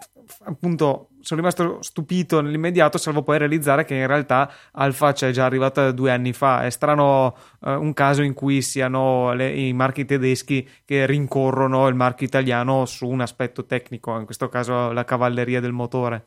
appunto 0.44 1.08
sono 1.20 1.40
rimasto 1.40 1.82
stupito 1.82 2.40
nell'immediato, 2.40 2.98
salvo 2.98 3.22
poi 3.22 3.38
realizzare 3.38 3.84
che 3.84 3.94
in 3.94 4.06
realtà 4.06 4.50
Alfa 4.72 5.12
c'è 5.12 5.30
già 5.30 5.44
arrivata 5.44 5.90
due 5.90 6.12
anni 6.12 6.32
fa. 6.32 6.64
È 6.64 6.70
strano 6.70 7.36
eh, 7.62 7.74
un 7.74 7.92
caso 7.92 8.22
in 8.22 8.32
cui 8.32 8.62
siano 8.62 9.32
le- 9.32 9.50
i 9.50 9.72
marchi 9.72 10.04
tedeschi 10.04 10.68
che 10.84 11.06
rincorrono 11.06 11.88
il 11.88 11.94
marchio 11.94 12.26
italiano 12.26 12.84
su 12.86 13.08
un 13.08 13.20
aspetto 13.20 13.66
tecnico, 13.66 14.16
in 14.18 14.24
questo 14.24 14.48
caso 14.48 14.92
la 14.92 15.04
cavalleria 15.04 15.60
del 15.60 15.72
motore. 15.72 16.26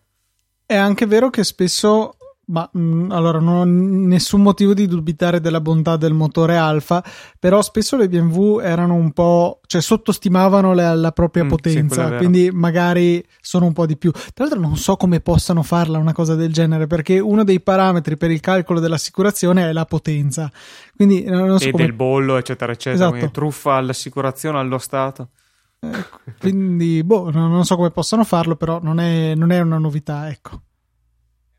È 0.65 0.75
anche 0.75 1.07
vero 1.07 1.29
che 1.31 1.43
spesso, 1.43 2.17
ma 2.49 2.67
mh, 2.71 3.07
allora 3.11 3.39
non 3.39 3.55
ho 3.55 3.63
nessun 3.65 4.41
motivo 4.41 4.73
di 4.73 4.87
dubitare 4.87 5.39
della 5.39 5.61
bontà 5.61 5.97
del 5.97 6.13
motore 6.13 6.57
alfa, 6.57 7.03
però 7.37 7.61
spesso 7.61 7.95
le 7.95 8.07
BMW 8.09 8.59
erano 8.59 8.95
un 8.95 9.11
po', 9.11 9.61
cioè 9.67 9.81
sottostimavano 9.81 10.73
la, 10.73 10.93
la 10.95 11.11
propria 11.11 11.43
Mm, 11.43 11.47
sì, 11.47 11.55
potenza, 11.55 12.03
vero. 12.05 12.17
quindi 12.17 12.49
magari 12.51 13.23
sono 13.39 13.65
un 13.65 13.73
po' 13.73 13.85
di 13.85 13.97
più. 13.97 14.11
Tra 14.11 14.45
l'altro 14.45 14.59
non 14.59 14.75
so 14.77 14.95
come 14.97 15.19
possano 15.19 15.61
farla 15.63 15.97
una 15.97 16.13
cosa 16.13 16.35
del 16.35 16.51
genere, 16.51 16.87
perché 16.87 17.19
uno 17.19 17.43
dei 17.43 17.61
parametri 17.61 18.17
per 18.17 18.31
il 18.31 18.39
calcolo 18.39 18.79
dell'assicurazione 18.79 19.69
è 19.69 19.71
la 19.71 19.85
potenza. 19.85 20.51
Quindi 20.95 21.23
eh, 21.23 21.29
non 21.29 21.59
so 21.59 21.67
e 21.67 21.71
come 21.71 21.83
del 21.85 21.93
bollo, 21.93 22.37
eccetera, 22.37 22.71
eccetera. 22.71 22.95
Esatto. 22.95 23.11
Quindi 23.11 23.31
truffa 23.31 23.73
all'assicurazione 23.75 24.57
allo 24.57 24.77
Stato. 24.79 25.29
quindi 26.39 27.03
boh, 27.03 27.31
non 27.31 27.51
non 27.51 27.63
so 27.65 27.75
come 27.75 27.91
possano 27.91 28.23
farlo, 28.23 28.55
però 28.55 28.79
non 28.81 28.99
è, 28.99 29.33
non 29.35 29.51
è 29.51 29.59
una 29.61 29.77
novità, 29.77 30.29
ecco. 30.29 30.61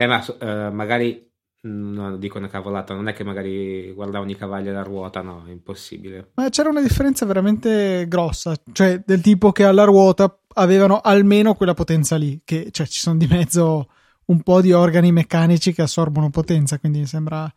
Eh, 0.00 0.06
ma 0.06 0.24
eh, 0.24 0.70
magari, 0.70 1.30
mm, 1.66 1.92
no, 1.92 2.16
dico 2.16 2.38
una 2.38 2.48
cavolata, 2.48 2.94
non 2.94 3.08
è 3.08 3.12
che 3.12 3.22
magari 3.22 3.92
guardavano 3.92 4.30
i 4.30 4.36
cavalli 4.36 4.70
alla 4.70 4.82
ruota, 4.82 5.20
no, 5.20 5.44
è 5.46 5.50
impossibile. 5.50 6.30
Ma 6.36 6.48
c'era 6.48 6.70
una 6.70 6.80
differenza 6.80 7.26
veramente 7.26 8.06
grossa, 8.08 8.56
cioè 8.72 9.02
del 9.04 9.20
tipo 9.20 9.52
che 9.52 9.64
alla 9.64 9.84
ruota 9.84 10.40
avevano 10.54 11.00
almeno 11.00 11.52
quella 11.52 11.74
potenza 11.74 12.16
lì, 12.16 12.40
che 12.46 12.70
cioè, 12.70 12.86
ci 12.86 12.98
sono 12.98 13.18
di 13.18 13.26
mezzo 13.26 13.90
un 14.24 14.42
po' 14.42 14.62
di 14.62 14.72
organi 14.72 15.12
meccanici 15.12 15.74
che 15.74 15.82
assorbono 15.82 16.30
potenza, 16.30 16.78
quindi 16.78 17.04
sembra, 17.04 17.52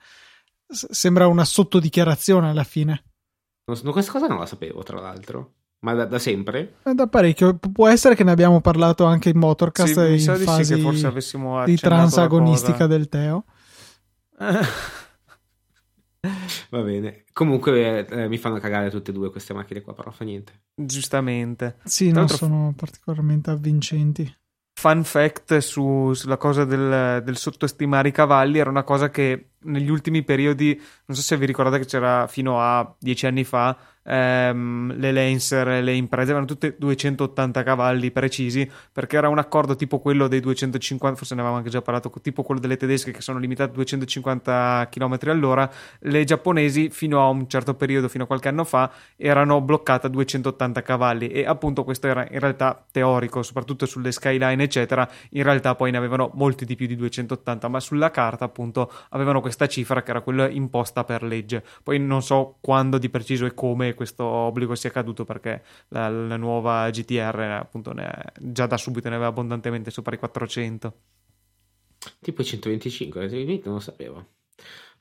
sembra 0.68 1.28
una 1.28 1.46
sottodichiarazione 1.46 2.50
alla 2.50 2.66
fine. 2.66 3.04
Non 3.68 3.78
so- 3.78 3.89
questa 3.89 4.12
cosa 4.12 4.28
non 4.28 4.39
la 4.39 4.46
sapevo, 4.46 4.84
tra 4.84 5.00
l'altro. 5.00 5.54
Ma 5.84 5.93
da, 5.93 6.05
da 6.05 6.17
sempre? 6.17 6.75
È 6.81 6.93
da 6.93 7.07
parecchio, 7.07 7.55
Pu- 7.55 7.71
può 7.73 7.88
essere 7.89 8.15
che 8.15 8.23
ne 8.23 8.31
abbiamo 8.31 8.61
parlato 8.61 9.03
anche 9.03 9.29
in 9.29 9.38
Motorcast 9.38 9.93
Sì, 9.93 9.99
mi 9.99 10.13
in 10.13 10.19
sa 10.19 10.38
di 10.38 10.63
sì 10.63 10.73
che 10.75 10.81
forse 10.81 11.07
avessimo 11.07 11.63
di 11.65 11.77
transagonistica 11.77 12.88
del 12.88 13.09
Teo. 13.09 13.43
Va 16.69 16.81
bene. 16.81 17.25
Comunque 17.34 18.07
eh, 18.07 18.27
mi 18.29 18.38
fanno 18.38 18.59
cagare 18.59 18.89
tutte 18.89 19.11
e 19.11 19.13
due 19.13 19.29
queste 19.29 19.53
macchine 19.53 19.81
qua, 19.81 19.93
però 19.93 20.09
fa 20.11 20.23
niente. 20.23 20.63
Giustamente. 20.73 21.77
Sì, 21.84 22.11
Tra 22.11 22.19
non 22.21 22.29
sono 22.29 22.73
particolarmente 22.75 23.49
avvincenti. 23.49 24.34
Fun 24.79 25.03
fact 25.03 25.57
su- 25.57 26.13
sulla 26.13 26.38
cosa 26.38 26.63
del, 26.63 27.21
del 27.23 27.38
sottostimare 27.38 28.07
i 28.07 28.11
cavalli 28.13 28.57
era 28.57 28.69
una 28.69 28.84
cosa 28.84 29.09
che 29.09 29.49
negli 29.65 29.89
ultimi 29.89 30.23
periodi, 30.23 30.75
non 31.05 31.15
so 31.17 31.21
se 31.21 31.38
vi 31.38 31.45
ricordate 31.45 31.79
che 31.79 31.86
c'era 31.86 32.25
fino 32.27 32.59
a 32.61 32.95
dieci 32.97 33.27
anni 33.27 33.43
fa, 33.43 33.77
ehm, 34.04 34.95
le 34.97 35.12
Lancer, 35.12 35.84
le 35.84 35.93
imprese 35.93 36.32
avevano 36.32 36.45
tutte 36.45 36.76
280 36.78 37.64
cavalli 37.64 38.12
precisi 38.12 38.70
perché 38.91 39.18
era 39.18 39.30
un 39.30 39.38
accordo 39.38 39.76
tipo 39.76 39.99
quello 39.99 40.28
dei 40.28 40.39
250, 40.39 41.18
forse 41.18 41.34
ne 41.36 41.41
avevamo 41.41 41.60
anche 41.60 41.72
già 41.72 41.82
parlato, 41.82 42.12
tipo 42.22 42.43
quello 42.43 42.60
delle 42.60 42.78
tedesche 42.78 43.12
che 43.12 43.22
sono 43.22 43.39
limitate 43.39 43.72
a 43.72 43.74
250 43.74 44.88
km 44.89 45.18
all'ora. 45.28 45.70
Le 45.99 46.24
giapponesi 46.24 46.89
fino 46.89 47.22
a 47.22 47.30
un 47.30 47.47
certo 47.47 47.74
periodo, 47.76 48.08
fino 48.08 48.26
a 48.26 48.28
qualche 48.28 48.49
anno 48.49 48.64
fa, 48.64 48.91
erano 49.16 49.62
bloccate 49.62 50.08
a 50.08 50.10
280 50.10 50.82
cavalli 50.82 51.28
e 51.28 51.45
appunto 51.45 51.84
questo 51.84 52.08
era 52.08 52.28
in 52.30 52.39
realtà 52.39 52.86
teorico, 52.91 53.41
soprattutto 53.43 53.86
sulle 53.86 54.12
skyline 54.12 54.62
eccetera, 54.62 55.10
in 55.32 55.43
realtà 55.43 55.76
poi 55.76 55.91
ne 55.91 55.97
avevano 55.97 56.32
molti 56.34 56.66
di 56.66 56.76
più 56.76 56.88
di 56.88 56.95
280, 56.95 57.68
ma 57.68 57.80
sulla 57.80 58.12
carta 58.12 58.45
appunto 58.45 58.91
avevano 59.10 59.41
questa 59.41 59.68
cifra 59.68 60.04
che 60.04 60.12
era 60.12 60.22
quella 60.22 60.49
imposta 60.49 61.04
per 61.04 61.24
legge. 61.24 61.64
Poi 61.82 61.99
non 61.99 62.22
so 62.22 62.58
quando 62.62 62.97
di 62.97 63.10
preciso 63.10 63.45
e 63.45 63.54
come 63.54 63.93
che 63.94 63.96
questo 63.96 64.24
obbligo 64.26 64.76
sia 64.76 64.91
caduto 64.91 65.24
perché 65.24 65.64
la, 65.89 66.10
la 66.10 66.38
nuova 66.38 66.89
GTR 66.89 67.39
appunto 67.60 67.94
ne 67.94 68.06
è, 68.10 68.32
già 68.39 68.66
da 68.66 68.78
subito 68.78 69.08
ne 69.10 69.16
aveva 69.16 69.30
abbondantemente 69.30 69.91
sopra 69.91 70.16
i 70.16 70.20
400. 70.20 70.94
Tipo 72.20 72.41
i 72.41 72.46
125, 72.46 73.28
non 73.64 73.76
lo 73.76 73.80
sapevo. 73.80 74.28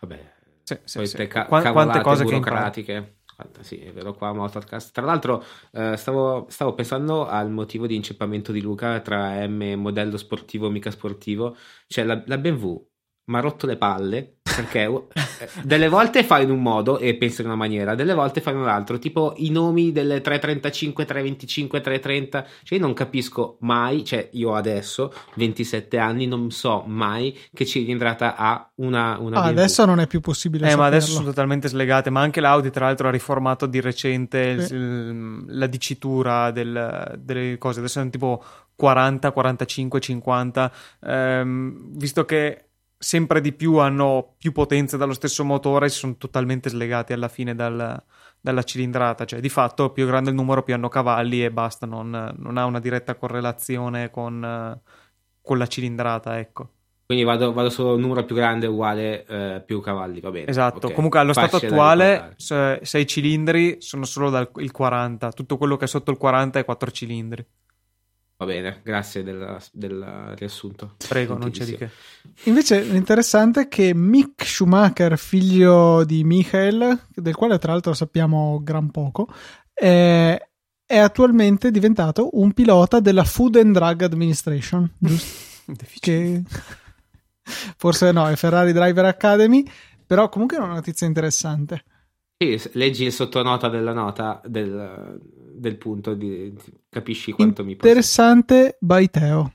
Vabbè, 0.01 0.33
sì, 0.63 0.79
sì, 0.85 1.07
sì. 1.07 1.27
ca- 1.27 1.47
Qua- 1.47 1.73
quante 1.73 2.01
cose 2.01 2.25
che 2.25 2.31
burocratiche. 2.31 3.17
Guarda, 3.35 3.63
sì, 3.63 3.79
è 3.79 3.93
vero 3.93 4.13
qua 4.13 4.33
Motorcast. 4.33 4.93
Tra 4.93 5.05
l'altro 5.05 5.45
eh, 5.73 5.97
stavo, 5.97 6.47
stavo, 6.49 6.75
pensando 6.75 7.27
al 7.27 7.51
motivo 7.51 7.87
di 7.87 7.97
inceppamento 7.97 8.53
di 8.53 8.61
Luca 8.61 9.01
tra 9.01 9.47
M 9.47 9.75
modello 9.77 10.17
sportivo 10.17 10.69
e 10.69 10.71
mica 10.71 10.91
sportivo. 10.91 11.57
Cioè 11.87 12.05
la, 12.05 12.23
la 12.27 12.39
BMW 12.39 12.92
mi 13.25 13.37
ha 13.37 13.41
rotto 13.41 13.67
le 13.67 13.77
palle 13.77 14.37
perché 14.55 14.83
eh, 14.83 15.49
delle 15.63 15.89
volte 15.89 16.25
fa 16.25 16.41
in 16.41 16.51
un 16.51 16.61
modo 16.61 16.99
e 16.99 17.15
pensa 17.17 17.43
in 17.43 17.49
una 17.49 17.57
maniera, 17.57 17.95
delle 17.95 18.15
volte 18.15 18.41
fa 18.41 18.51
in 18.51 18.59
un 18.59 18.69
altro, 18.69 18.99
tipo 18.99 19.35
i 19.37 19.51
nomi 19.51 19.93
delle 19.93 20.21
335, 20.21 21.05
325, 21.05 21.81
330, 21.81 22.47
cioè 22.63 22.79
io 22.79 22.85
non 22.85 22.95
capisco 22.95 23.57
mai, 23.61 24.05
cioè 24.05 24.29
io 24.33 24.55
adesso, 24.55 25.13
27 25.37 25.99
anni, 25.99 26.27
non 26.27 26.51
so 26.51 26.85
mai 26.87 27.39
che 27.53 27.65
cilindrata 27.65 28.37
ha 28.37 28.71
una, 28.77 29.17
una 29.19 29.41
ah, 29.41 29.45
adesso 29.45 29.85
non 29.85 30.01
è 30.01 30.07
più 30.07 30.21
possibile 30.21 30.67
eh, 30.67 30.71
saperlo. 30.71 30.91
ma 30.91 30.97
adesso 30.97 31.13
sono 31.13 31.27
totalmente 31.27 31.69
slegate, 31.69 32.11
ma 32.11 32.21
anche 32.21 32.41
l'Audi 32.41 32.71
tra 32.71 32.87
l'altro 32.87 33.09
ha 33.09 33.13
riformato 33.13 33.67
di 33.67 33.81
recente 33.81 34.61
sì. 34.67 34.75
il, 34.75 35.45
la 35.47 35.67
dicitura 35.67 36.51
del, 36.51 37.19
delle 37.19 37.59
cose, 37.59 37.79
adesso 37.79 37.99
sono 37.99 38.11
tipo 38.11 38.45
40, 38.75 39.31
45, 39.31 40.01
50, 40.01 40.73
ehm, 41.01 41.97
visto 41.97 42.25
che 42.25 42.67
sempre 43.03 43.41
di 43.41 43.53
più 43.53 43.79
hanno 43.79 44.35
più 44.39 44.53
potenza 44.53 44.97
dallo 44.97 45.13
stesso 45.13 45.45
motore 45.45 45.89
si 45.89 45.99
sono 45.99 46.17
totalmente 46.17 46.71
slegati 46.71 47.13
alla 47.13 47.27
fine 47.27 47.53
dal, 47.53 48.01
dalla 48.41 48.63
cilindrata, 48.63 49.25
cioè 49.25 49.41
di 49.41 49.49
fatto 49.49 49.91
più 49.91 50.07
grande 50.07 50.31
il 50.31 50.37
numero 50.37 50.63
più 50.63 50.73
hanno 50.73 50.89
cavalli 50.89 51.45
e 51.45 51.51
basta, 51.51 51.85
non, 51.85 52.33
non 52.37 52.57
ha 52.57 52.65
una 52.65 52.79
diretta 52.79 53.17
correlazione 53.17 54.11
con, 54.11 54.81
con 55.41 55.59
la 55.59 55.67
cilindrata, 55.67 56.39
ecco. 56.39 56.69
Quindi 57.07 57.25
vado, 57.25 57.53
vado 57.53 57.71
solo 57.71 57.97
numero 57.97 58.25
più 58.25 58.37
grande 58.37 58.69
uguale 58.69 59.27
eh, 59.27 59.63
più 59.67 59.81
cavalli, 59.81 60.21
va 60.21 60.31
bene. 60.31 60.47
Esatto, 60.47 60.79
okay. 60.79 60.95
comunque 60.95 61.19
allo 61.19 61.33
Facile 61.33 61.59
stato 61.59 61.67
attuale 61.67 62.35
6 62.37 63.07
cilindri 63.07 63.77
sono 63.81 64.05
solo 64.05 64.31
dal, 64.31 64.49
il 64.59 64.71
40, 64.71 65.33
tutto 65.33 65.59
quello 65.59 65.77
che 65.77 65.87
è 65.87 65.89
sotto 65.89 66.13
il 66.13 66.19
40 66.19 66.61
è 66.61 66.65
4 66.65 66.91
cilindri. 66.93 67.45
Va 68.37 68.47
bene, 68.47 68.81
grazie 68.83 69.23
del, 69.23 69.57
del 69.73 70.35
riassunto. 70.37 70.97
Prego, 71.09 71.37
non 71.37 71.51
c'è 71.51 71.65
di 71.65 71.77
che. 71.77 71.91
Invece 72.45 72.83
l'interessante 72.83 73.63
è 73.63 73.69
che 73.69 73.95
Mick 73.95 74.45
Schumacher, 74.45 75.17
figlio 75.17 76.05
di 76.05 76.25
Michael, 76.25 77.07
del 77.15 77.37
quale 77.37 77.59
tra 77.59 77.73
l'altro 77.73 77.95
sappiamo 77.95 78.61
gran 78.63 78.91
poco, 78.91 79.29
è, 79.73 80.37
è 80.85 80.97
attualmente 80.99 81.71
diventato 81.71 82.31
un 82.33 82.53
pilota 82.53 82.99
della 82.99 83.25
Food 83.25 83.57
and 83.57 83.75
Drug 83.75 84.03
Administration, 84.03 84.91
giusto? 84.99 85.51
che 86.01 86.43
forse 87.77 88.13
no, 88.13 88.29
è 88.29 88.37
Ferrari 88.37 88.73
Driver 88.73 89.05
Academy, 89.05 89.65
però 90.05 90.29
comunque 90.29 90.57
è 90.57 90.61
una 90.61 90.75
notizia 90.75 91.07
interessante. 91.07 91.85
Sì, 92.43 92.71
leggi 92.73 93.05
il 93.05 93.13
sottonota 93.13 93.69
della 93.69 93.93
nota 93.93 94.41
del, 94.45 95.21
del 95.55 95.77
punto, 95.77 96.15
di, 96.15 96.53
capisci 96.89 97.31
quanto 97.31 97.63
mi 97.65 97.77
passa. 97.77 97.89
Interessante 97.89 98.77
by 98.81 99.09
Teo. 99.09 99.53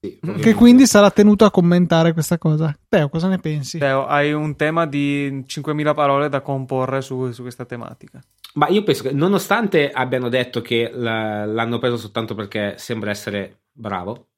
Sì, 0.00 0.18
che 0.40 0.54
quindi 0.54 0.86
sarà 0.86 1.10
tenuto 1.10 1.44
a 1.44 1.50
commentare 1.50 2.14
questa 2.14 2.38
cosa. 2.38 2.74
Teo, 2.88 3.10
cosa 3.10 3.28
ne 3.28 3.38
pensi? 3.38 3.76
Teo, 3.76 4.06
hai 4.06 4.32
un 4.32 4.56
tema 4.56 4.86
di 4.86 5.44
5.000 5.46 5.94
parole 5.94 6.30
da 6.30 6.40
comporre 6.40 7.02
su, 7.02 7.30
su 7.32 7.42
questa 7.42 7.66
tematica. 7.66 8.18
Ma 8.54 8.68
io 8.68 8.82
penso 8.82 9.02
che 9.02 9.12
nonostante 9.12 9.90
abbiano 9.90 10.30
detto 10.30 10.62
che 10.62 10.90
la, 10.94 11.44
l'hanno 11.44 11.78
preso 11.78 11.98
soltanto 11.98 12.34
perché 12.34 12.76
sembra 12.78 13.10
essere 13.10 13.64
bravo, 13.70 14.28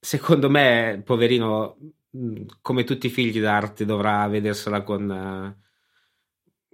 secondo 0.00 0.50
me, 0.50 1.00
poverino, 1.04 1.76
come 2.60 2.82
tutti 2.82 3.06
i 3.06 3.10
figli 3.10 3.40
d'arte, 3.40 3.84
dovrà 3.84 4.26
vedersela 4.26 4.82
con... 4.82 5.54
Uh, 5.56 5.66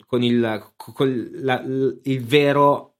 con 0.07 0.23
il, 0.23 0.73
con 0.77 1.31
la, 1.35 1.63
il 1.65 2.25
vero 2.25 2.95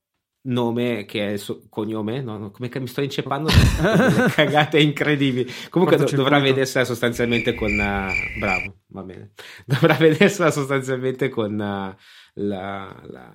nome 0.47 1.05
che 1.05 1.27
è 1.27 1.31
il 1.33 1.39
suo 1.39 1.63
cognome, 1.69 2.21
no, 2.21 2.51
come 2.51 2.71
mi 2.73 2.87
sto 2.87 3.01
inceppando 3.01 3.51
cagate 4.35 4.79
incredibili. 4.79 5.51
Comunque 5.71 5.97
do, 5.97 6.05
dovrà 6.05 6.39
vedersela 6.39 6.85
sostanzialmente 6.85 7.55
con 7.55 7.73
uh, 7.73 8.39
bravo, 8.39 8.81
va 8.89 9.03
bene. 9.03 9.33
Dovrà 9.65 9.95
vedersela 9.95 10.51
sostanzialmente 10.51 11.29
con 11.29 11.53
uh, 11.53 11.57
la, 11.57 11.97
la, 12.35 13.35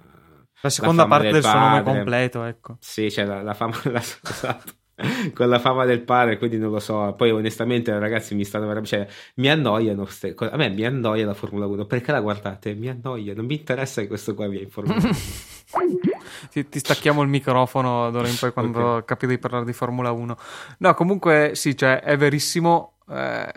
la 0.61 0.69
seconda 0.69 1.03
la 1.03 1.07
parte 1.09 1.31
del, 1.31 1.41
del 1.41 1.43
suo 1.43 1.59
nome 1.59 1.83
completo, 1.83 2.43
ecco. 2.43 2.77
Sì, 2.79 3.07
c'è 3.07 3.25
la, 3.25 3.41
la 3.41 3.53
fama 3.53 3.79
la, 3.85 3.99
esatto. 3.99 4.73
con 5.33 5.49
la 5.49 5.59
fama 5.59 5.85
del 5.85 6.01
padre, 6.01 6.37
quindi 6.37 6.57
non 6.57 6.71
lo 6.71 6.79
so. 6.79 7.13
Poi, 7.17 7.31
onestamente, 7.31 7.97
ragazzi, 7.97 8.35
mi 8.35 8.43
stanno 8.43 8.67
veramente. 8.67 8.97
Cioè, 8.97 9.07
mi 9.35 9.49
annoiano 9.49 10.03
cose. 10.03 10.35
A 10.51 10.57
me 10.57 10.69
mi 10.69 10.85
annoia 10.85 11.25
la 11.25 11.33
Formula 11.33 11.65
1. 11.65 11.85
Perché 11.85 12.11
la 12.11 12.21
guardate? 12.21 12.73
Mi 12.73 12.89
annoia. 12.89 13.33
Non 13.33 13.45
mi 13.45 13.55
interessa 13.55 14.01
che 14.01 14.07
questo 14.07 14.33
qua 14.33 14.47
via 14.47 14.61
in 14.61 14.69
Formula 14.69 14.95
1. 15.01 15.09
ti, 16.51 16.67
ti, 16.67 16.79
stacchiamo 16.79 17.21
il 17.21 17.29
microfono 17.29 18.09
d'ora 18.11 18.27
in 18.27 18.37
poi 18.37 18.51
quando 18.51 18.79
okay. 18.79 19.05
capite 19.05 19.33
di 19.33 19.39
parlare 19.39 19.65
di 19.65 19.73
Formula 19.73 20.11
1. 20.11 20.37
No, 20.79 20.93
comunque, 20.93 21.51
sì, 21.53 21.75
cioè, 21.75 22.01
è 22.01 22.17
verissimo. 22.17 22.93
Eh, 23.09 23.51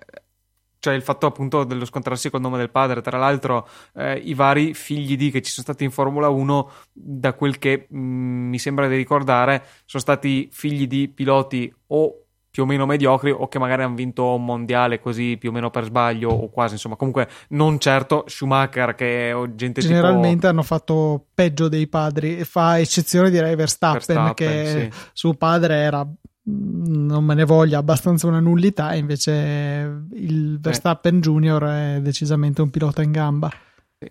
cioè 0.83 0.95
il 0.95 1.03
fatto 1.03 1.26
appunto 1.26 1.62
dello 1.62 1.85
scontrarsi 1.85 2.28
col 2.28 2.41
nome 2.41 2.59
del 2.59 2.70
padre. 2.70 3.03
Tra 3.03 3.16
l'altro, 3.16 3.68
eh, 3.95 4.16
i 4.16 4.35
vari 4.35 4.74
figli 4.74 5.16
di 5.16 5.30
che 5.30 5.41
ci 5.41 5.53
sono 5.53 5.64
stati 5.64 5.85
in 5.85 5.93
Formula 5.93 6.28
1, 6.28 6.70
da 6.93 7.35
quel 7.35 7.61
che 7.61 7.87
mh, 7.89 7.99
mi 7.99 8.59
sembra 8.59 8.89
di 8.89 8.97
ricordare, 8.97 9.64
sono 9.85 10.03
stati 10.03 10.49
figli 10.51 10.89
di 10.89 11.07
piloti 11.07 11.72
o 11.89 12.16
più 12.51 12.64
o 12.64 12.66
meno 12.66 12.85
mediocri 12.85 13.30
o 13.30 13.47
che 13.47 13.61
magari 13.61 13.85
hanno 13.85 13.95
vinto 13.95 14.35
un 14.35 14.45
mondiale 14.45 14.99
così 14.99 15.37
più 15.39 15.51
o 15.51 15.53
meno 15.53 15.70
per 15.70 15.85
sbaglio 15.85 16.28
o 16.28 16.51
quasi 16.51 16.74
insomma 16.74 16.97
comunque 16.97 17.26
non 17.51 17.78
certo 17.78 18.24
Schumacher 18.26 18.95
che 18.95 19.30
è 19.30 19.35
gente 19.55 19.80
generalmente 19.80 20.35
tipo... 20.35 20.49
hanno 20.49 20.62
fatto 20.62 21.28
peggio 21.33 21.68
dei 21.68 21.89
padri 21.89 22.45
fa 22.45 22.78
eccezione 22.78 23.30
direi 23.30 23.55
Verstappen, 23.55 24.03
Verstappen 24.05 24.35
che 24.35 24.91
sì. 24.93 25.01
suo 25.14 25.33
padre 25.33 25.76
era 25.76 26.07
non 26.45 27.24
me 27.24 27.34
ne 27.34 27.45
voglia 27.45 27.78
abbastanza 27.78 28.26
una 28.26 28.40
nullità 28.40 28.95
invece 28.95 30.07
il 30.14 30.59
Verstappen 30.61 31.16
eh. 31.16 31.20
Junior 31.20 31.62
è 31.64 32.01
decisamente 32.01 32.62
un 32.62 32.70
pilota 32.70 33.03
in 33.03 33.12
gamba 33.12 33.51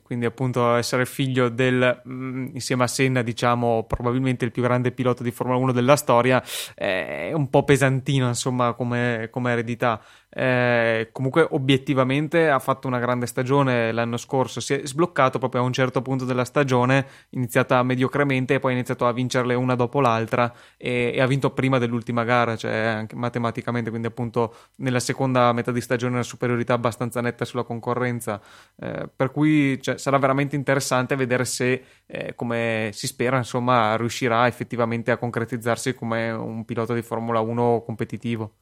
quindi 0.01 0.25
appunto 0.25 0.75
essere 0.75 1.05
figlio 1.05 1.49
del 1.49 2.01
mm, 2.07 2.47
insieme 2.53 2.84
a 2.84 2.88
Senna 2.88 3.21
diciamo 3.21 3.84
probabilmente 3.84 4.45
il 4.45 4.51
più 4.51 4.61
grande 4.61 4.91
pilota 4.91 5.23
di 5.23 5.32
Formula 5.32 5.57
1 5.59 5.71
della 5.73 5.95
storia 5.95 6.41
è 6.73 7.32
un 7.34 7.49
po' 7.49 7.63
pesantino 7.63 8.27
insomma 8.27 8.73
come, 8.73 9.27
come 9.29 9.51
eredità 9.51 10.01
eh, 10.34 11.09
comunque 11.11 11.45
obiettivamente 11.49 12.49
ha 12.49 12.59
fatto 12.59 12.88
una 12.88 12.99
grande 12.99 13.25
stagione 13.25 13.91
l'anno 13.91 14.15
scorso, 14.15 14.61
si 14.61 14.73
è 14.75 14.82
sbloccato 14.86 15.39
proprio 15.39 15.61
a 15.61 15.65
un 15.65 15.73
certo 15.73 16.01
punto 16.01 16.23
della 16.23 16.45
stagione, 16.45 17.05
iniziata 17.32 17.84
mediocremente 17.84 18.53
e 18.53 18.59
poi 18.59 18.71
ha 18.71 18.75
iniziato 18.75 19.05
a 19.05 19.11
vincerle 19.11 19.53
una 19.55 19.75
dopo 19.75 19.99
l'altra 19.99 20.53
e, 20.77 21.11
e 21.13 21.19
ha 21.21 21.27
vinto 21.27 21.51
prima 21.51 21.79
dell'ultima 21.79 22.23
gara, 22.23 22.55
cioè 22.55 22.71
anche 22.71 23.15
matematicamente, 23.15 23.89
quindi 23.89 24.07
appunto 24.07 24.55
nella 24.77 25.01
seconda 25.01 25.51
metà 25.51 25.71
di 25.71 25.82
stagione 25.82 26.13
una 26.13 26.23
superiorità 26.23 26.73
abbastanza 26.73 27.19
netta 27.19 27.43
sulla 27.43 27.63
concorrenza, 27.63 28.41
eh, 28.79 29.09
per 29.13 29.32
cui 29.32 29.82
cioè, 29.82 29.97
sarà 29.97 30.17
veramente 30.17 30.55
interessante 30.55 31.15
vedere 31.17 31.43
se, 31.43 31.84
eh, 32.05 32.36
come 32.36 32.91
si 32.93 33.05
spera, 33.07 33.36
insomma, 33.38 33.97
riuscirà 33.97 34.47
effettivamente 34.47 35.11
a 35.11 35.17
concretizzarsi 35.17 35.93
come 35.93 36.32
un 36.32 36.63
pilota 36.63 36.93
di 36.93 37.01
Formula 37.01 37.41
1 37.41 37.84
competitivo 37.86 38.53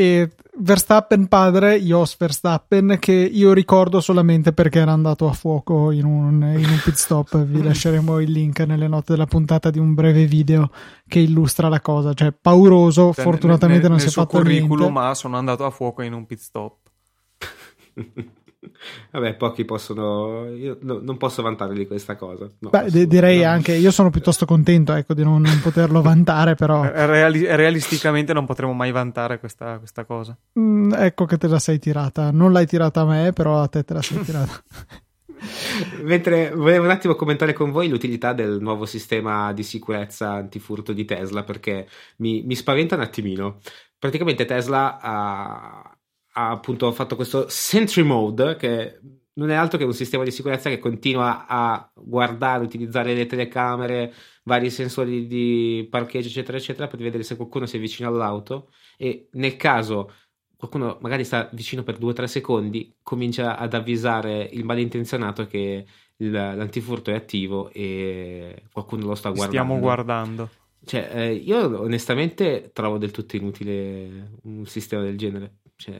e 0.00 0.30
Verstappen 0.56 1.28
padre, 1.28 1.78
Jos 1.78 2.16
Verstappen, 2.16 2.96
che 2.98 3.12
io 3.12 3.52
ricordo 3.52 4.00
solamente 4.00 4.54
perché 4.54 4.78
era 4.78 4.92
andato 4.92 5.28
a 5.28 5.34
fuoco 5.34 5.90
in 5.90 6.06
un, 6.06 6.42
in 6.56 6.64
un 6.64 6.80
pit 6.82 6.94
stop. 6.94 7.44
Vi 7.44 7.60
lasceremo 7.62 8.18
il 8.18 8.30
link 8.30 8.60
nelle 8.60 8.88
note 8.88 9.12
della 9.12 9.26
puntata 9.26 9.68
di 9.68 9.78
un 9.78 9.92
breve 9.92 10.24
video 10.24 10.70
che 11.06 11.18
illustra 11.18 11.68
la 11.68 11.82
cosa. 11.82 12.14
Cioè, 12.14 12.32
pauroso, 12.32 13.12
cioè, 13.12 13.22
fortunatamente 13.22 13.88
nel, 13.88 13.90
non 13.90 13.98
nel 13.98 14.08
si 14.08 14.18
è 14.18 14.22
fatto 14.22 14.42
niente. 14.42 14.88
ma 14.88 15.14
sono 15.14 15.36
andato 15.36 15.66
a 15.66 15.70
fuoco 15.70 16.00
in 16.00 16.14
un 16.14 16.24
pit 16.24 16.38
stop. 16.38 16.76
Vabbè, 19.10 19.36
pochi 19.36 19.64
possono. 19.64 20.48
Io 20.50 20.78
no, 20.82 20.98
non 21.00 21.16
posso 21.16 21.42
vantare 21.42 21.74
di 21.74 21.86
questa 21.86 22.16
cosa. 22.16 22.50
No, 22.58 22.70
Beh, 22.70 22.90
d- 22.90 23.06
direi 23.06 23.42
anche. 23.44 23.72
Io 23.72 23.90
sono 23.90 24.10
piuttosto 24.10 24.44
contento 24.44 24.92
ecco, 24.92 25.14
di 25.14 25.24
non, 25.24 25.40
non 25.40 25.60
poterlo 25.60 26.02
vantare, 26.02 26.54
però. 26.54 26.82
Reali- 26.92 27.46
realisticamente 27.46 28.32
non 28.32 28.44
potremo 28.44 28.72
mai 28.72 28.92
vantare 28.92 29.38
questa, 29.38 29.78
questa 29.78 30.04
cosa. 30.04 30.36
Mm, 30.58 30.92
ecco 30.92 31.24
che 31.24 31.38
te 31.38 31.48
la 31.48 31.58
sei 31.58 31.78
tirata. 31.78 32.30
Non 32.30 32.52
l'hai 32.52 32.66
tirata 32.66 33.00
a 33.00 33.06
me, 33.06 33.32
però 33.32 33.62
a 33.62 33.68
te 33.68 33.82
te 33.82 33.94
la 33.94 34.02
sei 34.02 34.20
tirata. 34.24 34.62
Mentre 36.02 36.50
volevo 36.50 36.84
un 36.84 36.90
attimo 36.90 37.14
commentare 37.14 37.54
con 37.54 37.70
voi 37.70 37.88
l'utilità 37.88 38.34
del 38.34 38.58
nuovo 38.60 38.84
sistema 38.84 39.54
di 39.54 39.62
sicurezza 39.62 40.32
antifurto 40.32 40.92
di 40.92 41.06
Tesla, 41.06 41.44
perché 41.44 41.88
mi, 42.16 42.42
mi 42.42 42.54
spaventa 42.54 42.94
un 42.94 43.00
attimino. 43.00 43.60
Praticamente 43.98 44.44
Tesla 44.44 44.98
ha 45.00 45.89
ha 46.32 46.50
appunto 46.50 46.90
fatto 46.92 47.16
questo 47.16 47.46
Sentry 47.48 48.02
Mode 48.02 48.56
che 48.56 49.00
non 49.34 49.50
è 49.50 49.54
altro 49.54 49.78
che 49.78 49.84
un 49.84 49.94
sistema 49.94 50.24
di 50.24 50.30
sicurezza 50.30 50.68
che 50.68 50.78
continua 50.78 51.46
a 51.46 51.90
guardare, 51.94 52.64
utilizzare 52.64 53.14
le 53.14 53.26
telecamere, 53.26 54.12
vari 54.44 54.70
sensori 54.70 55.26
di 55.26 55.86
parcheggio, 55.90 56.28
eccetera, 56.28 56.58
eccetera, 56.58 56.88
per 56.88 56.98
vedere 56.98 57.22
se 57.22 57.36
qualcuno 57.36 57.66
si 57.66 57.76
avvicina 57.76 58.08
all'auto 58.08 58.70
e 58.96 59.28
nel 59.32 59.56
caso 59.56 60.12
qualcuno 60.56 60.98
magari 61.00 61.24
sta 61.24 61.48
vicino 61.52 61.82
per 61.82 61.96
due 61.96 62.10
o 62.10 62.12
tre 62.12 62.26
secondi, 62.26 62.94
comincia 63.02 63.56
ad 63.56 63.72
avvisare 63.72 64.46
il 64.52 64.64
malintenzionato 64.64 65.46
che 65.46 65.86
il, 66.16 66.30
l'antifurto 66.30 67.10
è 67.10 67.14
attivo 67.14 67.70
e 67.72 68.64
qualcuno 68.70 69.06
lo 69.06 69.14
sta 69.14 69.30
guardando. 69.30 69.52
Stiamo 69.52 69.78
guardando. 69.78 70.50
Cioè, 70.84 71.10
eh, 71.12 71.32
io 71.32 71.80
onestamente 71.80 72.70
trovo 72.74 72.98
del 72.98 73.10
tutto 73.10 73.36
inutile 73.36 74.32
un 74.42 74.66
sistema 74.66 75.02
del 75.02 75.16
genere. 75.16 75.59
Cioè, 75.80 75.98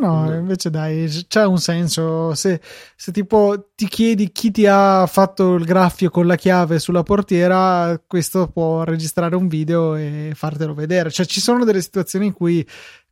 No, 0.00 0.32
invece 0.34 0.70
dai, 0.70 1.08
c'è 1.28 1.44
un 1.44 1.58
senso. 1.58 2.34
Se, 2.34 2.60
se, 2.96 3.12
tipo 3.12 3.72
ti 3.74 3.86
chiedi 3.86 4.32
chi 4.32 4.50
ti 4.50 4.64
ha 4.66 5.06
fatto 5.06 5.56
il 5.56 5.64
graffio 5.64 6.08
con 6.08 6.26
la 6.26 6.36
chiave 6.36 6.78
sulla 6.78 7.02
portiera, 7.02 8.00
questo 8.06 8.48
può 8.48 8.82
registrare 8.84 9.36
un 9.36 9.46
video 9.46 9.96
e 9.96 10.32
fartelo 10.34 10.72
vedere. 10.72 11.10
Cioè, 11.10 11.26
ci 11.26 11.40
sono 11.40 11.64
delle 11.64 11.82
situazioni 11.82 12.26
in 12.26 12.32
cui 12.32 12.66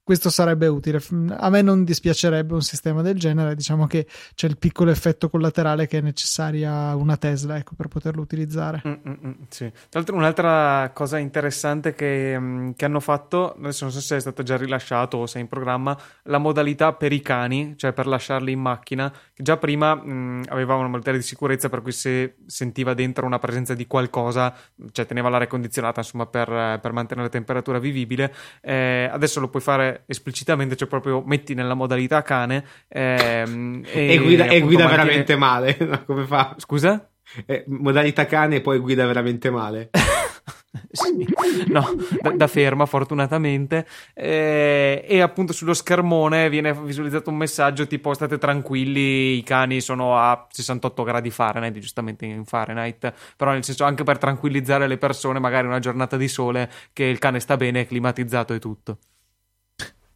questo 0.08 0.30
sarebbe 0.30 0.68
utile. 0.68 1.02
A 1.36 1.50
me 1.50 1.60
non 1.60 1.84
dispiacerebbe 1.84 2.54
un 2.54 2.62
sistema 2.62 3.02
del 3.02 3.18
genere, 3.18 3.54
diciamo 3.54 3.86
che 3.86 4.06
c'è 4.34 4.46
il 4.46 4.56
piccolo 4.56 4.90
effetto 4.90 5.28
collaterale 5.28 5.86
che 5.86 5.98
è 5.98 6.00
necessaria 6.00 6.94
una 6.94 7.18
Tesla 7.18 7.58
ecco, 7.58 7.74
per 7.76 7.88
poterlo 7.88 8.22
utilizzare. 8.22 8.80
Mm-mm, 8.88 9.36
sì. 9.50 9.70
Tra 9.70 10.00
l'altro 10.00 10.16
un'altra 10.16 10.92
cosa 10.94 11.18
interessante 11.18 11.92
che, 11.92 12.38
mm, 12.38 12.70
che, 12.70 12.86
hanno 12.86 13.00
fatto, 13.00 13.52
adesso 13.52 13.84
non 13.84 13.92
so 13.92 14.00
se 14.00 14.16
è 14.16 14.20
stato 14.20 14.42
già 14.42 14.56
rilasciato 14.56 15.18
o 15.18 15.26
se 15.26 15.40
è 15.40 15.42
in 15.42 15.48
programma, 15.48 15.94
la 16.22 16.38
modalità 16.38 16.94
per 16.94 17.12
i 17.12 17.20
cani, 17.20 17.74
cioè 17.76 17.92
per 17.92 18.06
lasciarli 18.06 18.50
in 18.50 18.60
macchina, 18.60 19.12
che 19.34 19.42
già 19.42 19.58
prima 19.58 19.94
mh, 19.94 20.10
mm, 20.10 20.42
aveva 20.48 20.72
una 20.76 20.88
modalità 20.88 21.12
di 21.12 21.20
sicurezza 21.20 21.68
per 21.68 21.82
cui 21.82 21.92
se 21.92 22.36
sentiva 22.46 22.94
dentro 22.94 23.26
una 23.26 23.38
presenza 23.38 23.74
di 23.74 23.86
qualcosa, 23.86 24.54
cioè 24.90 25.04
teneva 25.04 25.28
l'aria 25.28 25.48
condizionata 25.48 26.00
insomma 26.00 26.24
per, 26.24 26.48
per 26.80 26.92
mantenere 26.92 27.26
la 27.26 27.32
temperatura 27.32 27.78
vivibile, 27.78 28.34
eh, 28.62 29.06
adesso 29.12 29.38
lo 29.38 29.48
puoi 29.48 29.60
fare 29.60 29.96
esplicitamente, 30.06 30.76
cioè 30.76 30.88
proprio 30.88 31.22
metti 31.24 31.54
nella 31.54 31.74
modalità 31.74 32.22
cane 32.22 32.64
ehm, 32.88 33.84
e, 33.90 34.12
e, 34.12 34.18
guida, 34.18 34.46
e 34.46 34.60
guida 34.60 34.84
mantiene... 34.84 35.04
veramente 35.04 35.36
male. 35.36 35.76
Come 36.06 36.24
fa? 36.24 36.54
Scusa? 36.58 37.08
Eh, 37.44 37.64
modalità 37.68 38.26
cane 38.26 38.56
e 38.56 38.60
poi 38.60 38.78
guida 38.78 39.06
veramente 39.06 39.50
male. 39.50 39.90
sì, 40.90 41.26
no, 41.68 41.94
da, 42.20 42.30
da, 42.30 42.46
ferma 42.46 42.84
fortunatamente 42.86 43.86
eh, 44.14 45.04
e 45.06 45.20
appunto 45.20 45.52
sullo 45.52 45.72
schermone 45.72 46.50
viene 46.50 46.74
visualizzato 46.74 47.30
un 47.30 47.36
messaggio 47.36 47.86
tipo 47.86 48.12
state 48.12 48.36
tranquilli 48.38 49.38
i 49.38 49.42
cani 49.42 49.80
sono 49.80 50.18
a 50.18 50.46
68 50.50 51.02
gradi 51.04 51.30
Fahrenheit 51.30 51.78
giustamente 51.78 52.26
in 52.26 52.44
Fahrenheit 52.44 53.12
però 53.36 53.52
nel 53.52 53.64
senso 53.64 53.84
anche 53.84 54.04
per 54.04 54.18
tranquillizzare 54.18 54.86
le 54.86 54.98
persone 54.98 55.38
magari 55.38 55.66
una 55.66 55.78
giornata 55.78 56.16
di 56.16 56.28
sole 56.28 56.70
che 56.92 57.04
il 57.04 57.18
cane 57.18 57.40
sta 57.40 57.56
bene 57.56 57.82
è 57.82 57.86
climatizzato 57.86 58.52
e 58.52 58.58
tutto 58.58 58.98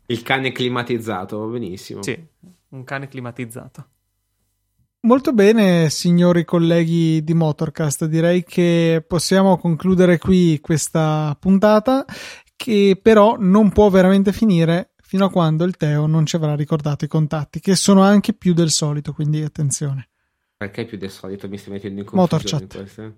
il 0.07 0.22
cane 0.22 0.53
climatizzato, 0.53 1.46
benissimo. 1.46 2.03
Sì, 2.03 2.18
un 2.70 2.84
cane 2.84 3.09
climatizzato. 3.09 3.86
Molto 5.05 5.32
bene, 5.32 5.90
signori 5.90 6.44
colleghi 6.44 7.24
di 7.24 7.34
Motorcast. 7.34 8.05
Direi 8.05 8.44
che 8.44 9.05
possiamo 9.07 9.59
concludere 9.59 10.18
qui 10.18 10.61
questa 10.61 11.36
puntata, 11.40 12.05
che 12.55 12.98
però 13.03 13.36
non 13.38 13.70
può 13.70 13.88
veramente 13.88 14.32
finire 14.32 14.94
fino 15.03 15.24
a 15.24 15.30
quando 15.30 15.64
il 15.64 15.76
Teo 15.76 16.07
non 16.07 16.24
ci 16.24 16.36
avrà 16.36 16.55
ricordato 16.55 17.05
i 17.05 17.09
contatti, 17.09 17.59
che 17.59 17.74
sono 17.74 18.03
anche 18.03 18.32
più 18.32 18.55
del 18.55 18.70
solito, 18.70 19.12
quindi 19.12 19.42
attenzione. 19.42 20.12
Perché 20.63 20.85
più 20.85 20.97
del 20.97 21.11
solito 21.11 21.49
mi 21.49 21.59
stai 21.59 21.73
mettendo 21.73 22.03
in 22.03 22.07
confusione? 22.07 22.63
Motorchat. 22.63 23.15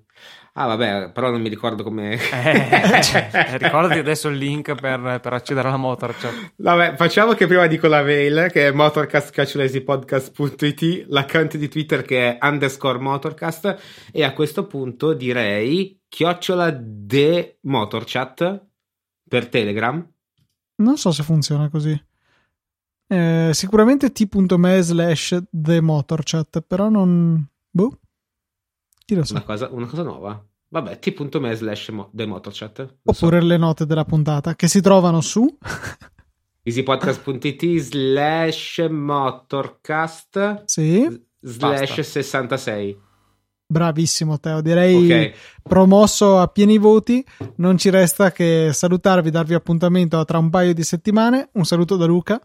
Ah, 0.54 0.66
vabbè, 0.66 1.10
però 1.12 1.30
non 1.30 1.42
mi 1.42 1.50
ricordo 1.50 1.82
come. 1.82 2.14
Eh, 2.14 2.18
cioè, 3.04 3.58
ricordati 3.58 3.98
adesso 3.98 4.30
il 4.30 4.38
link 4.38 4.74
per, 4.74 5.20
per, 5.20 5.34
accedere 5.34 5.68
alla 5.68 5.76
Motorchat. 5.76 6.54
Vabbè, 6.56 6.94
facciamo 6.96 7.34
che 7.34 7.46
prima 7.46 7.66
dico 7.66 7.86
la 7.86 8.02
mail 8.02 8.48
che 8.50 8.68
è 8.68 8.70
motorcast.it, 8.70 11.04
l'account 11.08 11.58
di 11.58 11.68
Twitter 11.68 12.00
che 12.00 12.38
è 12.38 12.40
underscore 12.40 12.98
motorcast. 12.98 13.76
E 14.10 14.24
a 14.24 14.32
questo 14.32 14.66
punto 14.66 15.12
direi 15.12 16.00
chiocciola 16.08 16.74
de 16.74 17.58
motorchat 17.60 18.64
per 19.28 19.48
Telegram. 19.48 20.02
Non 20.76 20.96
so 20.96 21.12
se 21.12 21.22
funziona 21.22 21.68
così. 21.68 22.02
Eh, 23.06 23.50
sicuramente 23.52 24.10
t.me 24.12 24.82
slash 24.82 25.38
the 25.50 25.80
motorchat, 25.80 26.60
però 26.62 26.88
non... 26.88 27.46
Boh. 27.70 27.98
Chi 29.04 29.14
lo 29.14 29.24
sa. 29.24 29.34
Una 29.34 29.44
cosa, 29.44 29.68
una 29.70 29.86
cosa 29.86 30.02
nuova. 30.02 30.46
Vabbè, 30.68 30.98
t.me 30.98 31.54
slash 31.54 31.92
the 32.12 32.26
motorchat. 32.26 32.96
Oppure 33.04 33.40
so. 33.40 33.46
le 33.46 33.56
note 33.56 33.86
della 33.86 34.04
puntata 34.04 34.54
che 34.54 34.68
si 34.68 34.80
trovano 34.80 35.20
su... 35.20 35.46
easypodcast.it 36.66 37.78
slash 37.78 38.86
motorcast 38.88 40.64
sì. 40.64 41.26
slash 41.40 42.00
66 42.00 42.98
Bravissimo 43.74 44.38
Teo, 44.38 44.60
direi 44.60 45.04
okay. 45.04 45.34
promosso 45.60 46.38
a 46.38 46.46
pieni 46.46 46.78
voti. 46.78 47.24
Non 47.56 47.76
ci 47.76 47.90
resta 47.90 48.30
che 48.30 48.70
salutarvi, 48.72 49.30
darvi 49.30 49.54
appuntamento 49.54 50.24
tra 50.24 50.38
un 50.38 50.48
paio 50.48 50.72
di 50.72 50.84
settimane. 50.84 51.48
Un 51.54 51.64
saluto 51.64 51.96
da 51.96 52.04
Luca. 52.04 52.40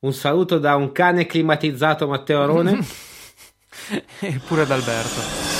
Un 0.00 0.12
saluto 0.12 0.58
da 0.58 0.76
un 0.76 0.92
cane 0.92 1.24
climatizzato 1.24 2.06
Matteo 2.06 2.42
Arone. 2.42 2.78
e 4.20 4.38
pure 4.46 4.66
da 4.66 4.74
Alberto. 4.74 5.55